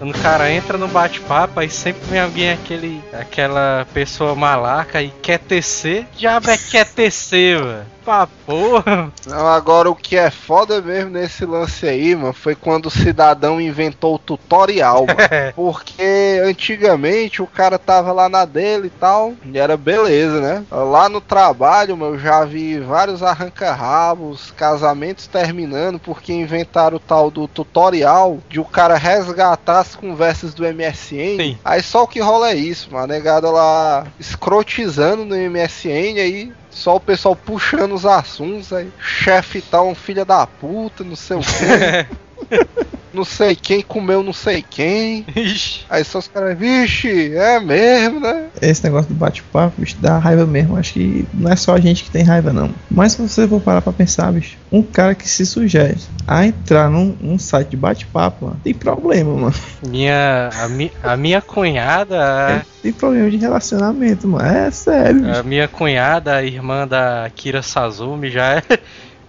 Quando 0.00 0.16
o 0.16 0.22
cara 0.22 0.50
entra 0.50 0.78
no 0.78 0.88
bate-papo, 0.88 1.60
aí 1.60 1.68
sempre 1.68 2.00
vem 2.08 2.20
alguém, 2.20 2.52
aquele, 2.52 3.04
aquela 3.12 3.86
pessoa 3.92 4.34
malaca 4.34 5.02
e 5.02 5.10
quer 5.10 5.38
tecer. 5.38 6.06
Diabo 6.16 6.50
é 6.50 6.56
quer 6.56 6.86
tecer, 6.86 7.62
velho. 7.62 7.86
Pá, 8.04 8.28
porra. 8.46 9.12
Não, 9.26 9.46
agora 9.46 9.90
o 9.90 9.94
que 9.94 10.16
é 10.16 10.30
foda 10.30 10.80
mesmo 10.80 11.10
nesse 11.10 11.44
lance 11.44 11.86
aí, 11.86 12.14
mano, 12.16 12.32
foi 12.32 12.54
quando 12.54 12.86
o 12.86 12.90
cidadão 12.90 13.60
inventou 13.60 14.14
o 14.14 14.18
tutorial, 14.18 15.06
mano. 15.06 15.18
Porque 15.54 16.40
antigamente 16.44 17.42
o 17.42 17.46
cara 17.46 17.78
tava 17.78 18.12
lá 18.12 18.28
na 18.28 18.44
dele 18.44 18.86
e 18.86 18.90
tal, 18.90 19.34
e 19.44 19.58
era 19.58 19.76
beleza, 19.76 20.40
né? 20.40 20.64
Lá 20.70 21.08
no 21.08 21.20
trabalho, 21.20 21.96
mano, 21.96 22.14
eu 22.14 22.18
já 22.18 22.44
vi 22.44 22.78
vários 22.78 23.22
arranca-rabos, 23.22 24.50
casamentos 24.56 25.26
terminando 25.26 25.98
porque 25.98 26.32
inventaram 26.32 26.96
o 26.96 27.00
tal 27.00 27.30
do 27.30 27.46
tutorial 27.46 28.38
de 28.48 28.58
o 28.58 28.64
cara 28.64 28.96
resgatar 28.96 29.80
as 29.80 29.94
conversas 29.94 30.54
do 30.54 30.64
MSN. 30.64 31.36
Sim. 31.36 31.58
Aí 31.64 31.82
só 31.82 32.04
o 32.04 32.08
que 32.08 32.20
rola 32.20 32.50
é 32.50 32.54
isso, 32.54 32.90
mano. 32.90 33.04
A 33.04 33.06
negada 33.06 33.50
lá 33.50 34.06
escrotizando 34.18 35.24
no 35.24 35.34
MSN 35.34 36.18
aí. 36.18 36.52
Só 36.70 36.96
o 36.96 37.00
pessoal 37.00 37.34
puxando 37.34 37.92
os 37.92 38.06
assuntos 38.06 38.72
aí. 38.72 38.90
Chefe 38.98 39.60
tá 39.60 39.82
um 39.82 39.94
filho 39.94 40.24
da 40.24 40.46
puta, 40.46 41.02
não 41.02 41.16
sei 41.16 41.36
o 41.36 41.40
quê. 41.40 42.06
não 43.12 43.24
sei 43.24 43.54
quem 43.56 43.82
comeu 43.82 44.22
não 44.22 44.32
sei 44.32 44.64
quem. 44.68 45.26
Ixi. 45.34 45.84
Aí 45.88 46.04
só 46.04 46.18
os 46.18 46.28
caras, 46.28 46.56
vixe, 46.58 47.34
é 47.34 47.60
mesmo, 47.60 48.20
né? 48.20 48.46
Esse 48.60 48.84
negócio 48.84 49.08
do 49.08 49.14
bate-papo, 49.14 49.80
bicho, 49.80 49.96
dá 50.00 50.18
raiva 50.18 50.46
mesmo. 50.46 50.76
Acho 50.76 50.94
que 50.94 51.26
não 51.34 51.50
é 51.50 51.56
só 51.56 51.74
a 51.74 51.80
gente 51.80 52.04
que 52.04 52.10
tem 52.10 52.22
raiva, 52.22 52.52
não. 52.52 52.70
Mas 52.90 53.12
se 53.12 53.22
você 53.22 53.46
for 53.46 53.60
parar 53.60 53.82
pra 53.82 53.92
pensar, 53.92 54.32
bicho, 54.32 54.56
um 54.70 54.82
cara 54.82 55.14
que 55.14 55.28
se 55.28 55.44
sugere 55.44 55.98
a 56.26 56.46
entrar 56.46 56.88
num, 56.88 57.16
num 57.20 57.38
site 57.38 57.70
de 57.70 57.76
bate-papo, 57.76 58.46
mano, 58.46 58.60
tem 58.62 58.72
problema, 58.72 59.34
mano. 59.34 59.54
Minha, 59.86 60.50
a, 60.54 60.68
mi, 60.68 60.92
a 61.02 61.16
minha 61.16 61.40
cunhada, 61.42 62.64
Tem 62.82 62.92
problema 62.92 63.30
de 63.30 63.36
relacionamento, 63.36 64.28
mano. 64.28 64.46
É 64.48 64.70
sério, 64.70 65.20
bicho. 65.22 65.40
a 65.40 65.42
minha 65.42 65.68
cunhada, 65.68 66.36
a 66.36 66.42
irmã 66.42 66.86
da 66.86 67.30
Kira 67.34 67.62
Sazumi, 67.62 68.30
já 68.30 68.54
é. 68.54 68.62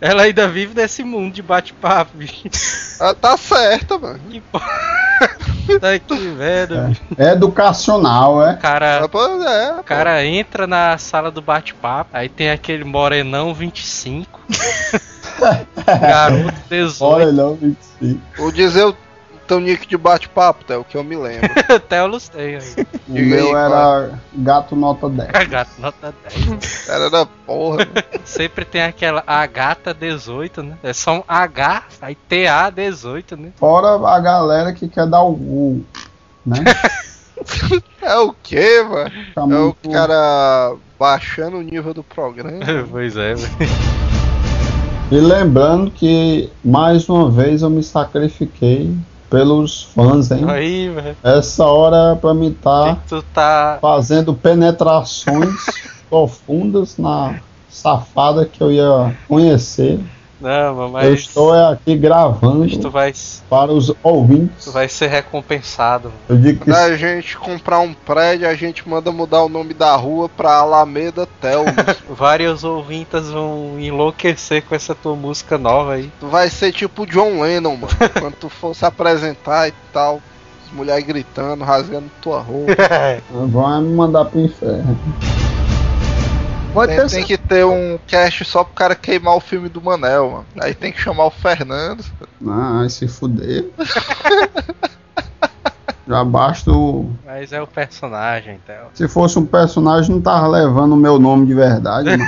Ela 0.01 0.23
ainda 0.23 0.47
vive 0.47 0.73
nesse 0.73 1.03
mundo 1.03 1.31
de 1.33 1.43
bate-papo, 1.43 2.17
bicho. 2.17 2.49
Ah, 2.99 3.13
tá 3.13 3.37
certo, 3.37 3.99
mano. 3.99 4.19
Que 4.29 4.41
porra. 4.41 4.67
Tá 5.79 5.93
aqui, 5.93 6.17
velho. 6.35 6.87
bicho. 6.87 7.01
É 7.17 7.31
educacional, 7.33 8.43
é? 8.45 8.53
O 8.53 8.57
cara, 8.57 9.05
Ah, 9.05 9.07
pois 9.07 9.41
é. 9.45 9.71
o 9.79 9.83
cara 9.83 10.25
entra 10.25 10.65
na 10.65 10.97
sala 10.97 11.29
do 11.31 11.41
bate-papo, 11.41 12.09
aí 12.13 12.27
tem 12.27 12.49
aquele 12.49 12.83
morenão 12.83 13.53
25. 13.53 14.41
Garoto 15.85 16.53
18. 16.69 17.03
Olha 17.03 17.31
não, 17.31 17.55
25. 17.55 18.21
Vou 18.37 18.51
dizer 18.51 18.83
o 18.85 18.95
teu 19.51 19.59
nick 19.59 19.85
de 19.85 19.97
bate-papo, 19.97 20.63
Theo, 20.63 20.85
que 20.85 20.95
eu 20.95 21.03
me 21.03 21.17
lembro. 21.17 21.49
Até 21.75 21.99
eu 21.99 22.07
lustei 22.07 22.55
aí. 22.55 22.85
O 23.09 23.17
aí, 23.17 23.25
meu 23.25 23.57
era 23.57 24.17
gato 24.33 24.77
nota 24.77 25.09
10. 25.09 25.29
Gato, 25.49 25.71
nota 25.77 26.13
10. 26.23 26.87
Era 26.87 27.09
da 27.09 27.25
porra. 27.25 27.85
Sempre 28.23 28.63
tem 28.63 28.81
aquela 28.81 29.21
a 29.27 29.45
gata 29.45 29.93
18, 29.93 30.63
né? 30.63 30.77
É 30.81 30.93
só 30.93 31.17
um 31.17 31.23
H, 31.27 31.83
aí 32.01 32.15
TA 32.15 32.69
18, 32.69 33.35
né? 33.35 33.51
Fora 33.57 34.07
a 34.07 34.19
galera 34.21 34.71
que 34.71 34.87
quer 34.87 35.05
dar 35.05 35.21
o 35.21 35.33
U, 35.33 35.85
né? 36.45 36.63
É 38.01 38.17
o 38.19 38.33
quê, 38.41 38.85
mano? 38.87 39.11
Tá 39.35 39.41
É 39.41 39.59
o 39.59 39.73
cara 39.91 40.75
baixando 40.97 41.57
o 41.57 41.61
nível 41.61 41.93
do 41.93 42.03
programa. 42.03 42.59
pois 42.89 43.17
é, 43.17 43.35
velho. 43.35 43.51
E 45.11 45.19
lembrando 45.19 45.91
que 45.91 46.49
mais 46.63 47.09
uma 47.09 47.29
vez 47.29 47.63
eu 47.63 47.69
me 47.69 47.83
sacrifiquei 47.83 48.95
pelos 49.31 49.83
fãs, 49.83 50.29
hein? 50.29 50.43
Aí, 50.47 50.89
velho. 50.89 51.15
Essa 51.23 51.65
hora 51.65 52.11
é 52.11 52.15
pra 52.19 52.33
mim 52.33 52.51
Tu 53.07 53.23
tá. 53.33 53.79
fazendo 53.81 54.33
penetrações 54.33 55.55
profundas 56.09 56.97
na 56.97 57.39
safada 57.69 58.45
que 58.45 58.61
eu 58.61 58.69
ia 58.69 59.15
conhecer. 59.29 59.99
Não, 60.41 60.75
mano, 60.75 60.87
Eu 60.87 61.11
mas. 61.11 61.19
estou 61.19 61.53
aqui 61.53 61.95
gravando 61.95 62.59
mas 62.59 62.75
tu 62.77 62.89
vai, 62.89 63.13
para 63.49 63.71
os 63.71 63.93
ouvintes. 64.03 64.65
tu 64.65 64.71
vai 64.71 64.89
ser 64.89 65.07
recompensado. 65.07 66.09
mano. 66.09 66.19
Eu 66.29 66.37
digo 66.37 66.59
que 66.65 66.71
Quando 66.71 66.77
a 66.77 66.97
gente 66.97 67.37
comprar 67.37 67.79
um 67.79 67.93
prédio, 67.93 68.47
a 68.47 68.55
gente 68.55 68.87
manda 68.89 69.11
mudar 69.11 69.43
o 69.43 69.49
nome 69.49 69.73
da 69.73 69.95
rua 69.95 70.27
pra 70.27 70.55
Alameda 70.55 71.27
Telmos. 71.39 71.73
Vários 72.09 72.63
ouvintes 72.63 73.29
vão 73.29 73.79
enlouquecer 73.79 74.63
com 74.63 74.73
essa 74.75 74.95
tua 74.95 75.15
música 75.15 75.57
nova 75.57 75.93
aí. 75.93 76.11
tu 76.19 76.27
vai 76.27 76.49
ser 76.49 76.71
tipo 76.71 77.03
o 77.03 77.05
John 77.07 77.41
Lennon, 77.41 77.75
mano. 77.77 77.93
Quando 78.19 78.35
tu 78.35 78.49
for 78.49 78.75
se 78.75 78.85
apresentar 78.85 79.67
e 79.69 79.73
tal. 79.93 80.19
As 80.65 80.71
mulheres 80.73 81.05
gritando, 81.05 81.63
rasgando 81.63 82.09
tua 82.21 82.39
roupa. 82.39 82.71
vão 83.29 83.81
me 83.81 83.93
mandar 83.95 84.25
pro 84.25 84.39
inferno. 84.39 84.97
Pode 86.73 86.95
Tem, 86.95 87.07
tem 87.07 87.25
que 87.25 87.37
ter 87.37 87.65
um 87.65 87.99
cast 88.07 88.45
só 88.45 88.63
pro 88.63 88.73
cara 88.73 88.95
queimar 88.95 89.35
o 89.35 89.41
filme 89.41 89.67
do 89.67 89.81
Manel, 89.81 90.31
mano. 90.31 90.45
Aí 90.61 90.73
tem 90.73 90.91
que 90.91 91.01
chamar 91.01 91.25
o 91.25 91.31
Fernando. 91.31 92.03
Ah, 92.47 92.85
se 92.89 93.07
fuder. 93.07 93.65
Já 96.07 96.23
basta 96.23 96.71
o. 96.71 97.11
Mas 97.25 97.53
é 97.53 97.61
o 97.61 97.67
personagem, 97.67 98.59
então. 98.61 98.87
Se 98.93 99.07
fosse 99.07 99.37
um 99.37 99.45
personagem, 99.45 100.15
não 100.15 100.21
tava 100.21 100.47
levando 100.47 100.93
o 100.93 100.97
meu 100.97 101.19
nome 101.19 101.45
de 101.45 101.53
verdade, 101.53 102.09
mano. 102.09 102.25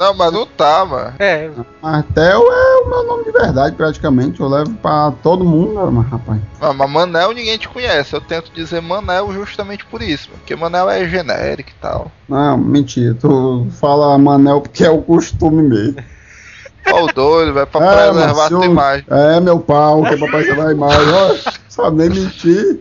Não, 0.00 0.14
mas 0.14 0.32
não 0.32 0.46
tá, 0.46 0.82
mano. 0.86 1.12
É, 1.18 1.50
Mas 1.82 2.04
Theo 2.14 2.42
é 2.50 2.76
o 2.78 2.88
meu 2.88 3.04
nome 3.06 3.24
de 3.24 3.32
verdade, 3.32 3.76
praticamente. 3.76 4.40
Eu 4.40 4.48
levo 4.48 4.70
pra 4.76 5.12
todo 5.22 5.44
mundo, 5.44 5.92
mas, 5.92 6.08
rapaz. 6.08 6.40
Ah, 6.58 6.72
Mas 6.72 6.90
Manel 6.90 7.32
ninguém 7.32 7.58
te 7.58 7.68
conhece. 7.68 8.14
Eu 8.14 8.20
tento 8.22 8.50
dizer 8.52 8.80
Manel 8.80 9.30
justamente 9.34 9.84
por 9.84 10.00
isso. 10.00 10.28
mano. 10.30 10.38
Porque 10.40 10.56
Manel 10.56 10.88
é 10.88 11.06
genérico 11.06 11.68
e 11.68 11.74
tal. 11.82 12.10
Não, 12.26 12.56
mentira. 12.56 13.14
Tu 13.20 13.66
fala 13.78 14.16
Manel 14.16 14.62
porque 14.62 14.84
é 14.84 14.90
o 14.90 15.02
costume 15.02 15.62
mesmo. 15.62 16.02
Ó 16.90 17.04
o 17.04 17.12
doido, 17.12 17.52
vai 17.52 17.66
pra 17.66 17.84
É, 17.84 18.10
preservar 18.10 18.46
a 18.46 18.48
tua 18.48 18.64
imagem. 18.64 19.04
É, 19.10 19.38
meu 19.38 19.58
pau, 19.60 20.02
que 20.02 20.14
é 20.14 20.16
pra 20.16 20.28
preservar 20.28 20.68
a 20.68 20.72
imagem. 20.72 21.12
Ó, 21.12 21.50
sabe 21.68 21.96
nem 21.98 22.08
mentir. 22.08 22.80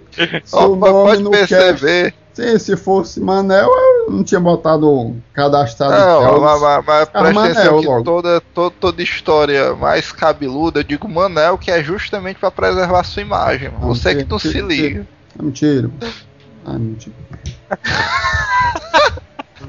Ó, 0.53 0.67
o 0.69 0.75
nome 0.77 0.93
pode 1.03 1.23
não 1.23 1.31
quer. 1.31 2.13
Sim, 2.39 2.57
se 2.59 2.77
fosse 2.77 3.19
Manel, 3.19 3.69
eu 4.07 4.11
não 4.11 4.23
tinha 4.23 4.39
botado 4.39 5.15
cadastrado. 5.33 5.93
Não, 5.93 6.39
mas, 6.41 6.61
mas, 6.61 6.85
mas 6.85 7.09
Ah, 7.13 7.19
presta 7.19 7.33
Manel 7.33 7.51
atenção 7.51 7.79
que 7.99 8.03
toda, 8.05 8.41
toda, 8.53 8.75
toda 8.79 9.03
história 9.03 9.75
mais 9.75 10.11
cabeluda, 10.11 10.79
eu 10.79 10.83
digo 10.83 11.07
Manel, 11.09 11.57
que 11.57 11.69
é 11.69 11.83
justamente 11.83 12.39
pra 12.39 12.49
preservar 12.49 13.01
a 13.01 13.03
sua 13.03 13.21
imagem. 13.21 13.69
mano. 13.69 13.87
Não, 13.87 13.95
Você 13.95 14.15
que 14.15 14.23
que- 14.23 14.31
não 14.31 14.39
se 14.39 14.61
liga. 14.61 15.05
É 15.37 15.43
mentira. 15.43 15.89
Ah, 16.65 16.73
mentira. 16.79 17.15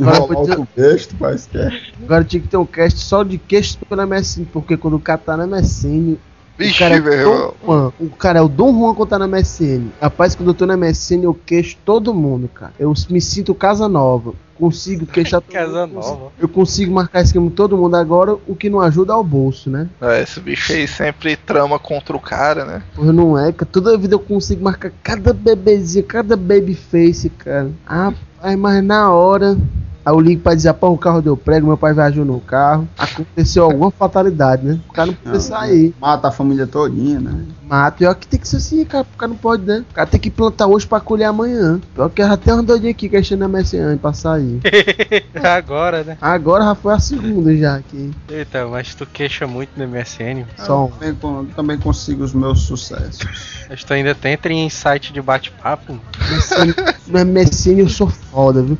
Agora 0.00 0.20
pode 0.22 0.50
outro 0.52 0.68
texto, 0.74 1.14
parece 1.18 1.48
que 1.48 1.58
é. 1.58 1.68
Agora 2.04 2.24
tinha 2.24 2.40
que 2.40 2.48
ter 2.48 2.56
um 2.56 2.64
cast 2.64 2.98
só 3.00 3.22
de 3.22 3.36
queixo 3.36 3.76
pela 3.88 4.06
MSN, 4.06 4.46
porque 4.52 4.76
quando 4.76 4.96
o 4.96 5.00
cara 5.00 5.18
tá 5.18 5.36
na 5.36 5.46
MSN. 5.46 6.16
O 6.60 6.66
Vixe, 6.68 6.78
cara, 6.78 6.96
é 6.96 7.00
meu 7.00 7.54
o 7.62 7.66
Juan, 7.66 7.92
o 8.00 8.08
cara 8.10 8.38
é 8.38 8.42
o 8.42 8.48
Dom 8.48 8.72
Juan 8.72 8.94
quando 8.94 9.08
tá 9.08 9.18
na 9.18 9.26
MSN. 9.26 9.88
Rapaz, 10.00 10.34
quando 10.34 10.48
eu 10.48 10.54
tô 10.54 10.66
na 10.66 10.76
MSN, 10.76 11.24
eu 11.24 11.34
queixo 11.34 11.76
todo 11.84 12.14
mundo, 12.14 12.48
cara. 12.48 12.72
Eu 12.78 12.92
me 13.08 13.20
sinto 13.20 13.54
casa 13.54 13.88
nova. 13.88 14.34
Consigo 14.58 15.06
queixar 15.08 15.40
todo 15.40 15.52
Casa 15.52 15.86
mundo. 15.86 15.94
nova. 16.00 16.32
Eu 16.38 16.46
consigo 16.48 16.92
marcar 16.92 17.22
esquema 17.22 17.48
com 17.48 17.54
todo 17.54 17.78
mundo. 17.78 17.96
Agora, 17.96 18.36
o 18.46 18.54
que 18.54 18.68
não 18.68 18.80
ajuda 18.80 19.14
é 19.14 19.16
o 19.16 19.24
bolso, 19.24 19.70
né? 19.70 19.88
É, 20.02 20.22
esse 20.22 20.38
bicho 20.38 20.72
aí 20.72 20.86
sempre 20.86 21.34
trama 21.34 21.78
contra 21.78 22.14
o 22.14 22.20
cara, 22.20 22.64
né? 22.66 22.82
Porra, 22.94 23.10
não 23.12 23.38
é, 23.38 23.50
cara. 23.52 23.70
Toda 23.72 23.96
vida 23.96 24.14
eu 24.14 24.20
consigo 24.20 24.62
marcar 24.62 24.92
cada 25.02 25.32
bebezinho, 25.32 26.04
cada 26.04 26.36
baby 26.36 26.74
face, 26.74 27.30
cara. 27.30 27.70
Ah, 27.86 28.12
mas 28.58 28.84
na 28.84 29.10
hora. 29.10 29.56
Aí 30.04 30.12
eu 30.14 30.18
ligo 30.20 30.42
pra 30.42 30.54
dizer, 30.54 30.72
pô, 30.74 30.88
o 30.90 30.98
carro 30.98 31.20
deu 31.20 31.36
prego, 31.36 31.66
meu 31.66 31.76
pai 31.76 31.92
viajou 31.92 32.24
no 32.24 32.40
carro. 32.40 32.88
Aconteceu 32.96 33.64
alguma 33.64 33.90
fatalidade, 33.90 34.64
né? 34.66 34.80
O 34.88 34.92
cara 34.92 35.06
não 35.08 35.14
pode 35.14 35.34
Não, 35.34 35.40
sair. 35.40 35.94
Mata 36.00 36.28
a 36.28 36.32
família 36.32 36.66
todinha, 36.66 37.20
né? 37.20 37.44
Mas 37.68 37.94
pior 37.94 38.14
que 38.14 38.26
tem 38.26 38.40
que 38.40 38.48
ser 38.48 38.56
assim, 38.56 38.84
cara. 38.84 39.06
O 39.14 39.16
cara 39.18 39.28
não 39.30 39.36
pode, 39.36 39.62
né? 39.64 39.84
O 39.90 39.94
cara 39.94 40.06
tem 40.08 40.18
que 40.18 40.30
plantar 40.30 40.66
hoje 40.66 40.86
pra 40.86 41.00
colher 41.00 41.26
amanhã. 41.26 41.80
Pior 41.94 42.08
que 42.08 42.22
já 42.22 42.36
tem 42.36 42.54
uns 42.54 42.64
doidinhos 42.64 42.94
aqui 42.96 43.08
queixando 43.08 43.46
na 43.46 43.48
MSN 43.48 43.96
pra 44.00 44.12
sair. 44.12 44.60
Agora, 45.44 46.02
né? 46.02 46.16
Agora 46.20 46.64
já 46.64 46.74
foi 46.74 46.94
a 46.94 46.98
segunda 46.98 47.54
já 47.56 47.76
aqui. 47.76 48.10
Eita, 48.28 48.66
mas 48.66 48.94
tu 48.94 49.06
queixa 49.06 49.46
muito 49.46 49.70
no 49.76 49.86
MSN. 49.86 50.44
Só 50.56 50.86
um. 50.86 50.88
Também, 50.88 51.14
con- 51.14 51.44
também 51.54 51.78
consigo 51.78 52.24
os 52.24 52.32
meus 52.32 52.62
sucessos. 52.62 53.20
Mas 53.68 53.84
tu 53.84 53.92
ainda 53.92 54.14
tenta 54.14 54.48
em 54.48 54.68
site 54.68 55.12
de 55.12 55.20
bate-papo. 55.22 55.98
No 57.06 57.18
MSN 57.24 57.80
eu 57.80 57.88
sou 57.88 58.08
foda, 58.08 58.62
viu? 58.62 58.78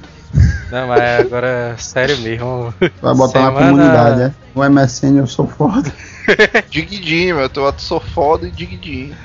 Não, 0.71 0.87
mas 0.87 1.21
agora, 1.21 1.75
sério 1.79 2.17
mesmo. 2.19 2.73
Vai 3.03 3.15
botar 3.15 3.41
na 3.41 3.47
Semana- 3.49 3.71
comunidade, 3.71 4.23
é? 4.23 4.33
No 4.55 4.63
MSN 4.65 5.19
eu 5.19 5.27
sou 5.27 5.47
foda. 5.49 5.93
Digidinho, 6.71 7.37
meu. 7.37 7.51
Eu 7.53 7.75
sou 7.79 8.01
foda 8.01 8.47
e 8.47 8.51
digidinho. 8.51 9.17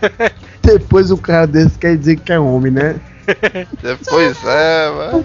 Depois 0.62 1.10
o 1.10 1.16
cara 1.16 1.46
desse 1.46 1.78
quer 1.78 1.96
dizer 1.96 2.18
que 2.20 2.32
é 2.32 2.38
homem, 2.38 2.72
né? 2.72 2.96
Depois 3.82 4.38
é, 4.44 4.90
mano. 4.90 5.24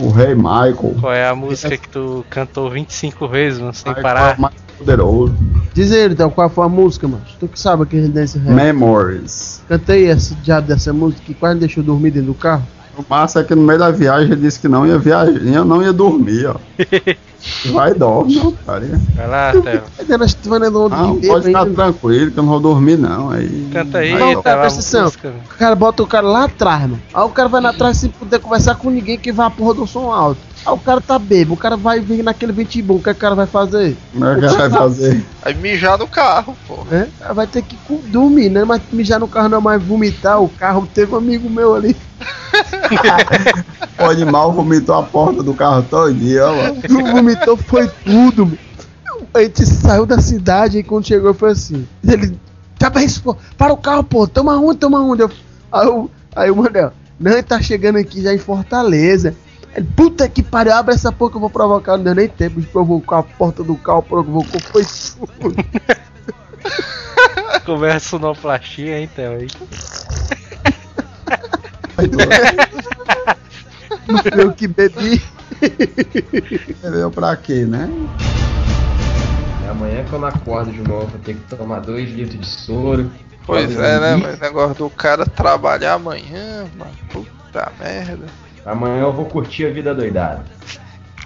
O 0.00 0.10
rei 0.10 0.34
Michael. 0.34 0.96
Qual 1.00 1.12
é 1.12 1.28
a 1.28 1.34
música 1.34 1.76
que 1.76 1.88
tu 1.88 2.24
cantou 2.28 2.70
25 2.70 3.28
vezes, 3.28 3.60
mano, 3.60 3.74
sem 3.74 3.90
Michael 3.90 4.02
parar? 4.02 4.36
é 4.36 4.40
mais 4.40 4.54
poderoso. 4.76 5.34
Diz 5.74 5.92
aí, 5.92 6.06
então, 6.06 6.30
qual 6.30 6.48
foi 6.48 6.64
a 6.64 6.68
música, 6.68 7.06
mano? 7.06 7.22
Tu 7.38 7.48
que 7.48 7.58
sabe 7.58 7.86
que 7.86 7.96
a 7.96 8.00
gente 8.00 8.12
desse 8.12 8.38
rap. 8.38 8.54
Memories. 8.54 9.62
Cantei 9.68 10.08
esse 10.08 10.34
diabo 10.36 10.66
dessa 10.66 10.92
música 10.92 11.22
que 11.24 11.34
quase 11.34 11.60
deixou 11.60 11.82
eu 11.82 11.86
dormir 11.86 12.10
dentro 12.10 12.28
do 12.28 12.34
carro. 12.34 12.66
O 12.98 13.04
massa 13.08 13.40
é 13.40 13.44
que 13.44 13.54
no 13.54 13.62
meio 13.62 13.78
da 13.78 13.92
viagem 13.92 14.32
ele 14.32 14.40
disse 14.40 14.58
que 14.58 14.66
não 14.66 14.84
ia 14.84 14.98
viajar, 14.98 15.30
eu 15.30 15.64
não 15.64 15.80
ia 15.80 15.92
dormir, 15.92 16.46
ó. 16.46 16.56
Vai 17.72 17.94
dorme, 17.94 18.34
não, 18.34 18.52
cara. 18.52 18.84
Vai 19.14 19.28
lá, 19.28 19.52
Theo. 19.52 19.82
Na 20.08 20.16
onda 20.86 20.96
Não, 20.96 21.20
de 21.20 21.28
pode 21.28 21.44
bebo 21.46 21.66
ficar 21.66 21.74
tranquilo 21.74 22.30
que 22.32 22.38
eu 22.38 22.42
não 22.42 22.50
vou 22.50 22.60
dormir, 22.60 22.98
não. 22.98 23.30
Aí, 23.30 23.68
Canta 23.72 23.98
aí, 23.98 24.12
Não, 24.18 24.42
cara, 24.42 24.56
a 24.56 24.60
presta 24.62 24.98
atenção. 24.98 25.32
O 25.44 25.56
cara 25.56 25.74
bota 25.76 26.02
o 26.02 26.06
cara 26.06 26.26
lá 26.26 26.44
atrás, 26.44 26.82
mano. 26.82 27.00
Aí 27.14 27.22
o 27.22 27.28
cara 27.28 27.48
vai 27.48 27.60
lá 27.60 27.70
atrás 27.70 27.98
sem 27.98 28.10
poder 28.10 28.40
conversar 28.40 28.74
com 28.74 28.90
ninguém 28.90 29.16
que 29.16 29.30
vai 29.30 29.46
a 29.46 29.50
porra 29.50 29.74
do 29.74 29.86
som 29.86 30.10
alto. 30.10 30.40
Aí 30.68 30.74
o 30.74 30.78
cara 30.78 31.00
tá 31.00 31.18
bebo, 31.18 31.54
o 31.54 31.56
cara 31.56 31.78
vai 31.78 31.98
vir 31.98 32.22
naquele 32.22 32.52
vento 32.52 32.82
bom, 32.82 32.96
o 32.96 33.02
que, 33.02 33.08
é 33.08 33.14
que 33.14 33.18
o 33.18 33.20
cara 33.22 33.34
vai 33.34 33.46
fazer? 33.46 33.96
Como 34.12 34.26
é 34.26 34.34
que 34.34 34.44
ele 34.44 34.54
vai 34.54 34.68
fazer? 34.68 35.24
Aí 35.40 35.54
mijar 35.54 35.96
no 35.96 36.06
carro, 36.06 36.54
pô. 36.66 36.84
É? 36.92 37.08
Vai 37.32 37.46
ter 37.46 37.62
que 37.62 37.78
dormir, 38.08 38.50
né? 38.50 38.64
Mas 38.64 38.82
mijar 38.92 39.18
no 39.18 39.26
carro 39.26 39.48
não 39.48 39.58
é 39.58 39.60
mais 39.62 39.82
vomitar. 39.82 40.42
O 40.42 40.48
carro 40.50 40.86
teve 40.92 41.14
um 41.14 41.16
amigo 41.16 41.48
meu 41.48 41.74
ali. 41.74 41.96
O 43.98 44.04
animal 44.04 44.52
vomitou 44.52 44.94
a 44.94 45.02
porta 45.02 45.42
do 45.42 45.52
carro 45.52 45.82
todinho, 45.82 46.44
ó, 46.44 46.54
mano. 46.54 47.12
Vomitou, 47.12 47.56
foi 47.56 47.88
tudo, 48.04 48.46
meu. 48.46 48.58
A 49.34 49.42
gente 49.42 49.66
saiu 49.66 50.06
da 50.06 50.20
cidade 50.20 50.78
e 50.78 50.84
quando 50.84 51.06
chegou 51.06 51.34
foi 51.34 51.50
assim. 51.50 51.84
Ele. 52.06 52.38
Tá 52.78 52.88
bem, 52.88 53.08
pô, 53.24 53.36
para 53.56 53.72
o 53.72 53.76
carro, 53.76 54.04
pô, 54.04 54.28
toma 54.28 54.56
onde, 54.56 54.78
toma 54.78 55.00
onde? 55.00 55.22
Eu, 55.22 55.30
aí, 55.72 55.86
eu, 55.86 56.10
aí 56.36 56.50
o 56.50 56.56
Manel, 56.56 56.92
não, 57.18 57.32
ele 57.32 57.42
tá 57.42 57.60
chegando 57.60 57.96
aqui 57.96 58.22
já 58.22 58.32
em 58.32 58.38
Fortaleza. 58.38 59.34
Ele, 59.78 59.86
puta 59.94 60.28
que 60.28 60.42
pariu, 60.42 60.74
abre 60.74 60.92
essa 60.92 61.12
porra 61.12 61.30
que 61.30 61.36
eu 61.36 61.40
vou 61.40 61.50
provocar. 61.50 61.96
Não 61.96 62.02
deu 62.02 62.14
nem 62.16 62.28
tempo 62.28 62.60
de 62.60 62.66
provocar 62.66 63.20
a 63.20 63.22
porta 63.22 63.62
do 63.62 63.76
carro, 63.76 64.02
provocou, 64.02 64.60
foi 64.60 64.84
tudo. 65.40 65.54
Conversa 67.64 68.08
sonoplastia, 68.08 68.98
hein, 68.98 69.08
Theo? 69.14 69.32
aí. 69.32 69.46
Não 74.08 74.18
foi 74.18 74.42
eu 74.42 74.52
que 74.52 74.66
bebi. 74.66 75.22
Veio 76.82 77.10
pra 77.12 77.36
quê, 77.36 77.64
né? 77.64 77.88
Amanhã 79.70 80.04
quando 80.10 80.22
eu 80.22 80.28
acordo 80.28 80.72
de 80.72 80.82
novo, 80.82 81.06
vou 81.06 81.20
ter 81.20 81.34
que 81.34 81.56
tomar 81.56 81.80
dois 81.80 82.10
litros 82.10 82.40
de 82.40 82.46
soro. 82.46 83.12
Pois 83.46 83.70
é, 83.78 84.00
né? 84.00 84.16
Mas 84.16 84.40
negócio 84.40 84.74
do 84.74 84.90
cara 84.90 85.24
trabalhar 85.24 85.94
amanhã, 85.94 86.66
mano. 86.76 86.90
Puta 87.12 87.70
merda. 87.78 88.26
Amanhã 88.64 89.02
eu 89.02 89.12
vou 89.12 89.26
curtir 89.26 89.66
a 89.66 89.70
vida 89.70 89.94
doidada. 89.94 90.44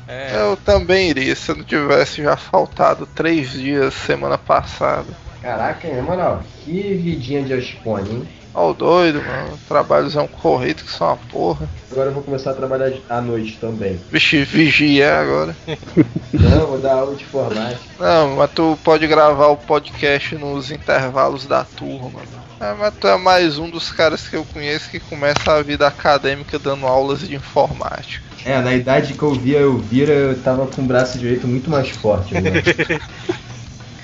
É, 0.06 0.36
Eu 0.42 0.56
também 0.56 1.10
iria 1.10 1.34
se 1.34 1.50
eu 1.50 1.56
não 1.56 1.64
tivesse 1.64 2.22
já 2.22 2.36
faltado 2.36 3.06
três 3.06 3.52
dias 3.52 3.94
semana 3.94 4.36
passada. 4.36 5.06
Caraca, 5.40 5.88
na 5.88 6.02
moral, 6.02 6.42
que 6.64 6.94
vidinha 6.94 7.42
de 7.42 7.54
Ospone, 7.54 8.10
hein? 8.16 8.28
Ó, 8.54 8.70
o 8.70 8.74
doido, 8.74 9.22
mano. 9.22 9.58
Trabalhos 9.66 10.14
é 10.14 10.20
um 10.20 10.28
corrido 10.28 10.84
que 10.84 10.90
são 10.90 11.06
uma 11.06 11.16
porra. 11.16 11.68
Agora 11.90 12.10
eu 12.10 12.14
vou 12.14 12.22
começar 12.22 12.50
a 12.50 12.54
trabalhar 12.54 12.92
à 13.08 13.20
noite 13.20 13.58
também. 13.60 13.98
Vixe, 14.10 14.44
vigia 14.44 15.18
agora. 15.18 15.56
Não, 16.32 16.66
vou 16.66 16.78
dar 16.78 16.94
aula 16.94 17.14
de 17.14 17.24
informática. 17.24 17.80
Não, 17.98 18.36
mas 18.36 18.50
tu 18.50 18.78
pode 18.84 19.06
gravar 19.06 19.48
o 19.48 19.56
podcast 19.56 20.34
nos 20.36 20.70
intervalos 20.70 21.46
da 21.46 21.64
turma, 21.64 22.10
mano. 22.10 22.42
É, 22.60 22.74
mas 22.74 22.94
tu 22.94 23.08
é 23.08 23.16
mais 23.16 23.58
um 23.58 23.68
dos 23.68 23.90
caras 23.90 24.28
que 24.28 24.36
eu 24.36 24.44
conheço 24.44 24.88
que 24.88 25.00
começa 25.00 25.52
a 25.52 25.62
vida 25.62 25.84
acadêmica 25.86 26.58
dando 26.58 26.86
aulas 26.86 27.20
de 27.20 27.34
informática. 27.34 28.22
É, 28.44 28.60
na 28.60 28.74
idade 28.74 29.14
que 29.14 29.22
eu 29.22 29.32
via 29.32 29.58
eu 29.58 29.78
vira, 29.78 30.12
eu 30.12 30.40
tava 30.40 30.66
com 30.66 30.82
o 30.82 30.84
braço 30.84 31.18
direito 31.18 31.46
muito 31.48 31.68
mais 31.70 31.88
forte. 31.88 32.34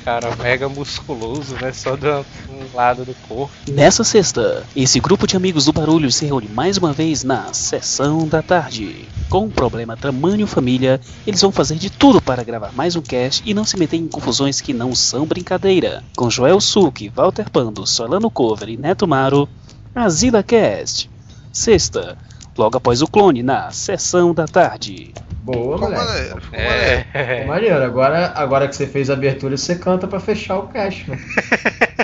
Cara 0.09 0.35
mega 0.37 0.71
musculoso, 0.71 1.55
né? 1.61 1.71
Só 1.71 1.95
de 1.95 2.09
um 2.09 2.75
lado 2.75 3.05
do 3.05 3.15
corpo. 3.29 3.53
Nessa 3.71 4.03
sexta, 4.03 4.65
esse 4.75 4.99
grupo 5.01 5.27
de 5.27 5.37
amigos 5.37 5.67
do 5.67 5.73
barulho 5.75 6.11
se 6.11 6.25
reúne 6.25 6.49
mais 6.49 6.79
uma 6.79 6.95
vez 6.95 7.23
na 7.23 7.53
sessão 7.53 8.27
da 8.27 8.41
tarde. 8.41 9.07
Com 9.29 9.45
o 9.45 9.51
problema 9.51 9.99
tamanho 9.99 10.47
família, 10.47 10.99
eles 11.27 11.43
vão 11.43 11.53
fazer 11.53 11.75
de 11.75 11.91
tudo 11.91 12.23
para 12.23 12.43
gravar 12.43 12.73
mais 12.73 12.97
um 12.97 13.03
cast 13.03 13.43
e 13.45 13.53
não 13.53 13.67
se 13.67 13.77
meter 13.77 13.99
em 13.99 14.09
confusões 14.09 14.63
que 14.63 14.73
não 14.73 14.95
são 14.95 15.27
brincadeira. 15.27 16.03
Com 16.17 16.31
Joel 16.31 16.59
Suki, 16.59 17.11
Walter 17.11 17.51
Pando, 17.51 17.87
Solano 17.87 18.31
Cover 18.31 18.71
e 18.71 18.79
Neto 18.79 19.07
Maro, 19.07 19.47
Azila 19.95 20.43
Cast. 20.43 21.11
Sexta, 21.53 22.17
logo 22.57 22.79
após 22.79 23.03
o 23.03 23.07
clone 23.07 23.43
na 23.43 23.71
sessão 23.73 24.33
da 24.33 24.47
tarde. 24.47 25.13
Boa, 25.53 25.77
Ficou 25.79 25.91
moleque. 25.91 26.05
maneiro, 26.13 26.41
ficou 26.41 26.59
maneiro. 26.61 27.05
Ficou 27.05 27.21
É. 27.21 27.45
maneiro. 27.45 27.85
Agora, 27.85 28.33
agora 28.35 28.69
que 28.69 28.77
você 28.77 28.87
fez 28.87 29.09
a 29.11 29.15
abertura, 29.15 29.57
você 29.57 29.75
canta 29.77 30.07
pra 30.07 30.21
fechar 30.21 30.59
o 30.59 30.69
cast, 30.69 31.09
mano. 31.09 31.23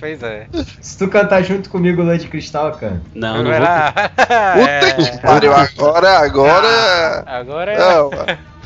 Pois 0.00 0.22
é. 0.22 0.46
Se 0.80 0.98
tu 0.98 1.06
cantar 1.08 1.42
junto 1.44 1.68
comigo 1.70 2.02
Lã 2.02 2.18
de 2.18 2.26
Cristal, 2.28 2.72
cara. 2.72 3.00
Não, 3.14 3.42
não 3.42 3.50
vou, 3.50 3.60
lá. 3.60 3.92
Puta 4.56 5.10
que 5.10 5.18
pariu, 5.22 5.52
agora, 5.54 6.18
agora. 6.18 7.22
Agora 7.26 7.72
é. 7.72 7.78
Não, 7.78 8.10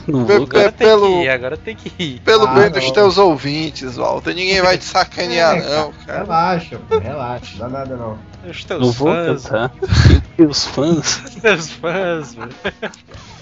não 0.09 0.25
pe- 0.25 0.39
vou. 0.39 0.47
pe- 0.47 0.57
Agora 0.57 0.73
tem 0.73 0.87
pelo, 0.89 1.07
que 1.07 1.23
ir, 1.25 1.29
agora 1.29 1.57
tem 1.57 1.77
que 1.77 1.93
ir. 2.03 2.21
pelo 2.21 2.45
Ah, 2.47 2.55
bem 2.55 2.65
não. 2.65 2.71
dos 2.71 2.91
teus 2.93 3.19
ouvintes, 3.19 3.97
Walter. 3.97 4.35
Ninguém 4.35 4.63
vai 4.63 4.79
te 4.79 4.85
sacanear, 4.87 5.57
É, 5.57 5.61
não, 5.77 5.93
cara. 6.07 6.21
Relaxa, 6.23 6.81
pô, 6.89 6.99
relaxa, 6.99 7.53
não 7.59 7.71
dá 7.71 7.79
nada 7.81 7.97
não. 7.97 8.19
Os 8.49 8.65
teus 8.65 8.81
Não 8.81 8.91
vou 8.93 9.09
fãs. 9.13 9.43
cantar. 9.45 9.73
E 10.39 10.43
os 10.43 10.65
fãs. 10.67 11.21
Teus 11.43 11.71
fãs, 11.71 12.35
mano. 12.35 12.53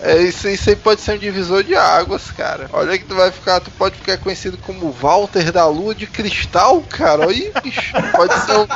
É, 0.00 0.22
isso, 0.22 0.48
isso 0.48 0.70
aí 0.70 0.76
pode 0.76 1.00
ser 1.00 1.14
um 1.14 1.18
divisor 1.18 1.62
de 1.62 1.74
águas, 1.76 2.30
cara. 2.30 2.68
Olha 2.72 2.98
que 2.98 3.04
tu 3.04 3.14
vai 3.14 3.30
ficar, 3.30 3.60
tu 3.60 3.70
pode 3.72 3.96
ficar 3.96 4.16
conhecido 4.18 4.56
como 4.58 4.90
Walter 4.90 5.52
da 5.52 5.66
Lua 5.66 5.94
de 5.94 6.06
Cristal, 6.06 6.80
cara. 6.88 7.26
Olha 7.26 7.30
aí, 7.30 7.52
bicho. 7.62 7.92
Pode 8.12 8.34
ser 8.44 8.56
um, 8.58 8.66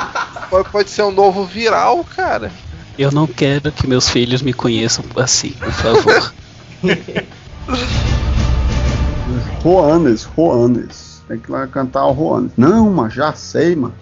pode, 0.49 0.69
pode 0.71 0.91
ser 0.91 1.03
um 1.03 1.11
novo 1.13 1.45
viral, 1.45 2.05
cara. 2.05 2.51
Eu 2.99 3.11
não 3.11 3.27
quero 3.27 3.73
que 3.73 3.87
meus 3.87 4.09
filhos 4.09 4.43
me 4.43 4.53
conheçam 4.53 5.05
assim, 5.17 5.51
por 5.53 5.73
favor. 5.73 6.33
Juanes, 9.63 10.29
Juanes. 10.37 11.23
Tem 11.29 11.39
que 11.39 11.51
lá 11.51 11.67
cantar 11.67 12.07
o 12.07 12.15
Juanes. 12.15 12.53
Não, 12.57 12.91
mano, 12.91 13.11
já 13.11 13.33
sei, 13.33 13.75
mano. 13.77 13.95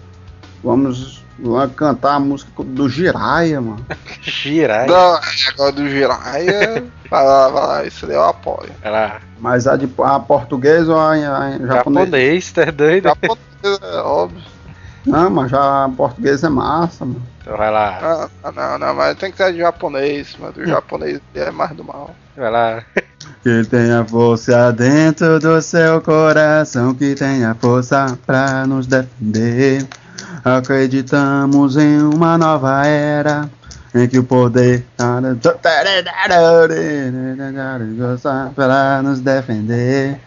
Vamos 0.63 1.20
lá 1.39 1.67
cantar 1.67 2.15
a 2.15 2.19
música 2.19 2.51
do 2.63 2.89
Jiraya, 2.89 3.61
mano. 3.61 3.85
Girar. 4.21 4.87
Não, 4.87 5.19
agora 5.49 5.71
do 5.71 5.89
Jiraya. 5.89 6.85
Vai 7.09 7.25
lá, 7.25 7.49
vai 7.49 7.67
lá, 7.67 7.85
isso 7.85 8.07
daí 8.07 8.15
eu 8.15 8.23
apoio. 8.23 8.71
Vai 8.81 8.91
lá. 8.91 9.21
Mas 9.39 9.67
a 9.67 9.75
de 9.75 9.89
a 10.03 10.19
português 10.19 10.87
ou 10.87 10.97
a, 10.97 11.13
a, 11.13 11.47
a 11.47 11.51
japonês? 11.51 12.05
Japonês, 12.05 12.51
tá 12.51 12.65
doido? 12.65 13.03
Japonês, 13.05 13.79
é 13.81 13.97
óbvio. 14.01 14.41
Não, 15.05 15.29
mas 15.29 15.49
já 15.49 15.89
português 15.97 16.43
é 16.43 16.49
massa, 16.49 17.05
mano. 17.05 17.21
Então 17.41 17.57
vai 17.57 17.71
lá. 17.71 18.29
Ah, 18.43 18.51
não, 18.51 18.77
não, 18.77 18.93
mas 18.93 19.17
tem 19.17 19.31
que 19.31 19.37
ser 19.37 19.51
de 19.51 19.59
japonês, 19.59 20.35
mas 20.39 20.53
do 20.53 20.65
japonês 20.65 21.19
é 21.33 21.49
mais 21.49 21.75
do 21.75 21.83
mal. 21.83 22.15
Vai 22.37 22.51
lá. 22.51 22.83
Que 23.43 23.63
tenha 23.65 24.05
força 24.05 24.71
dentro 24.71 25.39
do 25.39 25.59
seu 25.61 25.99
coração, 26.01 26.93
que 26.93 27.15
tenha 27.15 27.55
força 27.55 28.17
pra 28.25 28.67
nos 28.67 28.85
defender. 28.85 29.87
Acreditamos 30.43 31.77
em 31.77 32.01
uma 32.01 32.37
nova 32.37 32.85
era, 32.85 33.49
em 33.93 34.07
que 34.07 34.19
o 34.19 34.23
poder 34.23 34.85
para 38.55 39.01
nos 39.01 39.19
defender. 39.19 40.19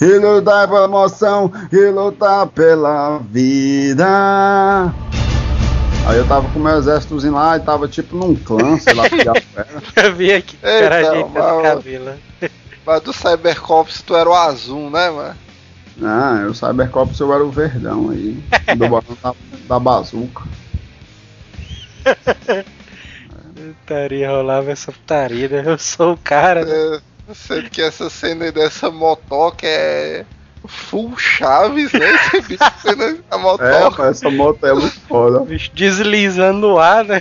E 0.00 0.18
lutar 0.18 0.68
pela 0.68 0.84
emoção, 0.84 1.52
e 1.72 1.90
lutar 1.90 2.46
pela 2.46 3.18
vida. 3.18 4.06
Aí 6.06 6.18
eu 6.18 6.26
tava 6.28 6.48
com 6.50 6.58
meu 6.58 6.76
exércitozinho 6.76 7.32
lá 7.32 7.56
e 7.56 7.60
tava 7.60 7.88
tipo 7.88 8.14
num 8.16 8.34
clã, 8.34 8.78
sei 8.78 8.92
lá 8.94 9.08
que 9.08 9.20
era. 9.20 9.42
Eu 9.96 10.14
vi 10.14 10.32
aqui, 10.32 10.58
Eita, 10.62 10.88
cara 10.88 11.08
ajeitando 11.08 11.30
mal. 11.30 11.58
o 11.58 11.62
cabelo. 11.62 12.12
Mas 12.86 13.00
do 13.02 13.12
Cybercops 13.12 14.02
tu 14.02 14.14
era 14.14 14.28
o 14.28 14.34
azul, 14.34 14.90
né, 14.90 15.08
mano? 15.10 15.34
Ah, 16.02 16.40
eu 16.42 16.54
Cybercops 16.54 17.20
eu 17.20 17.32
era 17.32 17.44
o 17.44 17.50
verdão 17.50 18.10
aí. 18.10 18.36
Do 18.76 18.88
barão 18.88 19.16
da, 19.22 19.34
da 19.68 19.78
bazuca. 19.78 20.42
Putaria, 23.54 24.30
rolava 24.30 24.70
essa 24.72 24.90
putaria, 24.92 25.48
né? 25.48 25.62
Eu 25.64 25.78
sou 25.78 26.14
o 26.14 26.18
cara, 26.18 26.64
né? 26.64 27.00
É, 27.28 27.34
sendo 27.34 27.70
que 27.70 27.80
essa 27.80 28.10
cena 28.10 28.44
aí 28.46 28.52
dessa 28.52 28.90
motoca 28.90 29.66
é 29.66 30.26
full 30.66 31.16
Chaves, 31.16 31.92
né? 31.92 32.10
Esse 32.14 32.40
bicho 32.42 32.64
sendo 32.82 33.24
a 33.30 33.36
É, 33.36 33.38
motoca. 33.38 34.02
mas 34.02 34.16
essa 34.16 34.30
moto 34.30 34.66
é 34.66 34.72
muito 34.74 35.00
foda. 35.02 35.40
O 35.40 35.44
bicho 35.46 35.70
deslizando 35.74 36.58
no 36.68 36.78
ar, 36.78 37.04
né? 37.04 37.20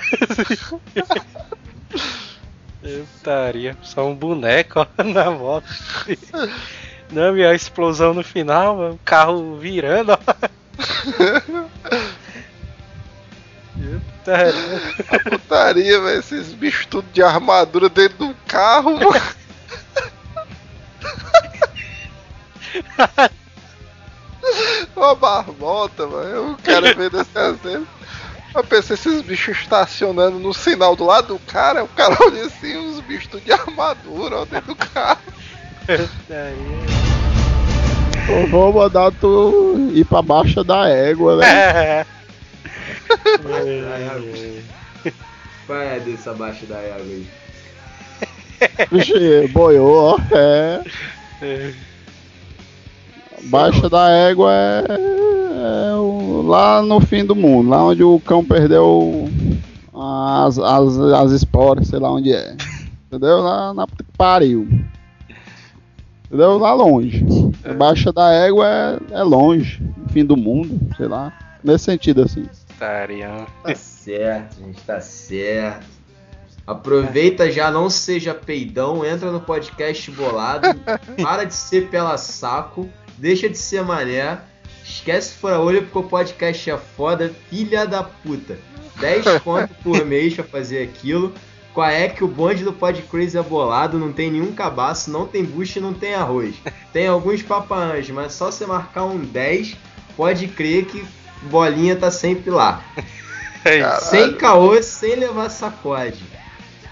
Putaria, 2.82 3.78
só 3.82 4.06
um 4.06 4.16
boneco 4.16 4.80
ó, 4.82 4.88
na 5.04 5.32
moto. 5.32 5.66
Não, 7.12 7.38
e 7.38 7.46
a 7.46 7.54
explosão 7.54 8.14
no 8.14 8.24
final, 8.24 8.92
o 8.92 9.00
carro 9.04 9.58
virando. 9.58 10.18
Putaria. 14.24 14.82
A 15.12 15.20
putaria, 15.30 16.02
velho. 16.02 16.20
Esses 16.20 16.54
bichos 16.54 16.86
tudo 16.86 17.06
de 17.12 17.22
armadura 17.22 17.90
dentro 17.90 18.30
do 18.30 18.36
carro, 18.48 18.98
mano. 18.98 19.12
Uma 24.96 25.16
barbota, 25.16 26.08
mano. 26.08 26.30
Eu 26.30 26.58
quero 26.64 26.96
ver 26.96 27.10
desse 27.10 27.38
exemplo. 27.38 27.88
Eu 28.56 28.64
pensei 28.64 28.94
esses 28.94 29.22
bichos 29.22 29.58
estacionando 29.58 30.38
no 30.38 30.54
sinal 30.54 30.96
do 30.96 31.06
lado 31.06 31.34
do 31.34 31.40
cara, 31.40 31.84
o 31.84 31.88
cara 31.88 32.16
olha 32.22 32.46
assim, 32.46 32.78
uns 32.78 33.00
bichos 33.00 33.26
tudo 33.28 33.44
de 33.44 33.52
armadura 33.52 34.42
ó, 34.42 34.46
dentro 34.46 34.68
do 34.68 34.76
carro. 34.76 35.22
Vou 38.50 38.72
mandar 38.74 39.12
tu 39.20 39.90
ir 39.94 40.06
pra 40.06 40.22
baixa 40.22 40.64
da 40.64 40.88
égua, 40.90 41.38
né? 41.38 42.06
Vai 45.68 46.00
desse 46.02 46.28
abaixo 46.30 46.66
da 46.66 46.78
água 46.78 46.96
aí. 47.00 47.28
Vixe, 48.92 49.48
boiou, 49.50 50.16
ó. 50.16 50.18
É. 50.32 50.82
Baixa 53.44 53.90
da 53.90 54.10
égua 54.10 54.52
é, 54.54 54.86
é 54.88 55.94
o- 55.96 56.44
lá 56.48 56.82
no 56.82 57.02
fim 57.02 57.26
do 57.26 57.36
mundo, 57.36 57.70
lá 57.70 57.84
onde 57.86 58.04
o 58.04 58.20
cão 58.22 58.44
perdeu 58.44 59.30
as, 59.94 60.58
as, 60.60 60.98
as 60.98 61.32
esporas, 61.32 61.88
sei 61.90 62.00
lá 62.00 62.12
onde 62.12 62.34
é. 62.34 62.56
Entendeu? 63.08 63.40
Lá 63.42 63.74
na 63.74 63.86
pariu. 64.18 64.68
Entendeu? 66.34 66.58
Lá 66.58 66.74
longe. 66.74 67.24
Baixa 67.78 68.12
da 68.12 68.34
égua 68.34 68.68
é, 68.68 69.20
é 69.20 69.22
longe, 69.22 69.80
fim 70.12 70.26
do 70.26 70.36
mundo, 70.36 70.80
sei 70.98 71.08
lá. 71.08 71.32
Nesse 71.64 71.86
sentido 71.86 72.24
assim. 72.24 72.48
Putaria. 72.70 73.46
Tá 73.64 73.76
certo, 73.76 74.58
gente, 74.58 74.82
tá 74.82 75.00
certo. 75.00 75.86
Aproveita 76.66 77.52
já, 77.52 77.70
não 77.70 77.88
seja 77.88 78.34
peidão, 78.34 79.06
entra 79.06 79.32
no 79.32 79.42
podcast 79.42 80.10
bolado, 80.10 80.68
para 81.22 81.44
de 81.44 81.54
ser 81.54 81.90
pela 81.90 82.18
saco, 82.18 82.90
deixa 83.16 83.48
de 83.48 83.58
ser 83.58 83.84
mané, 83.84 84.40
esquece 84.84 85.36
fora 85.36 85.60
olho 85.60 85.84
porque 85.84 86.00
o 86.00 86.04
podcast 86.04 86.72
é 86.72 86.78
foda, 86.78 87.32
filha 87.48 87.86
da 87.86 88.02
puta. 88.02 88.58
10 89.00 89.26
conto 89.44 89.72
por 89.84 90.04
mês 90.04 90.34
pra 90.34 90.44
fazer 90.44 90.82
aquilo. 90.82 91.32
Qual 91.74 91.90
é 91.90 92.08
que 92.08 92.24
o 92.24 92.28
bonde 92.28 92.64
do 92.64 92.72
Pod 92.72 93.02
Crazy 93.04 93.38
é 93.38 93.42
bolado, 93.42 93.98
não 93.98 94.14
tem 94.14 94.32
nenhum 94.32 94.52
cabaço, 94.54 95.10
não 95.10 95.26
tem 95.26 95.44
bucho 95.44 95.80
e 95.80 95.82
não 95.82 95.94
tem 95.94 96.14
arroz. 96.14 96.56
Tem 96.94 97.08
alguns 97.08 97.42
papaãs, 97.42 98.08
mas 98.12 98.34
só 98.34 98.52
você 98.52 98.66
marcar 98.68 99.06
um 99.06 99.18
10, 99.18 99.76
pode 100.16 100.48
crer 100.48 100.86
que 100.86 101.04
bolinha 101.50 101.96
tá 101.96 102.12
sempre 102.12 102.50
lá. 102.52 102.84
É 103.66 103.80
Caralho. 103.80 104.04
Sem 104.04 104.34
caô, 104.34 104.84
sem 104.84 105.16
levar 105.16 105.48
sacode. 105.50 106.22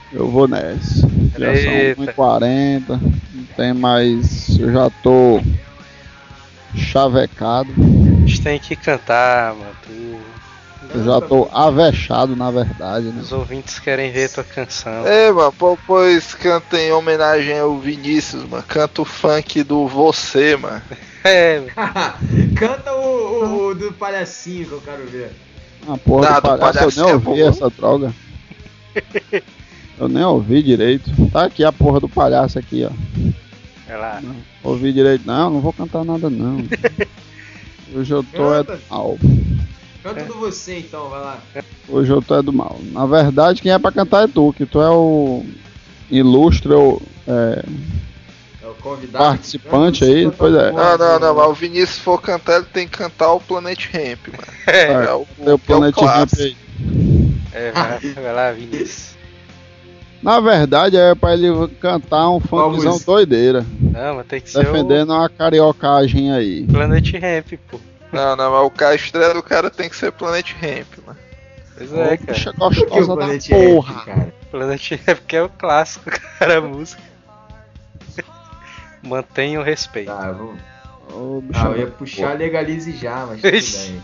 Eu 0.09 0.29
vou 0.29 0.47
nessa. 0.47 1.05
Já 1.37 1.53
Eita. 1.53 1.95
são 1.95 2.05
1h40. 2.05 3.01
Não 3.33 3.43
tem 3.57 3.73
mais. 3.73 4.57
Eu 4.57 4.71
já 4.71 4.89
tô. 5.03 5.41
Chavecado. 6.73 7.69
A 7.77 8.25
gente 8.25 8.41
tem 8.41 8.57
que 8.57 8.77
cantar, 8.77 9.53
mano. 9.53 10.10
Eu 10.93 11.03
já 11.05 11.21
tô 11.21 11.47
avexado, 11.53 12.35
na 12.35 12.51
verdade, 12.51 13.07
né? 13.07 13.21
Os 13.21 13.31
ouvintes 13.31 13.79
querem 13.79 14.11
ver 14.11 14.29
tua 14.29 14.43
canção. 14.43 15.05
É, 15.07 15.31
mano, 15.31 15.53
pois 15.87 16.33
canta 16.33 16.77
em 16.79 16.91
homenagem 16.91 17.57
ao 17.59 17.77
Vinícius, 17.79 18.43
mano. 18.47 18.63
Canta 18.67 19.01
o 19.01 19.05
funk 19.05 19.63
do 19.63 19.87
Você, 19.87 20.55
mano. 20.57 20.81
É, 21.23 21.61
Canta 22.57 22.93
o, 22.95 23.03
o- 23.43 23.67
o 23.67 23.75
do 23.75 23.93
palhacinho 23.93 24.65
que 24.65 24.71
eu 24.71 24.81
quero 24.81 25.05
ver. 25.07 25.31
Ah, 25.87 25.95
porra, 25.95 26.29
Ah, 26.29 26.39
do 26.39 26.49
do 26.49 26.57
palhaço, 26.57 26.79
palhaço 26.79 26.99
eu 26.99 27.03
nem 27.05 27.11
é 27.11 27.13
ouvi 27.13 27.41
bom. 27.43 27.47
essa 27.47 27.69
droga. 27.69 28.13
Eu 29.99 30.09
nem 30.09 30.23
ouvi 30.23 30.63
direito. 30.63 31.11
Tá 31.31 31.43
aqui 31.45 31.63
a 31.63 31.71
porra 31.71 31.99
do 31.99 32.09
palhaço 32.09 32.57
aqui, 32.57 32.83
ó. 32.85 32.89
vai 33.87 33.97
lá. 33.99 34.19
Ouvi 34.63 34.91
direito. 34.91 35.23
Não, 35.27 35.51
não 35.51 35.61
vou 35.61 35.71
cantar 35.71 36.03
nada 36.03 36.27
não. 36.27 36.57
Hoje 37.93 38.11
eu 38.11 38.23
tô 38.23 38.55
é 38.55 38.65
mal. 38.89 39.15
Canta 40.03 40.23
do 40.23 40.33
você 40.35 40.79
então, 40.79 41.09
vai 41.09 41.19
lá. 41.21 41.39
Hoje 41.87 42.11
eu 42.11 42.21
tô 42.21 42.35
é 42.37 42.41
do 42.41 42.51
mal. 42.51 42.79
Na 42.91 43.05
verdade, 43.05 43.61
quem 43.61 43.71
é 43.71 43.77
pra 43.77 43.91
cantar 43.91 44.23
é 44.23 44.27
tu, 44.27 44.51
que 44.53 44.65
tu 44.65 44.81
é 44.81 44.89
o 44.89 45.45
ilustre 46.09 46.73
o, 46.73 46.99
é, 47.27 47.63
É 48.63 48.67
o 48.67 48.73
convidado. 48.75 49.23
participante 49.25 50.03
aí. 50.03 50.29
Pois 50.31 50.55
é. 50.55 50.71
Não, 50.71 50.97
não, 50.97 51.19
não, 51.19 51.35
mas 51.35 51.47
o 51.49 51.53
Vinícius 51.53 51.91
se 51.91 51.99
for 52.01 52.19
cantar, 52.19 52.57
ele 52.57 52.65
tem 52.73 52.87
que 52.87 52.97
cantar 52.97 53.31
o 53.33 53.39
Planet 53.39 53.85
Ramp, 53.93 54.27
mano. 54.27 54.43
É, 54.67 54.91
É 55.05 55.13
o, 55.13 55.27
Teu 55.43 55.59
Planet 55.59 55.93
que 55.93 56.01
é 56.01 56.03
o 56.03 56.07
Ramp 56.07 56.29
aí. 56.39 56.57
é, 57.53 57.71
vai, 57.71 57.99
vai 57.99 58.33
lá, 58.33 58.51
Vinícius. 58.51 59.11
Na 60.23 60.39
verdade, 60.39 60.97
é 60.97 61.15
pra 61.15 61.33
ele 61.33 61.47
cantar 61.79 62.29
um 62.29 62.39
funkzão 62.39 62.99
doideira. 63.05 63.65
Não, 63.79 64.15
mas 64.17 64.27
tem 64.27 64.39
que 64.39 64.49
ser 64.51 64.63
Defendendo 64.65 65.11
uma 65.13 65.27
cariocagem 65.29 66.31
aí. 66.31 66.63
o 66.63 66.67
Planet 66.71 67.11
Ramp, 67.13 67.59
pô. 67.69 67.79
Não, 68.11 68.35
não, 68.35 68.51
mas 68.51 68.65
o 68.65 68.69
cara, 68.69 68.91
a 68.91 68.95
estreia 68.95 69.33
do 69.33 69.43
cara 69.43 69.69
tem 69.69 69.89
que 69.89 69.95
ser 69.95 70.11
Planet 70.11 70.53
Ramp, 70.53 71.05
mano. 71.05 71.19
Pois 71.77 71.93
é, 71.93 72.17
cara. 72.17 72.33
que 72.33 72.49
o 72.49 72.53
gostosa 72.53 73.07
da 73.07 73.15
Planet 73.15 73.49
porra. 73.49 73.93
Ramp, 73.93 74.05
cara? 74.05 74.33
Planet 74.51 74.91
Ramp 75.07 75.19
que 75.27 75.35
é 75.35 75.43
o 75.43 75.49
clássico, 75.49 76.11
cara, 76.37 76.57
a 76.57 76.61
música. 76.61 77.01
Mantenha 79.01 79.59
o 79.59 79.63
respeito. 79.63 80.11
Tá, 80.11 80.31
vamos. 80.31 80.61
Bicha 81.43 81.67
Ah, 81.67 81.71
eu 81.71 81.77
ia 81.77 81.87
puxar 81.87 82.37
legalize 82.37 82.91
já, 82.95 83.25
mas 83.25 83.41
tudo 83.41 83.51
bem. 83.51 84.01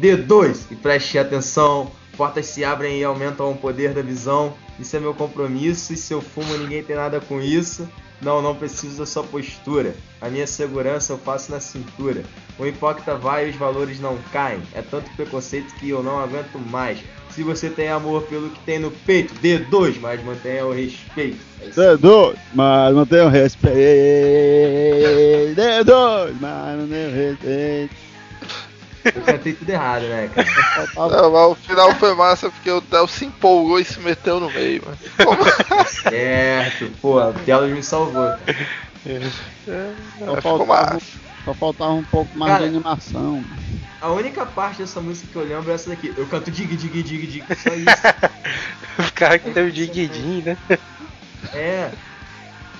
D2, 0.00 0.66
e 0.70 0.76
preste 0.76 1.18
atenção. 1.18 1.90
Portas 2.16 2.46
se 2.46 2.64
abrem 2.64 2.98
e 2.98 3.04
aumentam 3.04 3.50
o 3.50 3.56
poder 3.56 3.92
da 3.92 4.00
visão. 4.02 4.54
Isso 4.78 4.96
é 4.96 5.00
meu 5.00 5.14
compromisso. 5.14 5.92
E 5.92 5.96
se 5.96 6.12
eu 6.12 6.20
fumo, 6.20 6.56
ninguém 6.58 6.82
tem 6.82 6.96
nada 6.96 7.20
com 7.20 7.40
isso. 7.40 7.88
Não, 8.20 8.40
não 8.40 8.54
preciso 8.54 8.98
da 8.98 9.06
sua 9.06 9.22
postura. 9.22 9.94
A 10.20 10.28
minha 10.28 10.46
segurança 10.46 11.12
eu 11.12 11.18
faço 11.18 11.50
na 11.50 11.60
cintura. 11.60 12.22
O 12.58 12.66
hipócrita 12.66 13.14
vai 13.14 13.46
e 13.46 13.50
os 13.50 13.56
valores 13.56 14.00
não 14.00 14.16
caem. 14.32 14.62
É 14.74 14.80
tanto 14.80 15.10
preconceito 15.16 15.74
que 15.74 15.90
eu 15.90 16.02
não 16.02 16.18
aguento 16.18 16.58
mais. 16.70 16.98
Se 17.30 17.42
você 17.42 17.68
tem 17.68 17.88
amor 17.88 18.22
pelo 18.22 18.48
que 18.48 18.58
tem 18.60 18.78
no 18.78 18.90
peito, 18.90 19.34
D2, 19.34 20.00
mas 20.00 20.24
mantenha 20.24 20.64
o 20.64 20.72
respeito. 20.72 21.36
É 21.60 21.66
isso. 21.66 21.78
D2, 21.78 22.36
mas 22.54 22.94
não 22.94 23.04
tenho 23.04 23.28
respeito. 23.28 23.76
D2, 25.54 26.34
mas 26.40 26.80
não 26.80 26.88
tenho 26.88 27.14
respeito. 27.14 27.94
Eu 29.14 29.22
cantei 29.22 29.52
tudo 29.52 29.70
errado, 29.70 30.02
né, 30.02 30.28
cara? 30.34 30.48
Não, 31.10 31.30
mas 31.32 31.50
o 31.50 31.54
final 31.54 31.94
foi 31.94 32.14
massa 32.14 32.50
porque 32.50 32.70
o 32.70 32.80
Del 32.80 33.06
se 33.06 33.26
empolgou 33.26 33.78
e 33.78 33.84
se 33.84 33.98
meteu 34.00 34.40
no 34.40 34.50
meio, 34.50 34.82
mano. 34.84 34.98
Certo, 35.86 36.90
pô, 37.00 37.18
a 37.18 37.32
Telos 37.32 37.70
me 37.70 37.82
salvou. 37.82 38.28
Só 39.64 40.36
Ficou 40.36 40.40
faltava, 40.42 40.66
massa. 40.66 41.06
só 41.44 41.54
faltava 41.54 41.92
um 41.92 42.04
pouco 42.04 42.36
mais 42.36 42.52
Cara, 42.52 42.64
de 42.64 42.68
animação. 42.70 43.44
A 44.00 44.10
única 44.10 44.44
parte 44.44 44.78
dessa 44.78 45.00
música 45.00 45.28
que 45.32 45.36
eu 45.36 45.44
lembro 45.44 45.70
é 45.70 45.74
essa 45.74 45.90
daqui. 45.90 46.12
Eu 46.16 46.26
canto 46.26 46.50
dig, 46.50 46.76
dig, 46.76 47.02
dig, 47.02 47.26
dig, 47.26 47.44
só 47.56 47.70
isso. 47.74 47.86
O 48.98 49.12
cara 49.12 49.38
que 49.38 49.50
tem 49.50 49.66
o 49.66 49.70
Diguidin, 49.70 50.40
né? 50.42 50.56
É. 51.52 51.90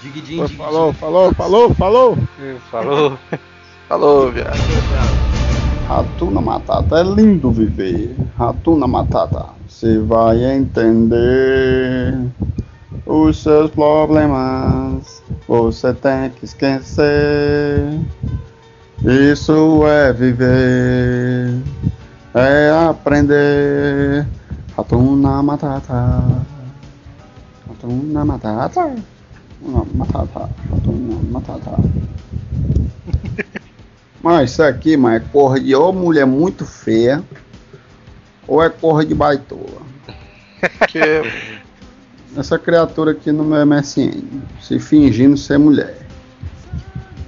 Dig, 0.00 0.20
dig, 0.22 0.38
Pô, 0.38 0.46
dig, 0.46 0.56
Falou, 0.56 0.90
dig. 0.92 1.00
falou, 1.00 1.34
falou, 1.34 1.74
falou. 1.74 2.18
Falou. 2.70 3.18
Falou, 3.86 4.32
viado. 4.32 4.56
Ratuna 5.88 6.40
Matata, 6.40 6.98
é 6.98 7.04
lindo 7.04 7.52
viver. 7.52 8.16
Ratuna 8.36 8.88
Matata, 8.88 9.46
você 9.68 10.00
vai 10.00 10.44
entender 10.44 12.28
os 13.06 13.40
seus 13.40 13.70
problemas. 13.70 15.22
Você 15.46 15.94
tem 15.94 16.30
que 16.30 16.44
esquecer. 16.44 18.00
Isso 19.04 19.86
é 19.86 20.12
viver, 20.12 21.54
é 22.34 22.70
aprender. 22.88 24.26
Ratuna 24.76 25.40
Matata, 25.40 26.24
Ratuna 27.68 28.24
Matata, 28.24 28.92
Matata, 29.94 30.50
Ratuna 30.68 31.20
Matata. 31.30 31.76
Mas 34.22 34.52
isso 34.52 34.62
aqui, 34.62 34.96
mas 34.96 35.22
é 35.22 35.24
cor 35.32 35.60
de 35.60 35.74
ou 35.74 35.92
mulher 35.92 36.26
muito 36.26 36.64
feia, 36.64 37.22
ou 38.46 38.62
é 38.62 38.68
cor 38.68 39.04
de 39.04 39.14
baitola. 39.14 39.82
Que 40.88 41.22
Essa 42.36 42.58
criatura 42.58 43.12
aqui 43.12 43.32
no 43.32 43.44
meu 43.44 43.64
MSN, 43.64 44.42
se 44.60 44.78
fingindo 44.78 45.38
ser 45.38 45.58
mulher. 45.58 45.96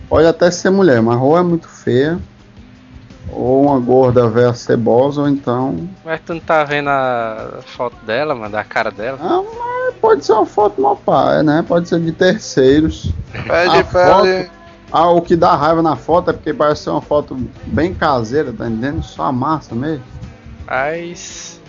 Pode 0.06 0.26
até 0.26 0.50
ser 0.50 0.68
mulher, 0.68 1.00
mas 1.00 1.18
ou 1.18 1.38
é 1.38 1.42
muito 1.42 1.66
feia, 1.66 2.18
ou 3.30 3.62
uma 3.66 3.78
gorda 3.78 4.28
velha 4.28 4.52
cebosa, 4.52 5.22
ou 5.22 5.28
então. 5.28 5.88
Mas 6.04 6.20
tu 6.20 6.34
não 6.34 6.40
tá 6.40 6.62
vendo 6.64 6.88
a 6.90 7.60
foto 7.64 7.96
dela, 8.04 8.34
mano, 8.34 8.52
da 8.52 8.64
cara 8.64 8.90
dela? 8.90 9.18
Ah, 9.20 9.42
mas 9.42 9.94
pode 9.96 10.24
ser 10.26 10.32
uma 10.32 10.44
foto 10.44 10.80
mal 10.80 10.96
pai, 10.96 11.42
né? 11.42 11.64
Pode 11.66 11.88
ser 11.88 12.00
de 12.00 12.12
terceiros. 12.12 13.10
pede 13.32 13.78
A 13.78 13.84
pra 13.84 14.06
foto, 14.08 14.50
ah, 14.92 15.10
o 15.10 15.20
que 15.22 15.36
dá 15.36 15.54
raiva 15.54 15.82
na 15.82 15.96
foto 15.96 16.30
é 16.30 16.32
porque 16.32 16.52
parece 16.54 16.84
ser 16.84 16.90
uma 16.90 17.00
foto 17.02 17.36
bem 17.66 17.94
caseira, 17.94 18.52
tá 18.52 18.66
entendendo? 18.68 19.02
Só 19.02 19.24
a 19.24 19.32
massa 19.32 19.74
mesmo. 19.74 20.04
Mas. 20.66 21.60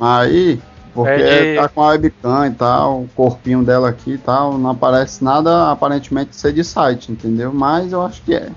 Aí, 0.00 0.60
porque 0.92 1.10
É 1.10 1.54
de- 1.54 1.60
tá 1.60 1.68
com 1.68 1.82
a 1.82 1.88
webcam 1.88 2.46
e 2.46 2.50
tal, 2.52 3.00
o 3.02 3.08
corpinho 3.14 3.62
dela 3.64 3.88
aqui 3.88 4.12
e 4.12 4.18
tal, 4.18 4.58
não 4.58 4.70
aparece 4.70 5.22
nada 5.22 5.70
aparentemente 5.70 6.34
ser 6.36 6.52
de 6.52 6.64
site, 6.64 7.10
entendeu? 7.12 7.52
Mas 7.52 7.92
eu 7.92 8.02
acho 8.02 8.22
que 8.22 8.34
é. 8.34 8.48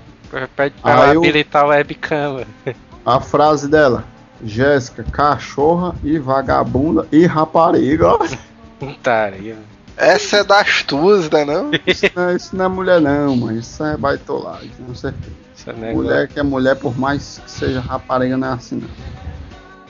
Pede 0.56 0.74
pra 0.82 0.92
ela 0.92 1.14
eu- 1.14 1.20
habilitar 1.20 1.64
o 1.64 1.68
webcam, 1.68 2.34
mano. 2.34 2.76
A 3.06 3.20
frase 3.20 3.68
dela: 3.68 4.04
Jéssica, 4.44 5.02
cachorra 5.04 5.94
e 6.04 6.18
vagabunda 6.18 7.06
e 7.10 7.24
rapariga. 7.26 8.18
Putaria. 8.78 9.56
Mano. 9.98 10.12
Essa 10.12 10.38
é 10.38 10.44
das 10.44 10.82
tuas, 10.82 11.30
né 11.30 11.44
não? 11.44 11.70
Isso 11.86 12.06
não, 12.14 12.28
é, 12.28 12.36
isso 12.36 12.56
não 12.56 12.64
é 12.64 12.68
mulher, 12.68 13.00
não, 13.00 13.36
mas 13.36 13.56
isso 13.58 13.84
é 13.84 13.96
baitolagem, 13.96 14.70
com 14.86 14.94
certeza. 14.94 15.32
Esse 15.56 15.66
negócio 15.72 15.96
Mulher 15.96 16.28
que 16.28 16.38
é 16.38 16.42
mulher, 16.42 16.76
por 16.76 16.96
mais 16.96 17.40
que 17.44 17.50
seja 17.50 17.80
rapariga, 17.80 18.36
não 18.36 18.48
é 18.48 18.52
assim, 18.52 18.76
não. 18.76 18.88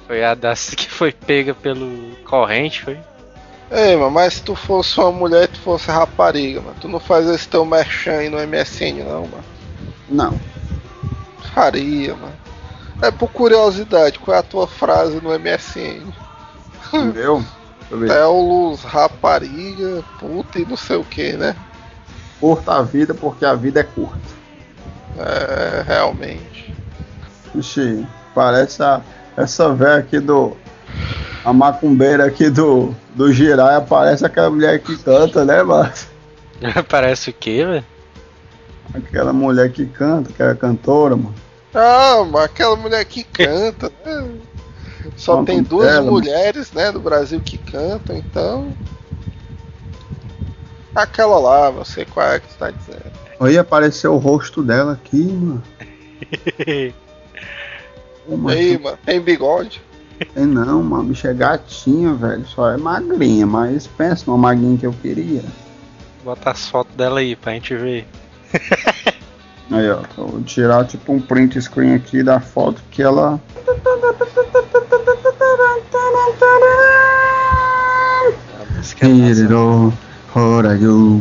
Foi 0.07 0.25
a 0.25 0.35
das 0.35 0.71
que 0.75 0.91
foi 0.91 1.13
pega 1.13 1.55
pelo 1.55 2.17
corrente, 2.25 2.83
foi? 2.83 2.99
Ei, 3.71 3.97
mano, 3.97 4.11
mas 4.11 4.35
se 4.35 4.43
tu 4.43 4.55
fosse 4.55 4.99
uma 4.99 5.13
mulher 5.13 5.45
e 5.45 5.49
tu 5.49 5.61
fosse 5.61 5.91
rapariga, 5.91 6.63
mano, 6.63 6.77
tu 6.81 6.89
não 6.89 6.99
faz 6.99 7.27
esse 7.29 7.47
teu 7.47 7.67
merchan 7.67 8.13
aí 8.13 8.31
no 8.31 8.39
MSN, 8.39 9.05
não, 9.05 9.23
mano. 9.27 9.45
Não. 10.09 10.41
Faria, 11.55 12.15
mano. 12.15 12.33
É 13.03 13.11
por 13.11 13.31
curiosidade, 13.31 14.19
qual 14.19 14.37
é 14.37 14.41
a 14.41 14.43
tua 14.43 14.67
frase 14.67 15.21
no 15.21 15.39
MSN? 15.39 16.03
Entendeu? 16.93 17.45
Luz, 17.91 18.83
rapariga, 18.83 20.05
puta 20.19 20.59
e 20.59 20.67
não 20.67 20.77
sei 20.77 20.97
o 20.97 21.05
que, 21.05 21.33
né? 21.33 21.57
Curta 22.41 22.75
a 22.75 22.83
vida 22.83 23.15
porque 23.15 23.45
a 23.45 23.55
vida 23.55 23.81
é 23.81 23.83
curta. 23.83 24.19
É, 25.17 25.83
realmente. 25.87 26.75
Ixi, 27.55 28.07
parece 28.35 28.83
a, 28.83 29.01
essa 29.37 29.73
velha 29.75 29.97
aqui 29.97 30.21
do. 30.21 30.57
A 31.45 31.53
macumbeira 31.53 32.27
aqui 32.27 32.51
do, 32.51 32.95
do 33.15 33.33
Giraia 33.33 33.81
parece 33.81 34.27
aquela 34.27 34.51
mulher 34.51 34.81
que 34.81 34.97
canta, 34.99 35.45
né, 35.45 35.63
mano? 35.63 35.91
Parece 36.89 37.31
o 37.31 37.33
quê, 37.33 37.65
velho? 37.65 37.85
Aquela 38.93 39.33
mulher 39.33 39.71
que 39.71 39.87
canta, 39.87 40.33
que 40.33 40.43
é 40.43 40.55
cantora, 40.55 41.17
mano. 41.17 41.35
Ah, 41.75 42.27
mas 42.31 42.45
aquela 42.45 42.77
mulher 42.77 43.05
que 43.05 43.23
canta, 43.23 43.93
né? 44.05 44.29
Só 45.17 45.37
Não, 45.37 45.45
tem 45.45 45.63
duas 45.63 45.87
dela, 45.87 46.01
mano. 46.01 46.13
mulheres, 46.13 46.73
né, 46.73 46.93
do 46.93 47.01
Brasil 47.01 47.41
que 47.41 47.59
cantam, 47.59 48.17
então. 48.17 48.73
Aquela 50.95 51.39
lá, 51.39 51.85
sei 51.85 52.05
qual 52.05 52.27
é 52.27 52.41
que 52.41 52.49
tu 52.49 52.59
tá 52.59 52.71
dizendo. 52.71 53.13
Aí 53.41 53.57
apareceu 53.57 54.15
o 54.15 54.19
rosto 54.19 54.63
dela 54.63 54.93
aqui, 54.93 55.23
mano. 55.23 55.63
E 58.31 58.37
mas 58.37 58.57
aí, 58.57 58.79
mano, 58.79 58.99
tem 59.07 59.21
bigode? 59.21 59.81
Ei, 60.37 60.45
não, 60.45 60.83
uma 60.83 61.03
bicha 61.03 61.29
é 61.29 61.35
gatinha, 61.35 62.13
velho. 62.13 62.47
Só 62.47 62.71
é 62.71 62.77
magrinha, 62.77 63.47
mas 63.47 63.87
pensa 63.87 64.25
numa 64.27 64.37
magrinha 64.37 64.77
que 64.77 64.87
eu 64.87 64.93
queria. 64.93 65.43
Bota 66.23 66.51
as 66.51 66.69
fotos 66.69 66.95
dela 66.95 67.21
aí 67.21 67.35
pra 67.35 67.53
gente 67.53 67.75
ver. 67.75 68.07
Aí, 69.71 69.91
ó. 69.91 70.01
Vou 70.17 70.41
tirar 70.43 70.85
tipo 70.87 71.13
um 71.13 71.21
print 71.21 71.61
screen 71.61 71.95
aqui 71.95 72.23
da 72.23 72.41
foto 72.41 72.83
que 72.91 73.03
ela. 73.03 73.41
Hiriro, 79.01 79.93
horayu, 80.35 81.21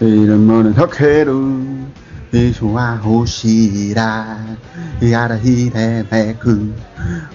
hirimono 0.00 0.74
hokeru, 0.76 1.62
ishua 2.32 2.98
hoshira, 3.02 4.36
yara 5.00 5.36
hiremeku, 5.36 6.72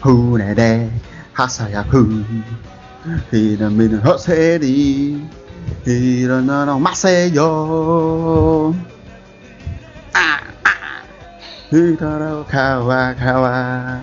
hunede, 0.03 0.89
hasayaku, 1.34 2.26
hiramino 3.32 4.01
hoseri, 4.01 5.24
hironono 5.86 6.80
maseyo. 6.80 8.76
Hiraro 11.72 12.45
kawa 12.49 13.13
kawa. 13.13 14.01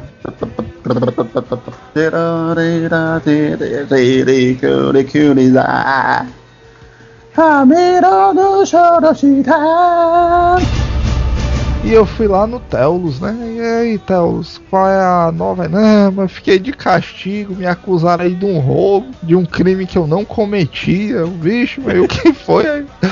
E 11.83 11.93
eu 11.93 12.07
fui 12.07 12.29
lá 12.29 12.47
no 12.47 12.61
Telos, 12.61 13.21
né? 13.21 13.37
E 13.57 13.61
aí, 13.61 13.99
Telos, 13.99 14.61
qual 14.71 14.89
é 14.89 15.01
a 15.01 15.33
nova? 15.33 15.69
Não, 15.69 16.12
mas 16.12 16.33
fiquei 16.33 16.59
de 16.59 16.73
castigo, 16.73 17.55
me 17.55 17.67
acusaram 17.67 18.25
aí 18.25 18.35
de 18.35 18.45
um 18.45 18.59
roubo, 18.59 19.09
de 19.23 19.37
um 19.37 19.45
crime 19.45 19.87
que 19.87 19.99
eu 19.99 20.07
não 20.07 20.25
cometia. 20.25 21.25
Vixe, 21.25 21.81
mas 21.81 21.99
o 21.99 22.07
que 22.07 22.33
foi? 22.33 22.69
aí? 22.69 22.87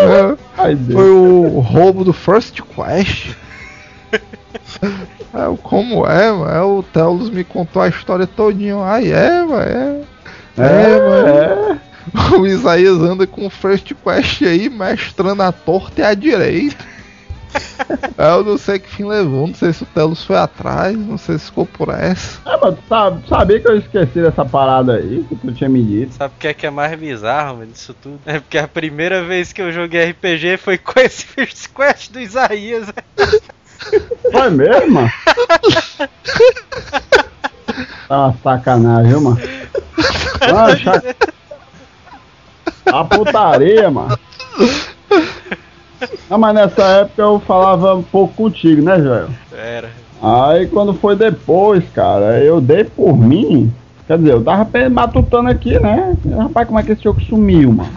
É, 0.00 0.92
foi 0.92 1.10
o 1.10 1.60
roubo 1.60 2.04
do 2.04 2.12
First 2.12 2.60
Quest. 2.60 3.36
É, 5.32 5.46
o 5.46 5.56
como 5.56 6.06
é, 6.06 6.30
mano? 6.32 6.50
É, 6.50 6.62
O 6.62 6.82
Telos 6.82 7.30
me 7.30 7.44
contou 7.44 7.82
a 7.82 7.88
história 7.88 8.26
todinha. 8.26 8.76
Ai, 8.78 9.12
é, 9.12 9.42
mano, 9.44 9.62
é. 9.62 10.02
É, 10.58 10.98
mano. 10.98 11.80
O 12.40 12.46
Isaías 12.46 12.98
anda 12.98 13.26
com 13.26 13.46
o 13.46 13.50
First 13.50 13.92
Quest 14.02 14.42
aí, 14.42 14.68
mestrando 14.68 15.42
a 15.42 15.52
torta 15.52 16.00
e 16.00 16.04
a 16.04 16.14
direita. 16.14 16.84
É, 18.16 18.30
eu 18.32 18.44
não 18.44 18.58
sei 18.58 18.78
que 18.78 18.88
fim 18.88 19.04
levou, 19.04 19.46
não 19.46 19.54
sei 19.54 19.72
se 19.72 19.82
o 19.82 19.86
Telos 19.86 20.22
foi 20.22 20.36
atrás, 20.36 20.96
não 20.96 21.16
sei 21.18 21.38
se 21.38 21.46
ficou 21.46 21.66
por 21.66 21.88
essa. 21.88 22.38
É, 22.46 22.56
mas 22.56 22.74
tu 22.74 22.82
sabe, 22.88 23.28
sabia 23.28 23.58
que 23.60 23.68
eu 23.68 23.78
esqueci 23.78 24.20
dessa 24.22 24.44
parada 24.44 24.96
aí 24.96 25.24
que 25.28 25.34
tu 25.34 25.52
tinha 25.52 25.68
me 25.68 25.82
dito. 25.82 26.14
Sabe 26.14 26.34
o 26.36 26.38
que 26.38 26.48
é 26.48 26.54
que 26.54 26.66
é 26.66 26.70
mais 26.70 26.96
bizarro, 26.98 27.58
mano, 27.58 27.72
disso 27.72 27.94
tudo? 27.94 28.20
É 28.26 28.38
porque 28.38 28.58
a 28.58 28.68
primeira 28.68 29.24
vez 29.24 29.52
que 29.52 29.62
eu 29.62 29.72
joguei 29.72 30.10
RPG 30.10 30.58
foi 30.58 30.78
com 30.78 31.00
esse 31.00 31.24
First 31.26 31.70
Quest 31.74 32.12
do 32.12 32.20
Isaías. 32.20 32.92
Foi 34.30 34.50
mesmo, 34.50 34.90
mano? 34.92 35.10
Tá 38.08 38.26
uma 38.26 38.34
sacanagem, 38.42 39.10
viu, 39.10 39.20
mano? 39.20 39.38
Mano, 40.52 40.78
cha- 40.78 41.02
A 42.86 43.04
putaria, 43.04 43.90
mano. 43.90 44.18
Não, 46.28 46.38
mas 46.38 46.54
nessa 46.54 46.82
época 46.82 47.22
eu 47.22 47.40
falava 47.40 47.94
um 47.94 48.02
pouco 48.02 48.34
contigo, 48.34 48.82
né, 48.82 48.98
Joel? 49.00 49.28
Era. 49.52 49.90
Aí 50.22 50.66
quando 50.66 50.92
foi 50.94 51.16
depois, 51.16 51.84
cara, 51.94 52.38
eu 52.42 52.60
dei 52.60 52.84
por 52.84 53.16
mim. 53.16 53.72
Quer 54.06 54.18
dizer, 54.18 54.32
eu 54.32 54.42
tava 54.42 54.66
matutando 54.90 55.48
aqui, 55.48 55.78
né? 55.78 56.16
Rapaz, 56.36 56.66
como 56.66 56.78
é 56.80 56.82
que 56.82 56.92
esse 56.92 57.04
jogo 57.04 57.20
sumiu, 57.22 57.72
mano? 57.72 57.92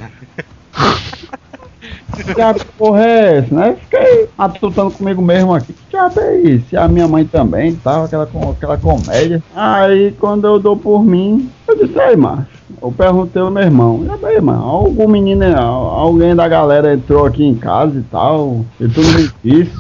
Que 2.54 2.66
porra 2.78 3.04
é 3.06 3.38
essa, 3.38 3.56
né? 3.56 3.76
Fiquei 3.82 4.30
matutando 4.38 4.92
comigo 4.92 5.22
mesmo 5.22 5.54
aqui. 5.54 5.74
Que 5.74 5.90
diabo 5.92 6.20
é 6.20 6.38
isso? 6.42 6.66
E 6.72 6.78
a 6.78 6.88
minha 6.88 7.08
mãe 7.08 7.26
também, 7.26 7.76
tava 7.76 8.06
aquela, 8.06 8.24
aquela 8.52 8.78
comédia. 8.78 9.42
Aí 9.56 10.12
quando 10.20 10.46
eu 10.46 10.60
dou 10.60 10.78
por 10.78 11.04
mim, 11.04 11.50
eu 11.68 11.76
disse, 11.78 12.00
aí, 12.00 12.16
macho. 12.16 12.54
Eu 12.82 12.92
perguntei 12.92 13.42
ao 13.42 13.50
meu 13.52 13.64
irmão, 13.64 14.04
e 14.22 14.26
aí, 14.26 14.42
mano, 14.42 14.64
algum 14.64 15.08
menino, 15.08 15.46
al- 15.58 15.90
alguém 16.00 16.36
da 16.36 16.48
galera 16.50 16.94
entrou 16.94 17.26
aqui 17.26 17.44
em 17.46 17.56
casa 17.56 17.98
e 17.98 18.04
tal, 18.04 18.66
e 18.80 18.88
tu 18.90 19.02
não 19.02 19.12
me 19.14 19.30
disse, 19.44 19.72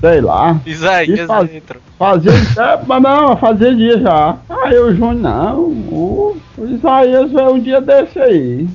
sei 0.00 0.20
lá. 0.22 0.58
Isaías 0.64 1.26
faz- 1.26 1.54
entra. 1.54 1.78
Fazia, 1.98 2.32
é, 2.32 2.80
mas 2.86 3.02
não, 3.02 3.36
fazia 3.36 3.74
dia 3.74 3.98
já. 4.00 4.36
Aí 4.48 4.78
o 4.78 4.92
Júnior, 4.94 5.14
não, 5.14 5.60
o, 5.60 6.36
o 6.56 6.66
Isaías 6.66 7.30
veio 7.30 7.50
um 7.54 7.60
dia 7.60 7.80
desse 7.80 8.18
aí. 8.18 8.66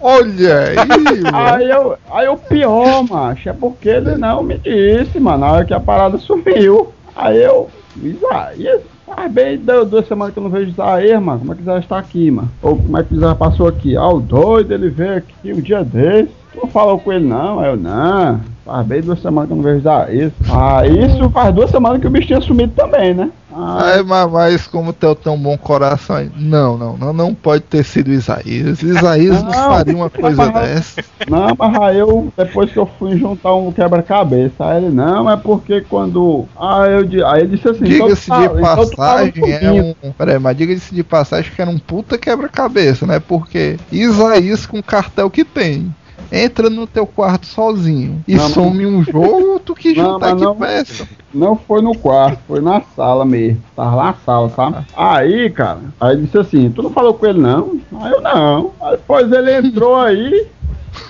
Olha 0.00 0.58
aí, 0.58 0.76
mano. 1.22 1.36
Aí 1.36 1.70
eu, 1.70 1.96
aí 2.10 2.28
o 2.28 2.36
pior, 2.36 3.02
macho, 3.08 3.48
é 3.48 3.52
porque 3.52 3.88
ele 3.88 4.16
não 4.16 4.42
me 4.42 4.58
disse, 4.58 5.18
mano, 5.18 5.38
na 5.38 5.52
hora 5.52 5.64
que 5.64 5.74
a 5.74 5.80
parada 5.80 6.18
sumiu. 6.18 6.92
Aí 7.16 7.42
eu, 7.42 7.68
Isaías, 7.96 8.82
faz 9.04 9.32
bem 9.32 9.58
deu 9.58 9.84
duas 9.84 10.06
semanas 10.06 10.32
que 10.32 10.38
eu 10.38 10.44
não 10.44 10.50
vejo 10.50 10.70
Isaías, 10.70 11.20
mano, 11.20 11.40
como 11.40 11.52
é 11.52 11.56
que 11.56 11.62
Isaías 11.62 11.86
tá 11.86 11.98
aqui, 11.98 12.30
mano? 12.30 12.50
Ou 12.62 12.76
como 12.76 12.96
é 12.96 13.02
que 13.02 13.14
Isaías 13.14 13.36
passou 13.36 13.66
aqui? 13.66 13.96
Ah, 13.96 14.08
o 14.08 14.20
doido, 14.20 14.72
ele 14.72 14.88
veio 14.88 15.16
aqui 15.16 15.52
um 15.52 15.60
dia 15.60 15.82
desse. 15.82 16.37
Tu 16.52 16.66
falou 16.68 16.98
com 16.98 17.12
ele 17.12 17.26
não? 17.26 17.60
Aí 17.60 17.70
eu, 17.70 17.76
não, 17.76 18.40
faz 18.64 18.86
bem 18.86 19.00
duas 19.02 19.20
semanas 19.20 19.48
que 19.48 19.52
eu 19.52 19.56
não 19.56 19.64
vejo 19.64 19.78
Isaías. 19.78 20.32
Ah, 20.50 20.86
isso 20.86 21.30
faz 21.30 21.54
duas 21.54 21.70
semanas 21.70 22.00
que 22.00 22.06
o 22.06 22.10
bicho 22.10 22.26
tinha 22.28 22.40
sumido 22.40 22.72
também, 22.74 23.14
né? 23.14 23.30
Ah, 23.60 23.78
Ai, 23.94 24.02
mas, 24.02 24.30
mas 24.30 24.66
como 24.66 24.92
tem 24.92 25.12
tão 25.16 25.36
bom 25.36 25.56
coração 25.58 26.16
aí. 26.16 26.30
Não, 26.36 26.76
não, 26.78 26.96
não, 26.96 27.12
não 27.12 27.34
pode 27.34 27.64
ter 27.64 27.82
sido 27.82 28.12
Isaías. 28.12 28.82
Isaías 28.82 29.42
não, 29.42 29.50
Não, 29.50 29.70
faria 29.70 29.96
uma 29.96 30.10
coisa 30.10 30.36
mas- 30.36 30.52
dessa. 30.52 31.04
Não, 31.28 31.56
mas 31.58 31.80
aí 31.80 31.98
eu, 31.98 32.32
depois 32.36 32.70
que 32.70 32.76
eu 32.78 32.86
fui 32.98 33.16
juntar 33.18 33.54
um 33.54 33.72
quebra-cabeça, 33.72 34.52
aí 34.64 34.84
ele, 34.84 34.94
não, 34.94 35.28
é 35.30 35.36
porque 35.36 35.80
quando. 35.80 36.44
Ah, 36.56 36.84
eu, 36.86 37.26
aí 37.26 37.40
ele 37.42 37.56
disse 37.56 37.68
assim, 37.68 37.84
Diga-se 37.84 38.30
então 38.30 38.42
de 38.42 38.48
tu 38.48 38.60
tá- 38.60 38.76
passagem, 38.76 39.42
é 39.52 39.72
um. 39.72 40.12
Peraí, 40.12 40.38
mas 40.38 40.56
diga-se 40.56 40.94
de 40.94 41.02
passagem 41.02 41.50
que 41.50 41.60
era 41.60 41.70
um 41.70 41.78
puta 41.78 42.16
quebra-cabeça, 42.18 43.06
né? 43.06 43.18
Porque 43.18 43.76
Isaías 43.90 44.66
com 44.66 44.78
o 44.78 44.82
cartel 44.82 45.28
que 45.30 45.44
tem. 45.44 45.92
Entra 46.30 46.68
no 46.68 46.86
teu 46.86 47.06
quarto 47.06 47.46
sozinho 47.46 48.22
e 48.28 48.34
Não, 48.36 48.48
some 48.50 48.84
um 48.86 49.02
jogo, 49.02 49.58
tu 49.60 49.74
que 49.74 49.94
Não, 49.94 50.12
juntar 50.12 50.36
que 50.36 50.42
não- 50.44 50.56
peça. 50.56 51.08
Não 51.32 51.56
foi 51.56 51.80
no 51.80 51.94
quarto, 51.94 52.40
foi 52.46 52.60
na 52.60 52.80
sala 52.94 53.24
mesmo. 53.24 53.62
Tava 53.74 53.96
lá 53.96 54.04
na 54.06 54.14
sala, 54.14 54.48
sabe? 54.50 54.76
Aí, 54.96 55.48
cara, 55.50 55.80
aí 56.00 56.16
disse 56.16 56.38
assim, 56.38 56.70
tu 56.70 56.82
não 56.82 56.90
falou 56.90 57.14
com 57.14 57.26
ele 57.26 57.38
não? 57.40 57.78
Aí 58.00 58.12
eu 58.12 58.20
não. 58.20 58.72
Aí 58.80 58.92
depois 58.92 59.30
ele 59.32 59.54
entrou 59.56 59.96
aí. 59.96 60.46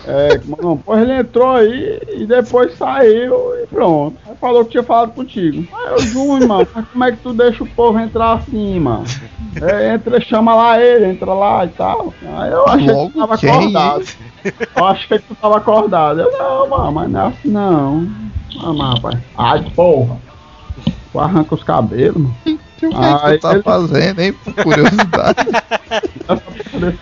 É, 0.05 0.41
não, 0.61 0.77
depois 0.77 1.03
ele 1.03 1.13
entrou 1.19 1.51
aí 1.53 2.01
e 2.15 2.27
depois 2.27 2.77
saiu 2.77 3.55
e 3.63 3.67
pronto. 3.67 4.17
Aí 4.27 4.35
falou 4.41 4.65
que 4.65 4.73
tinha 4.73 4.83
falado 4.83 5.13
contigo. 5.13 5.67
Aí 5.73 5.93
eu, 5.93 6.01
Júnior, 6.01 6.49
mano, 6.49 6.69
mas 6.75 6.85
como 6.93 7.05
é 7.05 7.13
que 7.13 7.19
tu 7.19 7.33
deixa 7.33 7.63
o 7.65 7.67
povo 7.67 7.99
entrar 7.99 8.35
assim, 8.35 8.81
mano? 8.81 9.05
É, 9.61 9.95
entra, 9.95 10.21
chama 10.21 10.55
lá 10.55 10.81
ele, 10.81 11.07
entra 11.07 11.33
lá 11.33 11.65
e 11.65 11.69
tal. 11.69 12.13
Aí 12.37 12.51
eu 12.51 12.65
achei 12.67 12.87
que 12.87 12.93
Logo 12.93 13.11
tu 13.13 13.19
tava 13.19 13.35
acordado. 13.35 14.05
Eu 14.77 14.85
achei 14.87 15.19
que 15.19 15.25
tu 15.29 15.35
tava 15.35 15.57
acordado. 15.59 16.21
Eu, 16.21 16.39
não, 16.39 16.69
mano, 16.69 16.93
mas 16.93 17.11
não 17.11 17.21
é 17.21 17.27
assim 17.29 17.49
não. 17.49 18.09
Ah, 18.61 18.73
mas 18.73 18.95
rapaz. 18.95 19.19
Ai, 19.37 19.71
porra. 19.75 20.17
Tu 21.13 21.19
arranca 21.19 21.55
os 21.55 21.65
cabelos, 21.65 22.17
mano. 22.23 22.37
O 22.47 22.59
que, 22.79 22.87
é 22.87 22.89
que 22.91 22.97
Aí 23.27 23.39
tu 23.39 23.43
tá 23.43 23.53
ele- 23.55 23.63
fazendo, 23.63 24.21
hein? 24.21 24.33
Por 24.33 24.55
curiosidade. 24.55 25.39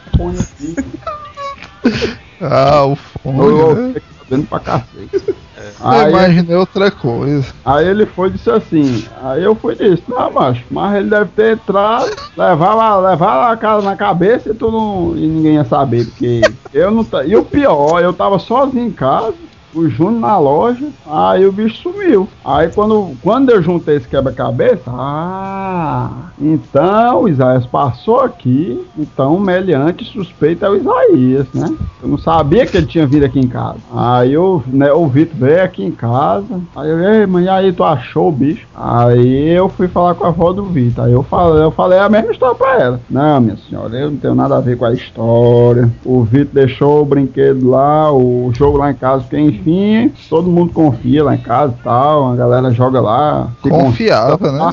Ah, 2.40 2.84
o 2.84 2.96
fone, 2.96 3.38
Eu 3.38 3.86
fiquei 3.94 4.02
sabendo 4.18 4.46
pra 4.46 4.60
cacete. 4.60 5.10
Eu 5.26 5.34
Aí, 5.80 6.10
imaginei 6.10 6.56
outra 6.56 6.90
coisa. 6.90 7.46
aí 7.64 7.86
ele 7.86 8.06
foi 8.06 8.28
e 8.28 8.32
disse 8.32 8.50
assim. 8.50 9.04
Aí 9.22 9.42
eu 9.42 9.54
fui 9.54 9.74
e 9.74 9.90
disse, 9.90 10.02
não, 10.08 10.30
macho, 10.32 10.64
mas 10.70 10.96
ele 10.96 11.10
deve 11.10 11.30
ter 11.36 11.54
entrado, 11.54 12.10
levar 12.36 12.74
lá, 12.74 12.96
levar 12.98 13.36
lá 13.36 13.52
a 13.52 13.56
cara 13.56 13.82
na 13.82 13.96
cabeça 13.96 14.50
e 14.50 14.54
tu 14.54 14.70
não. 14.70 15.16
E 15.16 15.26
ninguém 15.26 15.54
ia 15.54 15.64
saber, 15.64 16.06
porque 16.06 16.40
eu 16.72 16.90
não 16.90 17.04
tá. 17.04 17.24
E 17.24 17.36
o 17.36 17.44
pior, 17.44 18.02
eu 18.02 18.12
tava 18.12 18.38
sozinho 18.38 18.86
em 18.86 18.92
casa. 18.92 19.34
O 19.76 19.90
Júnior 19.90 20.20
na 20.20 20.38
loja, 20.38 20.88
aí 21.06 21.46
o 21.46 21.52
bicho 21.52 21.82
sumiu. 21.82 22.26
Aí 22.42 22.70
quando, 22.74 23.12
quando 23.22 23.50
eu 23.50 23.62
juntei 23.62 23.96
esse 23.96 24.08
quebra-cabeça, 24.08 24.90
ah, 24.90 26.30
então 26.40 27.24
o 27.24 27.28
Isaías 27.28 27.66
passou 27.66 28.20
aqui, 28.20 28.82
então 28.98 29.36
o 29.36 29.40
meliante 29.40 30.02
suspeito 30.04 30.64
é 30.64 30.70
o 30.70 30.76
Isaías, 30.76 31.46
né? 31.52 31.76
Eu 32.02 32.08
não 32.08 32.16
sabia 32.16 32.64
que 32.64 32.74
ele 32.74 32.86
tinha 32.86 33.06
vindo 33.06 33.24
aqui 33.24 33.38
em 33.38 33.48
casa. 33.48 33.76
Aí 33.94 34.32
eu, 34.32 34.62
né, 34.66 34.90
o 34.92 35.06
Vitor 35.08 35.36
veio 35.36 35.62
aqui 35.62 35.84
em 35.84 35.90
casa, 35.90 36.58
aí 36.74 36.88
eu, 36.88 36.98
ei, 36.98 37.26
mãe, 37.26 37.46
aí 37.46 37.70
tu 37.70 37.84
achou 37.84 38.28
o 38.28 38.32
bicho? 38.32 38.66
Aí 38.74 39.50
eu 39.50 39.68
fui 39.68 39.88
falar 39.88 40.14
com 40.14 40.24
a 40.24 40.28
avó 40.28 40.54
do 40.54 40.64
Vitor, 40.64 41.04
aí 41.04 41.12
eu 41.12 41.22
falei, 41.22 41.62
eu 41.62 41.70
falei 41.70 41.98
a 41.98 42.08
mesma 42.08 42.32
história 42.32 42.54
pra 42.54 42.80
ela. 42.80 43.00
Não, 43.10 43.42
minha 43.42 43.58
senhora, 43.58 43.94
eu 43.94 44.10
não 44.10 44.16
tenho 44.16 44.34
nada 44.34 44.56
a 44.56 44.60
ver 44.60 44.78
com 44.78 44.86
a 44.86 44.94
história. 44.94 45.90
O 46.02 46.22
Vitor 46.22 46.54
deixou 46.54 47.02
o 47.02 47.04
brinquedo 47.04 47.68
lá, 47.68 48.10
o 48.10 48.50
jogo 48.54 48.78
lá 48.78 48.90
em 48.90 48.94
casa, 48.94 49.22
porque 49.22 49.36
enfim, 49.66 50.12
todo 50.28 50.48
mundo 50.48 50.72
confia 50.72 51.24
lá 51.24 51.34
em 51.34 51.38
casa 51.38 51.74
e 51.78 51.82
tal, 51.82 52.32
a 52.32 52.36
galera 52.36 52.70
joga 52.70 53.00
lá. 53.00 53.50
Confiava, 53.60 54.52
né? 54.52 54.70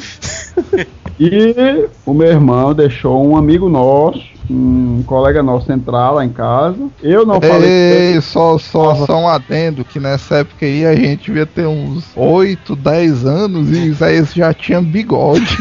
E 1.20 1.88
o 2.08 2.14
meu 2.14 2.28
irmão 2.28 2.74
deixou 2.74 3.24
um 3.24 3.38
amigo 3.38 3.70
nosso, 3.70 4.20
um 4.50 5.04
colega 5.06 5.44
nosso 5.44 5.72
entrar 5.72 6.10
lá 6.10 6.26
em 6.26 6.30
casa. 6.30 6.90
Eu 7.04 7.24
não 7.24 7.40
falei. 7.40 7.70
Ei, 8.16 8.20
só, 8.20 8.58
só, 8.58 8.96
só 9.06 9.20
um 9.20 9.28
adendo, 9.28 9.86
que 9.86 10.00
nessa 10.00 10.38
época 10.38 10.66
aí 10.66 10.84
a 10.84 10.96
gente 10.96 11.26
devia 11.28 11.46
ter 11.46 11.68
uns 11.68 12.06
8, 12.16 12.76
10 12.76 13.26
anos 13.28 13.70
e 13.70 13.90
Isaías 13.90 14.34
já 14.34 14.52
tinha 14.56 14.82
bigode. 14.82 15.56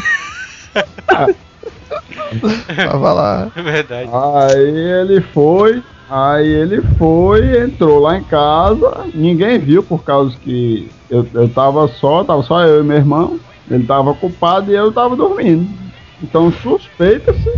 Tava 2.74 3.12
lá. 3.12 3.52
É 3.54 3.62
verdade. 3.62 4.10
Aí 4.10 5.02
ele 5.02 5.20
foi, 5.20 5.82
aí 6.12 6.46
ele 6.46 6.82
foi, 6.98 7.62
entrou 7.62 7.98
lá 8.00 8.18
em 8.18 8.24
casa, 8.24 9.06
ninguém 9.14 9.58
viu 9.58 9.82
por 9.82 10.04
causa 10.04 10.36
que 10.42 10.90
eu, 11.08 11.26
eu 11.32 11.48
tava 11.48 11.88
só, 11.88 12.22
tava 12.22 12.42
só 12.42 12.60
eu 12.64 12.80
e 12.80 12.86
meu 12.86 12.96
irmão, 12.98 13.38
ele 13.70 13.84
tava 13.86 14.10
ocupado 14.10 14.70
e 14.70 14.74
eu 14.74 14.92
tava 14.92 15.16
dormindo. 15.16 15.66
Então 16.22 16.52
suspeita-se 16.52 17.50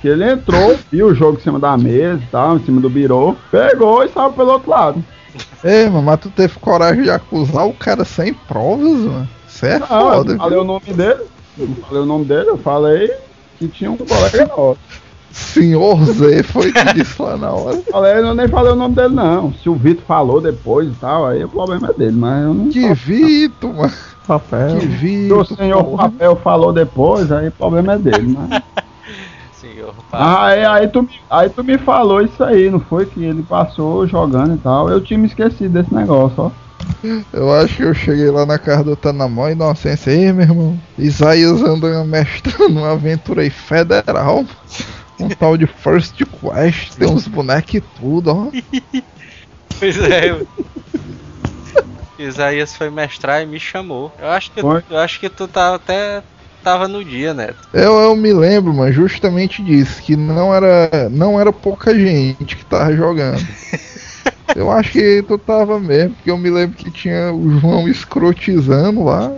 que 0.00 0.08
ele 0.08 0.24
entrou, 0.28 0.76
viu 0.90 1.06
o 1.08 1.14
jogo 1.14 1.38
em 1.38 1.42
cima 1.42 1.58
da 1.60 1.76
mesa 1.76 2.20
e 2.22 2.26
tal, 2.30 2.56
em 2.56 2.64
cima 2.64 2.80
do 2.80 2.90
birô, 2.90 3.36
pegou 3.50 4.02
e 4.02 4.08
saiu 4.08 4.32
pelo 4.32 4.52
outro 4.52 4.70
lado. 4.70 5.04
Ei, 5.62 5.84
mano, 5.88 6.02
mas 6.02 6.18
tu 6.20 6.30
teve 6.30 6.58
coragem 6.58 7.04
de 7.04 7.10
acusar 7.10 7.66
o 7.66 7.72
cara 7.72 8.04
sem 8.04 8.34
provas, 8.34 8.98
mano? 9.02 9.28
Isso 9.46 9.66
é 9.66 9.76
Ah, 9.76 9.86
foda. 9.86 10.32
eu 10.32 10.36
falei 10.38 10.54
viu? 10.54 10.62
o 10.62 10.64
nome 10.64 10.92
dele, 10.92 11.20
falei 11.86 12.02
o 12.02 12.06
nome 12.06 12.24
dele, 12.24 12.48
eu 12.48 12.58
falei 12.58 13.12
que 13.58 13.68
tinha 13.68 13.90
um 13.90 13.96
colega 13.96 14.46
nosso. 14.46 14.78
Senhor 15.30 16.04
Zé 16.06 16.42
foi 16.42 16.72
que 16.72 16.94
disse 16.94 17.20
lá 17.20 17.36
na 17.36 17.50
hora. 17.50 17.78
Falei, 17.90 18.14
eu 18.14 18.34
nem 18.34 18.48
falei 18.48 18.72
o 18.72 18.76
nome 18.76 18.94
dele 18.94 19.14
não. 19.14 19.52
Se 19.54 19.68
o 19.68 19.74
Vitor 19.74 20.04
falou 20.06 20.40
depois 20.40 20.88
e 20.88 20.94
tal, 21.00 21.26
aí 21.26 21.44
o 21.44 21.48
problema 21.48 21.90
é 21.90 21.92
dele, 21.92 22.16
mas 22.16 22.44
eu 22.44 22.54
não 22.54 22.68
Que 22.68 22.92
Vitor, 22.94 23.74
mano. 23.74 23.92
Papel. 24.26 24.76
Que 24.76 24.80
Se 24.80 24.86
o 24.86 24.90
Vitor. 24.90 25.46
senhor 25.56 25.84
Papel 25.96 26.36
falou 26.36 26.72
depois, 26.72 27.30
aí 27.32 27.48
o 27.48 27.52
problema 27.52 27.94
é 27.94 27.98
dele, 27.98 28.36
mas. 28.36 28.62
Senhor, 29.60 29.94
Ah, 30.10 30.46
aí, 30.46 30.64
aí, 30.64 30.88
tu, 30.88 31.06
aí 31.28 31.50
tu 31.50 31.62
me 31.62 31.76
falou 31.76 32.22
isso 32.22 32.42
aí, 32.42 32.70
não 32.70 32.80
foi? 32.80 33.04
Que 33.04 33.22
ele 33.22 33.42
passou 33.42 34.06
jogando 34.06 34.54
e 34.54 34.58
tal. 34.58 34.88
Eu 34.88 35.02
tinha 35.02 35.18
me 35.18 35.26
esquecido 35.26 35.68
desse 35.74 35.94
negócio, 35.94 36.44
ó. 36.44 36.50
Eu 37.30 37.52
acho 37.52 37.76
que 37.76 37.82
eu 37.82 37.92
cheguei 37.92 38.30
lá 38.30 38.46
na 38.46 38.58
casa 38.58 38.82
do 38.84 38.96
Tanamó 38.96 39.48
inocência. 39.50 40.10
Ei, 40.10 40.32
meu 40.32 40.44
irmão. 40.46 40.78
Isaías 40.98 41.62
anda 41.62 42.02
mestrando 42.04 42.78
uma 42.78 42.92
aventura 42.92 43.42
aí 43.42 43.50
federal. 43.50 44.44
Um 45.20 45.28
tal 45.28 45.56
de 45.56 45.66
First 45.66 46.16
Quest. 46.24 46.96
Tem 46.96 47.08
uns 47.08 47.26
bonecos 47.28 47.74
e 47.74 47.80
tudo, 47.80 48.30
ó. 48.30 48.50
Pois 49.78 49.98
é. 49.98 50.30
eu- 50.30 50.46
Isaías 52.18 52.76
foi 52.76 52.90
mestrar 52.90 53.42
e 53.42 53.46
me 53.46 53.58
chamou. 53.58 54.12
Eu 54.18 54.28
acho 54.28 54.52
que, 54.52 54.60
eu 54.60 54.98
acho 54.98 55.18
que 55.18 55.30
tu 55.30 55.48
tava 55.48 55.76
até 55.76 56.22
tava 56.62 56.86
no 56.86 57.02
dia, 57.02 57.32
Neto. 57.32 57.66
Eu, 57.72 57.98
eu 57.98 58.14
me 58.16 58.32
lembro, 58.32 58.74
mano, 58.74 58.92
justamente 58.92 59.62
disso. 59.64 60.02
Que 60.02 60.16
não 60.16 60.54
era, 60.54 61.08
não 61.08 61.40
era 61.40 61.50
pouca 61.52 61.98
gente 61.98 62.56
que 62.56 62.64
tava 62.66 62.94
jogando. 62.94 63.40
Eu 64.56 64.70
acho 64.70 64.90
que 64.90 65.22
tu 65.22 65.38
tava 65.38 65.78
mesmo, 65.78 66.16
porque 66.16 66.28
eu 66.28 66.36
me 66.36 66.50
lembro 66.50 66.76
que 66.76 66.90
tinha 66.90 67.32
o 67.32 67.60
João 67.60 67.88
escrotizando 67.88 69.04
lá. 69.04 69.32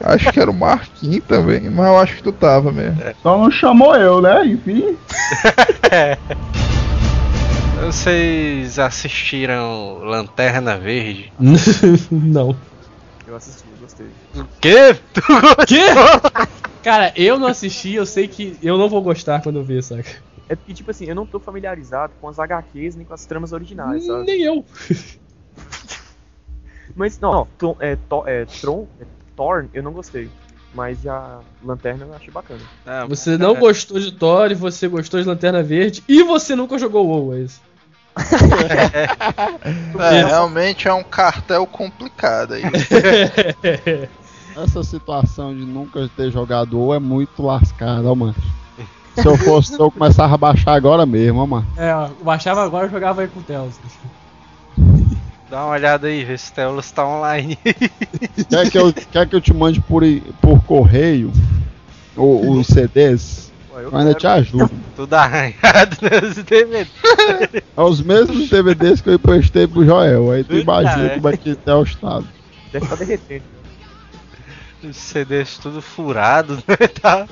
Acho 0.00 0.32
que 0.32 0.40
era 0.40 0.50
o 0.50 0.54
Marquinhos 0.54 1.24
também, 1.26 1.70
mas 1.70 1.86
eu 1.86 1.98
acho 1.98 2.16
que 2.16 2.22
tu 2.22 2.32
tava 2.32 2.70
mesmo. 2.70 3.00
Só 3.22 3.38
não 3.38 3.50
chamou 3.50 3.94
eu, 3.96 4.20
né? 4.20 4.44
Enfim. 4.46 4.96
Vocês 7.80 8.78
assistiram 8.78 9.98
Lanterna 9.98 10.76
Verde? 10.78 11.32
não. 12.10 12.56
Eu 13.26 13.36
assisti, 13.36 13.64
eu 13.70 13.76
gostei. 13.80 14.06
O 14.34 14.44
quê? 14.60 14.94
Tu 15.12 15.20
Quê? 15.66 15.80
Cara, 16.82 17.12
eu 17.16 17.38
não 17.38 17.48
assisti, 17.48 17.94
eu 17.94 18.06
sei 18.06 18.28
que 18.28 18.56
eu 18.62 18.78
não 18.78 18.88
vou 18.88 19.02
gostar 19.02 19.42
quando 19.42 19.56
eu 19.58 19.64
ver, 19.64 19.82
saca? 19.82 20.08
É 20.48 20.54
porque, 20.54 20.72
tipo 20.72 20.90
assim, 20.90 21.06
eu 21.06 21.14
não 21.14 21.26
tô 21.26 21.40
familiarizado 21.40 22.12
com 22.20 22.28
as 22.28 22.38
HQs 22.38 22.94
nem 22.94 23.04
com 23.04 23.12
as 23.12 23.26
tramas 23.26 23.52
originais, 23.52 24.06
sabe? 24.06 24.24
Nem 24.26 24.42
eu. 24.42 24.64
Mas, 26.94 27.18
não, 27.18 27.48
não 27.60 27.76
é, 27.80 27.96
To- 28.08 28.24
é, 28.26 28.44
Tron, 28.44 28.86
é, 29.00 29.04
Thorn, 29.36 29.68
eu 29.74 29.82
não 29.82 29.92
gostei. 29.92 30.30
Mas 30.74 31.00
já 31.00 31.38
Lanterna 31.64 32.04
eu 32.06 32.14
achei 32.14 32.30
bacana. 32.30 32.60
Ah, 32.84 33.06
Você 33.08 33.38
não 33.38 33.54
gostou 33.54 33.98
de 33.98 34.12
Thor, 34.12 34.50
e 34.50 34.54
você 34.54 34.88
gostou 34.88 35.20
de 35.20 35.26
Lanterna 35.26 35.62
Verde 35.62 36.02
e 36.06 36.22
você 36.22 36.54
nunca 36.54 36.78
jogou 36.78 37.06
WoW, 37.06 37.34
é 37.34 37.38
isso. 37.40 37.60
É, 39.98 40.24
realmente 40.24 40.88
é 40.88 40.92
um 40.92 41.02
cartel 41.02 41.66
complicado 41.66 42.54
aí. 42.54 42.62
Essa 44.56 44.82
situação 44.82 45.54
de 45.54 45.64
nunca 45.64 46.08
ter 46.16 46.30
jogado 46.30 46.78
WoW 46.78 46.94
é 46.94 46.98
muito 46.98 47.42
lascada, 47.42 48.08
ó, 48.10 48.14
mano. 48.14 48.34
Se 49.14 49.26
eu 49.26 49.36
fosse, 49.38 49.78
eu 49.78 49.90
começava 49.90 50.34
a 50.34 50.38
baixar 50.38 50.74
agora 50.74 51.06
mesmo, 51.06 51.40
ó, 51.40 51.46
mano. 51.46 51.66
É, 51.76 51.90
eu 51.92 52.24
baixava 52.24 52.62
agora 52.64 52.86
e 52.86 52.90
jogava 52.90 53.22
aí 53.22 53.28
com 53.28 53.40
o 53.40 53.42
Telos. 53.42 53.78
Dá 55.56 55.64
uma 55.64 55.72
olhada 55.72 56.06
aí, 56.08 56.22
vê 56.22 56.36
se 56.36 56.52
Telos 56.52 56.90
tá 56.90 57.08
online. 57.08 57.56
Quer 58.50 58.70
que 58.70 58.76
eu, 58.76 58.92
quer 58.92 59.26
que 59.26 59.34
eu 59.34 59.40
te 59.40 59.54
mande 59.54 59.80
por, 59.80 60.02
por 60.42 60.62
correio 60.64 61.32
o- 62.14 62.58
os 62.58 62.66
CDs? 62.66 63.50
Ué, 63.74 63.84
eu 63.84 63.96
ainda 63.96 64.12
te 64.12 64.26
ajudo. 64.26 64.70
Tudo 64.94 65.14
arranhado 65.14 65.96
nos 66.22 66.34
DVD. 66.44 66.86
É 67.74 67.80
os 67.80 68.02
mesmos 68.02 68.50
DVDs 68.50 69.00
que 69.00 69.08
eu 69.08 69.14
emprestei 69.14 69.66
pro 69.66 69.82
Joel. 69.82 70.30
Aí 70.30 70.44
tu 70.44 70.48
Puta, 70.48 70.60
imagina 70.60 71.06
é. 71.06 71.14
como 71.14 71.28
é 71.30 71.36
que 71.38 71.54
tá 71.54 71.78
o 71.78 71.84
estado. 71.84 72.28
Deve 72.70 72.84
estar 72.84 72.96
derretendo. 72.96 73.44
Os 74.84 74.94
CDs 74.94 75.56
tudo 75.56 75.80
furado, 75.80 76.56
né? 76.68 76.76
Tá. 77.00 77.26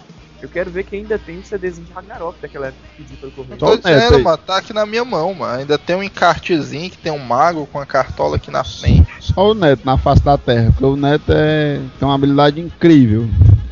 Eu 0.45 0.49
quero 0.51 0.71
ver 0.71 0.85
que 0.85 0.95
ainda 0.95 1.19
tem 1.19 1.39
um 1.39 1.43
CDzinho 1.43 1.87
de 1.87 1.93
Ragnarok 1.93 2.37
daquela 2.41 2.67
época 2.67 2.83
que 2.97 3.03
pedi 3.03 3.17
pelo 3.17 3.33
correio. 3.33 3.59
Só 3.59 3.67
Tô 3.67 3.73
o 3.73 3.77
dizendo, 3.79 4.17
aí. 4.17 4.23
mano, 4.23 4.37
tá 4.39 4.59
aqui 4.59 4.75
na 4.75 4.85
minha 4.85 5.03
mão, 5.05 5.33
mano. 5.33 5.61
Ainda 5.61 5.79
tem 5.79 5.97
um 5.97 6.03
encartezinho 6.03 6.91
que 6.91 6.99
tem 6.99 7.11
um 7.11 7.19
mago 7.19 7.67
com 7.67 7.79
a 7.81 7.87
cartola 7.87 8.37
aqui 8.37 8.51
na 8.51 8.63
frente. 8.63 9.09
Só 9.21 9.53
o 9.53 9.55
Neto 9.55 9.87
na 9.87 9.97
face 9.97 10.23
da 10.23 10.37
terra, 10.37 10.71
porque 10.71 10.85
o 10.85 10.97
Neto 10.97 11.33
é, 11.33 11.81
tem 11.99 12.07
uma 12.07 12.15
habilidade 12.15 12.61
incrível 12.61 13.27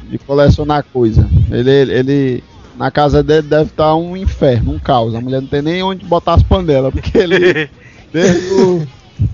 de 0.04 0.18
colecionar 0.18 0.82
coisa. 0.90 1.28
Ele, 1.50 1.70
ele 1.70 2.44
na 2.74 2.90
casa 2.90 3.22
dele 3.22 3.46
deve 3.48 3.64
estar 3.64 3.94
um 3.94 4.16
inferno, 4.16 4.72
um 4.72 4.78
caos. 4.78 5.14
A 5.14 5.20
mulher 5.20 5.42
não 5.42 5.48
tem 5.48 5.60
nem 5.60 5.82
onde 5.82 6.06
botar 6.06 6.34
as 6.34 6.42
panelas, 6.42 6.90
porque 6.90 7.18
ele 7.18 7.68
desde 8.10 8.46
os 8.54 8.88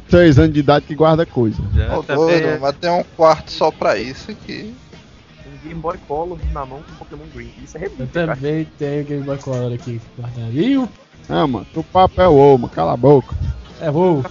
3 0.09 0.39
anos 0.41 0.55
de 0.55 0.59
idade 0.61 0.87
que 0.87 0.95
guarda 0.97 1.25
coisa. 1.25 1.63
Já 1.73 1.97
Ô, 1.97 2.03
tá 2.03 2.17
doido, 2.17 2.43
bem- 2.49 2.59
mas 2.59 2.77
tem 2.77 2.91
um 2.91 3.05
quarto 3.17 3.53
só 3.53 3.71
pra 3.71 3.97
isso 3.97 4.33
aqui. 4.33 4.75
Game 5.65 5.81
Boy 5.81 5.97
Color 6.07 6.39
na 6.53 6.65
mão 6.67 6.83
com 6.83 6.95
Pokémon 6.97 7.25
Green. 7.35 7.53
Isso 7.63 7.77
é 7.77 7.81
Eu 7.81 7.91
relíquia, 7.91 8.07
cara. 8.13 8.35
também 8.37 8.65
tenho 8.79 9.05
Game 9.05 9.25
Boy 9.25 9.39
Color 9.39 9.73
aqui 9.73 10.01
guardado. 10.17 10.53
E 10.53 10.79
o. 10.79 10.89
Ah, 11.29 11.47
mano, 11.47 11.67
o 11.75 11.83
papo 11.83 12.21
é 12.21 12.29
o 12.29 12.57
mano, 12.57 12.69
cala 12.69 12.93
a 12.95 12.97
boca. 12.97 13.35
É 13.81 13.91
WoW. 13.91 14.25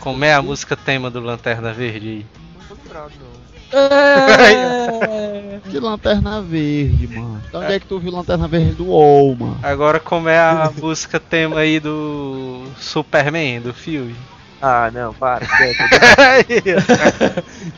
Como 0.00 0.24
é 0.24 0.34
a 0.34 0.42
música 0.42 0.76
tema 0.76 1.10
do 1.10 1.20
Lanterna 1.20 1.72
Verde 1.72 2.08
aí? 2.08 2.26
Não 2.58 2.66
tô 2.66 2.74
lembrado, 2.82 3.12
não. 3.20 3.78
É... 3.78 5.60
Que 5.70 5.80
lanterna 5.80 6.42
verde, 6.42 7.08
mano. 7.08 7.42
Então 7.48 7.62
onde 7.62 7.72
é 7.72 7.80
que 7.80 7.86
tu 7.86 7.98
viu 7.98 8.12
lanterna 8.12 8.46
verde 8.46 8.74
do 8.74 8.86
WoW, 8.86 9.34
mano? 9.36 9.58
Agora 9.62 9.98
como 9.98 10.28
é 10.28 10.38
a 10.38 10.70
música 10.76 11.18
tema 11.18 11.60
aí 11.60 11.80
do 11.80 12.64
Superman, 12.78 13.60
do 13.60 13.72
filme? 13.72 14.14
Ah, 14.60 14.90
não, 14.92 15.14
para. 15.14 15.46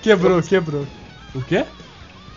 quebrou, 0.03 0.43
quebrou. 0.43 0.85
O 1.35 1.41
quê? 1.43 1.65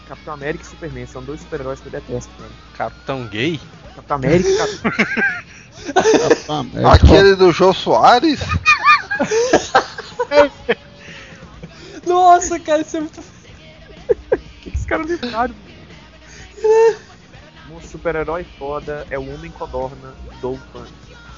Capitão 0.09 0.33
América 0.33 0.63
e 0.63 0.67
Superman 0.67 1.05
são 1.05 1.23
dois 1.23 1.39
super-heróis 1.39 1.79
que 1.79 1.85
eu 1.87 1.91
detesto, 1.91 2.31
cara. 2.35 2.49
Capitão 2.75 3.27
Gay? 3.27 3.59
Capitão 3.95 4.15
América 4.17 4.49
e 4.49 4.57
Cap- 4.57 4.81
Capitão 6.19 6.55
América. 6.61 6.91
Aquele 6.93 7.35
do 7.35 7.51
Jô 7.51 7.71
Soares? 7.73 8.39
Nossa, 12.05 12.59
cara, 12.59 12.81
isso 12.81 12.97
é 12.97 12.99
muito. 13.01 13.19
O 13.19 13.23
que, 14.61 14.71
que 14.71 14.77
esse 14.77 14.87
cara 14.87 15.03
lembraram? 15.03 15.53
Um 17.71 17.79
super-herói 17.81 18.45
foda 18.57 19.05
é 19.11 19.19
o 19.19 19.31
Homem 19.33 19.51
Codorna 19.51 20.15
Dolphin. 20.41 20.85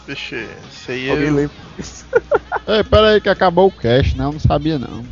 Vixe, 0.07 0.47
isso 0.71 0.91
aí 0.91 1.09
Alguém 1.09 1.27
eu... 1.27 1.35
lembra? 1.35 1.55
Ei, 2.67 2.83
pera 2.85 3.09
aí 3.09 3.21
que 3.21 3.29
acabou 3.29 3.67
o 3.67 3.71
cast, 3.71 4.17
né? 4.17 4.23
Eu 4.23 4.31
não 4.31 4.39
sabia 4.39 4.79
não. 4.79 5.05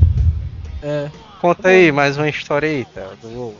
É. 0.82 1.12
Conta 1.42 1.70
aí 1.70 1.92
mais 1.92 2.18
uma 2.18 2.28
história 2.30 2.68
aí, 2.70 2.86
tá? 2.94 3.08
Do 3.22 3.30
WoW. 3.30 3.56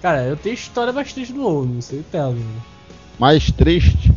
Cara, 0.00 0.22
eu 0.24 0.36
tenho 0.36 0.54
história 0.54 0.92
bastante 0.92 1.32
do 1.32 1.42
WoW, 1.42 1.64
não 1.66 1.80
sei 1.80 2.00
o 2.00 2.02
Telos. 2.04 2.34
né? 2.38 2.60
Mais 3.18 3.50
triste. 3.52 4.12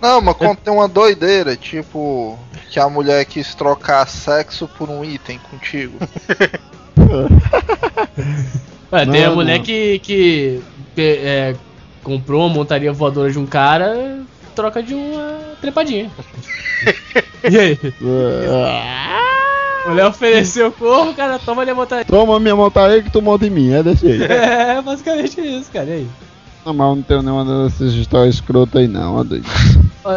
Não, 0.00 0.20
mas 0.20 0.36
contei 0.36 0.72
uma 0.72 0.88
doideira, 0.88 1.56
tipo... 1.56 2.38
Que 2.70 2.78
a 2.78 2.88
mulher 2.88 3.24
quis 3.24 3.54
trocar 3.54 4.06
sexo 4.06 4.68
por 4.76 4.90
um 4.90 5.04
item 5.04 5.38
contigo. 5.50 5.96
Ué, 8.92 9.06
tem 9.06 9.24
a 9.24 9.28
Não, 9.28 9.36
mulher 9.36 9.58
não. 9.58 9.64
que, 9.64 9.98
que 10.00 10.60
é, 10.96 11.54
comprou 12.02 12.44
uma 12.46 12.54
montaria 12.54 12.92
voadora 12.92 13.30
de 13.30 13.38
um 13.38 13.46
cara, 13.46 14.20
troca 14.54 14.82
de 14.82 14.94
uma 14.94 15.56
trepadinha. 15.60 16.10
e 17.50 17.58
aí? 17.58 17.78
O 19.88 19.94
Léo 19.94 20.08
ofereceu 20.08 20.68
o 20.68 20.72
corpo, 20.72 21.14
cara, 21.14 21.38
toma 21.38 21.62
ali 21.62 21.70
a 21.70 21.74
montaria. 21.74 22.04
Toma 22.04 22.38
minha 22.38 22.54
montaria 22.56 23.02
que 23.02 23.10
tu 23.10 23.22
monta 23.22 23.46
em 23.46 23.50
mim, 23.50 23.72
é 23.72 23.82
desse 23.82 24.06
jeito. 24.06 24.24
É, 24.32 24.80
basicamente 24.82 25.40
isso, 25.40 25.70
cara. 25.72 25.86
E 25.86 25.92
aí? 25.92 26.06
Não, 26.64 26.74
mas 26.74 26.88
eu 26.88 26.96
não 26.96 27.02
tenho 27.02 27.22
nenhuma 27.22 27.64
dessas 27.64 27.94
histórias 27.94 28.34
escrotas 28.34 28.80
aí 28.80 28.88
não, 28.88 29.16
ó 29.16 29.24
doido. 29.24 29.46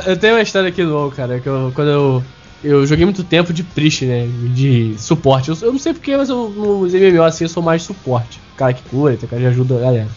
Eu 0.05 0.17
tenho 0.17 0.35
uma 0.35 0.41
história 0.41 0.69
aqui 0.69 0.83
do 0.83 0.93
WoW, 0.93 1.11
cara, 1.11 1.39
que 1.39 1.47
eu, 1.47 1.71
quando 1.73 1.87
eu. 1.89 2.23
Eu 2.63 2.85
joguei 2.85 3.05
muito 3.05 3.23
tempo 3.23 3.51
de 3.51 3.63
Priest, 3.63 4.05
né? 4.05 4.27
De 4.53 4.93
suporte. 4.97 5.49
Eu, 5.49 5.57
eu 5.63 5.71
não 5.71 5.79
sei 5.79 5.93
porquê, 5.93 6.15
mas 6.15 6.29
eu, 6.29 6.47
nos 6.49 6.93
MMO 6.93 7.23
assim 7.23 7.45
eu 7.45 7.49
sou 7.49 7.63
mais 7.63 7.81
suporte. 7.81 8.39
Cara 8.55 8.71
que 8.73 8.83
cura, 8.83 9.17
tem 9.17 9.27
cara 9.27 9.41
que 9.41 9.47
ajuda 9.47 9.77
a 9.77 9.79
galera. 9.79 10.07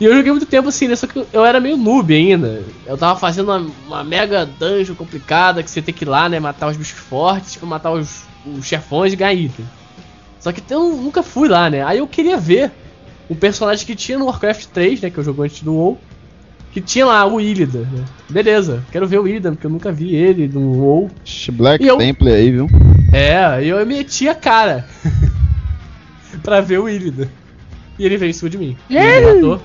E 0.00 0.04
eu 0.04 0.14
joguei 0.14 0.30
muito 0.30 0.46
tempo 0.46 0.68
assim, 0.68 0.86
né? 0.86 0.94
Só 0.94 1.08
que 1.08 1.26
eu- 1.32 1.44
era 1.44 1.58
meio 1.58 1.76
noob 1.76 2.14
ainda. 2.14 2.62
Eu 2.86 2.96
tava 2.96 3.18
fazendo 3.18 3.48
uma, 3.50 3.66
uma 3.88 4.04
mega 4.04 4.46
dungeon 4.46 4.94
complicada 4.94 5.60
que 5.62 5.68
você 5.70 5.82
tem 5.82 5.92
que 5.92 6.04
ir 6.04 6.08
lá, 6.08 6.28
né? 6.28 6.38
Matar 6.38 6.68
os 6.68 6.76
bichos 6.76 6.98
fortes, 7.00 7.56
pra 7.56 7.66
matar 7.68 7.90
os, 7.90 8.22
os 8.58 8.64
chefões 8.66 9.12
e 9.12 9.16
ganhar 9.16 9.34
item. 9.34 9.66
Só 10.40 10.52
que 10.52 10.62
eu 10.72 10.88
nunca 10.96 11.22
fui 11.22 11.48
lá, 11.48 11.68
né? 11.68 11.82
Aí 11.84 11.98
eu 11.98 12.06
queria 12.06 12.36
ver 12.36 12.70
um 13.28 13.34
personagem 13.34 13.84
que 13.86 13.94
tinha 13.96 14.18
no 14.18 14.26
Warcraft 14.26 14.66
3, 14.72 15.00
né? 15.02 15.10
Que 15.10 15.18
eu 15.18 15.24
joguei 15.24 15.46
antes 15.46 15.62
do 15.62 15.74
WoW. 15.74 15.98
Que 16.72 16.80
tinha 16.80 17.06
lá 17.06 17.26
o 17.26 17.40
Illida, 17.40 17.80
né? 17.80 18.04
Beleza, 18.28 18.84
quero 18.92 19.06
ver 19.06 19.18
o 19.18 19.26
Illida, 19.26 19.50
porque 19.50 19.66
eu 19.66 19.70
nunca 19.70 19.90
vi 19.90 20.14
ele 20.14 20.46
no 20.48 20.72
WoW. 20.78 21.10
Black 21.52 21.84
eu- 21.84 21.96
Temple 21.96 22.30
aí, 22.30 22.50
viu? 22.50 22.66
É, 23.12 23.64
e 23.64 23.68
eu 23.68 23.84
meti 23.86 24.28
a 24.28 24.34
cara 24.34 24.86
pra 26.42 26.60
ver 26.60 26.78
o 26.78 26.88
Illida. 26.88 27.28
E 27.98 28.04
ele 28.04 28.16
veio 28.16 28.30
em 28.30 28.32
cima 28.32 28.50
de 28.50 28.58
mim. 28.58 28.76
E 28.88 28.96
Ele 28.96 29.20
me 29.20 29.34
matou. 29.42 29.62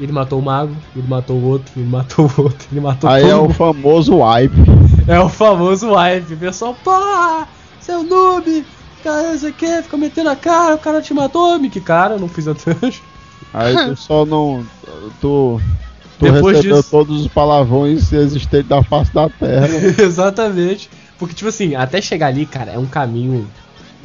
Ele 0.00 0.12
matou 0.12 0.38
o 0.40 0.42
mago, 0.42 0.74
ele 0.96 1.06
matou 1.06 1.36
o 1.36 1.44
outro, 1.44 1.72
ele 1.76 1.86
matou 1.88 2.24
o 2.36 2.42
outro, 2.42 2.66
ele 2.72 2.80
matou 2.80 3.08
Aí 3.08 3.22
todo 3.22 3.30
é 3.30 3.36
o 3.36 3.42
mundo. 3.42 3.54
famoso 3.54 4.16
wipe. 4.18 4.54
É 5.06 5.20
o 5.20 5.28
famoso 5.28 5.92
wipe. 5.94 6.34
O 6.34 6.36
pessoal, 6.36 6.74
porra, 6.82 7.46
seu 7.84 8.02
noob, 8.02 8.64
cara, 9.02 9.32
não 9.32 9.38
sei 9.38 9.50
o 9.50 9.54
que, 9.54 9.82
fica 9.82 9.96
metendo 9.96 10.30
a 10.30 10.36
cara, 10.36 10.74
o 10.74 10.78
cara 10.78 11.02
te 11.02 11.12
matou, 11.14 11.58
me 11.58 11.68
que 11.68 11.80
cara, 11.80 12.14
eu 12.14 12.20
não 12.20 12.28
fiz 12.28 12.48
a 12.48 12.52
dungeon. 12.52 12.92
Aí 13.52 13.74
tu 13.76 13.96
só 13.96 14.24
não. 14.24 14.64
Tu. 15.20 15.60
Tu 16.18 16.26
Depois 16.32 16.56
recebeu 16.56 16.76
disso- 16.78 16.90
todos 16.90 17.20
os 17.22 17.28
palavrões 17.28 18.12
existentes 18.12 18.68
da 18.68 18.82
face 18.84 19.12
da 19.12 19.28
terra. 19.28 19.68
Exatamente. 20.00 20.88
Porque, 21.18 21.34
tipo 21.34 21.48
assim, 21.48 21.74
até 21.74 22.00
chegar 22.00 22.28
ali, 22.28 22.46
cara, 22.46 22.70
é 22.72 22.78
um 22.78 22.86
caminho. 22.86 23.48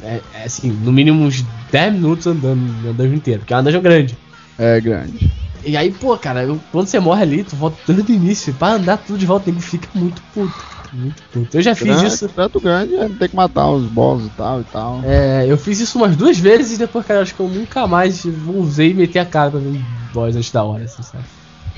É, 0.02 0.20
é, 0.34 0.44
assim, 0.44 0.70
no 0.70 0.92
mínimo 0.92 1.22
uns 1.24 1.42
10 1.70 1.92
minutos 1.92 2.26
andando 2.26 2.60
na 2.84 2.92
dungeon 2.92 3.14
inteira, 3.14 3.38
porque 3.40 3.52
é 3.52 3.56
uma 3.56 3.62
dungeon 3.62 3.80
grande. 3.82 4.16
É 4.58 4.80
grande. 4.80 5.30
E 5.64 5.76
aí, 5.76 5.90
pô, 5.92 6.16
cara, 6.16 6.42
eu- 6.42 6.60
quando 6.72 6.86
você 6.88 6.98
morre 6.98 7.22
ali, 7.22 7.44
tu 7.44 7.54
volta 7.54 7.76
desde 7.92 8.12
o 8.12 8.14
início, 8.14 8.52
pra 8.54 8.72
andar 8.72 8.96
tudo 8.98 9.18
de 9.18 9.26
volta, 9.26 9.48
o 9.50 9.52
nego 9.52 9.62
fica 9.62 9.88
muito 9.94 10.20
puto. 10.34 10.52
Muito 10.92 11.22
puto. 11.32 11.56
Eu 11.56 11.62
já 11.62 11.74
fiz 11.74 11.86
grande, 11.86 12.06
isso. 12.06 12.28
Tanto 12.28 12.60
grande, 12.60 12.94
é, 12.94 13.08
tem 13.08 13.28
que 13.28 13.36
matar 13.36 13.70
os 13.70 13.84
boss 13.84 14.24
e 14.24 14.30
tal 14.30 14.60
e 14.60 14.64
tal. 14.64 15.00
É, 15.04 15.46
eu 15.46 15.56
fiz 15.56 15.80
isso 15.80 15.98
umas 15.98 16.16
duas 16.16 16.38
vezes 16.38 16.76
e 16.76 16.78
depois, 16.78 17.06
cara, 17.06 17.22
acho 17.22 17.34
que 17.34 17.40
eu 17.40 17.48
nunca 17.48 17.86
mais 17.86 18.24
usei 18.48 18.90
e 18.90 18.94
meti 18.94 19.18
a 19.18 19.24
cara 19.24 19.50
pra 19.50 19.60
ver 19.60 19.68
um 19.68 19.82
boss 20.12 20.34
antes 20.36 20.50
da 20.50 20.64
hora, 20.64 20.84
assim, 20.84 21.02
sabe? 21.02 21.24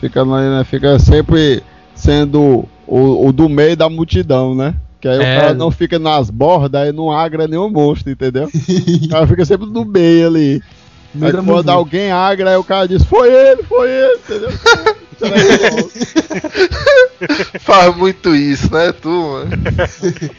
Fica, 0.00 0.24
né, 0.24 0.64
fica 0.64 0.98
sempre 0.98 1.62
sendo 1.94 2.66
o, 2.86 3.26
o 3.28 3.32
do 3.32 3.48
meio 3.48 3.76
da 3.76 3.88
multidão, 3.88 4.54
né? 4.54 4.74
Que 5.00 5.08
aí 5.08 5.16
É. 5.20 5.36
o 5.36 5.40
cara 5.40 5.54
não 5.54 5.70
fica 5.70 5.98
nas 5.98 6.30
bordas, 6.30 6.80
aí 6.82 6.92
não 6.92 7.10
agra 7.10 7.48
nenhum 7.48 7.68
monstro, 7.68 8.10
entendeu? 8.10 8.48
o 8.48 9.08
cara 9.08 9.26
fica 9.26 9.44
sempre 9.44 9.66
no 9.66 9.84
meio 9.84 10.26
ali. 10.28 10.62
Aí 11.20 11.32
quando 11.44 11.68
alguém 11.68 12.10
agra, 12.10 12.50
aí 12.50 12.56
o 12.56 12.64
cara 12.64 12.88
diz, 12.88 13.04
foi 13.04 13.28
ele, 13.32 13.62
foi 13.64 13.90
ele, 13.90 14.14
entendeu? 14.14 14.50
Faz 17.60 17.96
muito 17.96 18.34
isso, 18.34 18.72
né, 18.72 18.92
tu, 18.92 19.08
mano? 19.08 19.50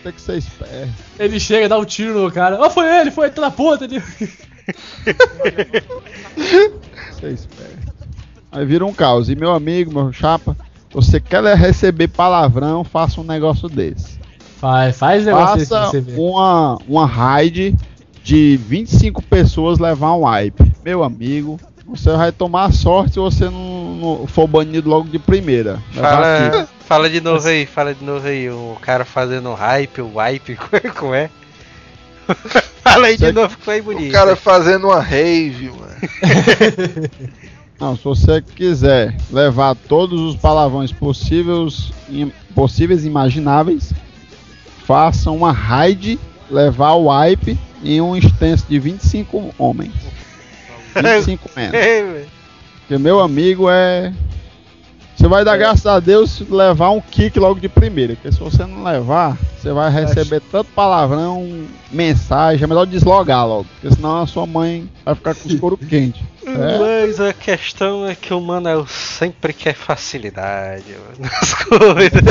Tem 0.03 0.11
que 0.11 0.21
ser 0.21 0.37
esperto. 0.37 0.93
Ele 1.19 1.39
chega, 1.39 1.69
dá 1.69 1.77
um 1.77 1.85
tiro 1.85 2.21
no 2.21 2.31
cara. 2.31 2.57
Ó, 2.59 2.69
foi 2.69 2.87
ele, 2.87 3.11
foi 3.11 3.27
ele, 3.27 3.35
tá 3.35 3.41
na 3.41 3.51
ponta 3.51 3.85
ali. 3.85 4.01
Ser 7.19 7.31
esperto. 7.31 7.93
Aí 8.51 8.65
vira 8.65 8.85
um 8.85 8.93
caos. 8.93 9.29
E 9.29 9.35
meu 9.35 9.51
amigo, 9.51 9.93
meu 9.93 10.13
chapa, 10.13 10.55
você 10.91 11.19
quer 11.19 11.43
receber 11.55 12.07
palavrão, 12.07 12.83
faça 12.83 13.19
um 13.19 13.23
negócio 13.23 13.67
desse. 13.67 14.19
Faz, 14.57 14.97
faz 14.97 15.25
negócio 15.25 15.57
desse 15.57 15.69
Faça 15.69 15.99
ver. 15.99 16.17
uma, 16.17 16.77
uma 16.87 17.05
raid 17.05 17.75
de 18.23 18.57
25 18.57 19.21
pessoas 19.23 19.79
levar 19.79 20.13
um 20.13 20.25
wipe. 20.25 20.71
Meu 20.85 21.03
amigo, 21.03 21.59
você 21.95 22.11
vai 22.11 22.31
tomar 22.31 22.71
sorte 22.73 23.13
se 23.13 23.19
você 23.19 23.45
não, 23.45 23.95
não 24.19 24.27
for 24.27 24.47
banido 24.47 24.89
logo 24.89 25.07
de 25.07 25.19
primeira. 25.19 25.81
Fala, 25.93 26.47
aqui. 26.47 26.69
fala 26.85 27.09
de 27.09 27.21
novo 27.21 27.47
aí, 27.47 27.65
fala 27.65 27.93
de 27.93 28.03
novo 28.03 28.27
aí. 28.27 28.49
O 28.49 28.77
cara 28.81 29.05
fazendo 29.05 29.53
hype, 29.53 30.01
o 30.01 30.17
wipe, 30.17 30.57
como 30.97 31.13
é? 31.13 31.29
fala 32.83 33.07
aí 33.07 33.17
de 33.17 33.25
Você- 33.25 33.31
novo 33.31 33.57
que 33.57 33.63
foi 33.63 33.81
bonito. 33.81 34.09
O 34.09 34.11
cara 34.13 34.35
fazendo 34.35 34.87
uma 34.87 34.99
rave, 34.99 35.69
mano. 35.69 35.93
Não, 37.79 37.97
se 37.97 38.03
você 38.03 38.41
quiser 38.41 39.15
levar 39.31 39.75
todos 39.75 40.19
os 40.21 40.35
palavrões 40.37 40.91
possíveis, 40.91 41.91
possíveis 42.55 43.03
e 43.03 43.07
imagináveis, 43.07 43.91
faça 44.85 45.29
uma 45.31 45.51
raid, 45.51 46.17
levar 46.49 46.93
o 46.93 47.07
wipe 47.09 47.57
em 47.83 47.99
um 47.99 48.15
extenso 48.15 48.65
de 48.69 48.79
25 48.79 49.53
homens. 49.57 49.91
25 50.93 51.49
menos. 51.55 51.73
Ei. 51.73 52.25
Porque 52.79 52.97
meu 52.97 53.19
amigo 53.19 53.69
é. 53.69 54.13
Você 55.15 55.27
vai 55.27 55.45
dar 55.45 55.55
graças 55.57 55.85
a 55.85 55.99
Deus 55.99 56.31
se 56.31 56.43
levar 56.43 56.89
um 56.89 56.99
kick 56.99 57.39
logo 57.39 57.59
de 57.59 57.69
primeira. 57.69 58.15
Porque 58.15 58.31
se 58.31 58.39
você 58.39 58.65
não 58.65 58.83
levar, 58.83 59.37
você 59.57 59.71
vai 59.71 59.89
receber 59.89 60.41
tanto 60.51 60.71
palavrão, 60.71 61.65
mensagem. 61.91 62.63
É 62.63 62.67
melhor 62.67 62.85
deslogar 62.85 63.47
logo. 63.47 63.65
Porque 63.79 63.95
senão 63.95 64.21
a 64.21 64.27
sua 64.27 64.45
mãe 64.45 64.89
vai 65.05 65.15
ficar 65.15 65.35
com 65.35 65.47
os 65.47 65.59
couro 65.59 65.77
quente. 65.89 66.21
É. 66.45 66.77
Mas 66.77 67.21
a 67.21 67.31
questão 67.31 68.05
é 68.05 68.15
que 68.15 68.33
o 68.33 68.41
Manel 68.41 68.85
sempre 68.85 69.53
quer 69.53 69.75
facilidade 69.75 70.83
nas 71.17 71.53
coisas. 71.63 72.21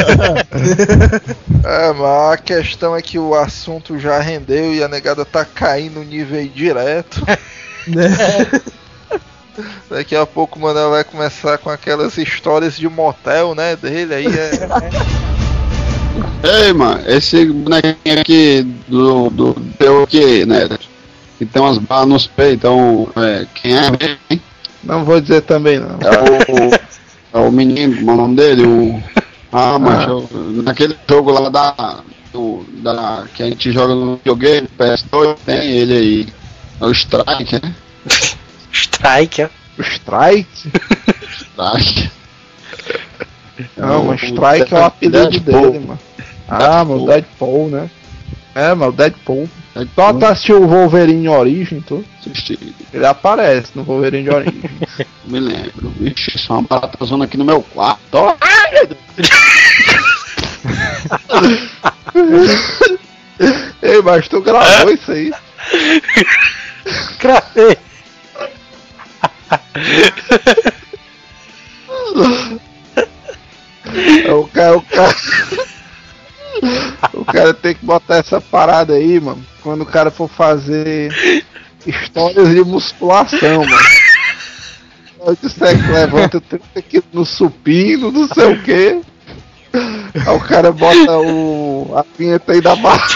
É, 1.64 1.92
mas 1.94 2.32
a 2.32 2.36
questão 2.36 2.94
é 2.94 3.00
que 3.00 3.18
o 3.18 3.34
assunto 3.34 3.98
já 3.98 4.20
rendeu 4.20 4.74
e 4.74 4.82
a 4.82 4.88
negada 4.88 5.24
tá 5.24 5.46
caindo 5.46 6.00
no 6.00 6.04
nível 6.04 6.38
aí 6.38 6.48
direto. 7.86 8.72
Daqui 9.90 10.16
a 10.16 10.24
pouco 10.24 10.58
o 10.58 10.62
Manel 10.62 10.90
vai 10.90 11.04
começar 11.04 11.58
com 11.58 11.68
aquelas 11.68 12.16
histórias 12.16 12.76
de 12.76 12.88
motel, 12.88 13.54
né, 13.54 13.76
dele, 13.76 14.14
aí 14.14 14.26
é... 14.26 14.52
Ei, 16.66 16.72
mano, 16.72 17.02
esse 17.06 17.46
bonequinho 17.46 18.20
aqui 18.20 18.62
do, 18.88 19.30
do 19.30 19.54
teu 19.78 20.02
aqui, 20.02 20.44
né? 20.44 20.68
Que 21.38 21.46
tem 21.46 21.62
umas 21.62 21.78
barras 21.78 22.08
nos 22.08 22.26
peitos, 22.26 22.56
então, 22.56 23.08
é, 23.16 23.46
quem 23.54 23.76
é 23.76 23.90
mesmo, 23.90 24.18
hein? 24.30 24.42
Não 24.82 25.04
vou 25.04 25.20
dizer 25.20 25.42
também 25.42 25.78
não. 25.78 25.98
É 26.00 27.38
o, 27.38 27.40
é 27.44 27.48
o 27.48 27.52
menino, 27.52 27.96
como 27.96 28.10
é 28.10 28.14
o 28.14 28.16
nome 28.16 28.36
dele? 28.36 28.66
O, 28.66 29.02
ah, 29.52 29.78
mas 29.78 30.08
eu- 30.08 30.28
naquele 30.64 30.96
jogo 31.08 31.30
lá 31.30 31.48
da, 31.48 32.00
do, 32.32 32.64
da. 32.82 33.24
que 33.34 33.42
a 33.42 33.46
gente 33.46 33.70
joga 33.70 33.94
no 33.94 34.16
videogame, 34.16 34.68
PS2, 34.78 35.36
tem 35.46 35.70
ele 35.70 35.94
aí. 35.94 36.41
É 36.82 36.86
o 36.86 36.92
Strike, 36.92 37.60
né? 37.62 37.74
Strike, 38.72 39.44
ó. 39.44 39.48
O 39.78 39.82
Strike? 39.82 40.70
Strike. 41.30 42.10
Não, 43.76 44.04
mas 44.04 44.22
Strike 44.22 44.74
é 44.74 44.78
o 44.78 44.84
apelido 44.84 45.40
dele, 45.40 45.78
mano. 45.78 45.98
Ah, 46.48 46.84
mas 46.84 47.00
o 47.00 47.06
Deadpool, 47.06 47.68
né? 47.68 47.88
É, 48.54 48.74
mas 48.74 48.88
o 48.88 48.92
Deadpool. 48.92 49.48
Só 49.94 50.12
tu 50.12 50.26
assistiu 50.26 50.60
o 50.62 50.66
Wolverine 50.66 51.28
Origem, 51.28 51.80
tu? 51.80 52.04
Ele 52.92 53.06
aparece 53.06 53.70
no 53.74 53.84
Wolverine 53.84 54.28
Origem. 54.28 54.60
Me 55.24 55.38
lembro. 55.38 55.90
Vixe, 55.98 56.36
só 56.36 56.54
uma 56.54 56.62
barata 56.62 57.04
zona 57.04 57.26
aqui 57.26 57.36
no 57.38 57.44
meu 57.44 57.62
quarto. 57.62 58.00
ó. 58.12 58.34
Ei, 63.82 64.02
mas 64.02 64.26
tu 64.28 64.40
gravou 64.42 64.92
isso 64.92 65.12
aí? 65.12 65.32
Gravei. 67.18 67.78
o 74.30 74.48
cara, 74.48 74.76
o 74.76 74.82
cara. 74.82 75.16
O 77.12 77.24
cara 77.24 77.54
tem 77.54 77.74
que 77.74 77.84
botar 77.84 78.16
essa 78.16 78.40
parada 78.40 78.94
aí, 78.94 79.18
mano. 79.20 79.44
Quando 79.62 79.82
o 79.82 79.86
cara 79.86 80.10
for 80.10 80.28
fazer 80.28 81.12
histórias 81.86 82.48
de 82.50 82.62
musculação, 82.64 83.64
mano. 83.64 83.86
Eu 85.24 85.36
disser 85.40 85.80
que 85.80 85.90
levanta 85.90 86.40
30 86.40 86.82
quilos 86.82 87.06
no 87.12 87.24
supino, 87.24 88.10
não 88.10 88.26
sei 88.28 88.52
o 88.52 88.62
que. 88.62 89.00
Aí 89.74 90.36
o 90.36 90.40
cara 90.40 90.72
bota 90.72 91.18
o, 91.18 91.94
a 91.96 92.04
vinheta 92.18 92.52
aí 92.52 92.60
da 92.60 92.74
barra. 92.76 93.08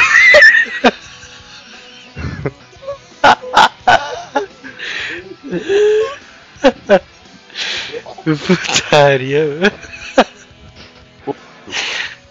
Putaria, 8.25 9.47
velho. 9.47 9.73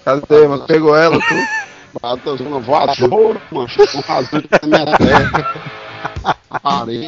Cadê, 0.03 0.47
mano? 0.47 0.65
Pegou 0.67 0.95
ela, 0.95 1.19
tu? 1.19 1.35
Bateu 2.01 2.35
uma 2.35 2.59
voadora, 2.59 3.41
mancho, 3.51 3.87
com 3.87 3.99
rasante 4.01 4.49
na 4.61 4.67
minha 4.67 4.97
terra. 4.97 5.55
Parei. 6.61 7.07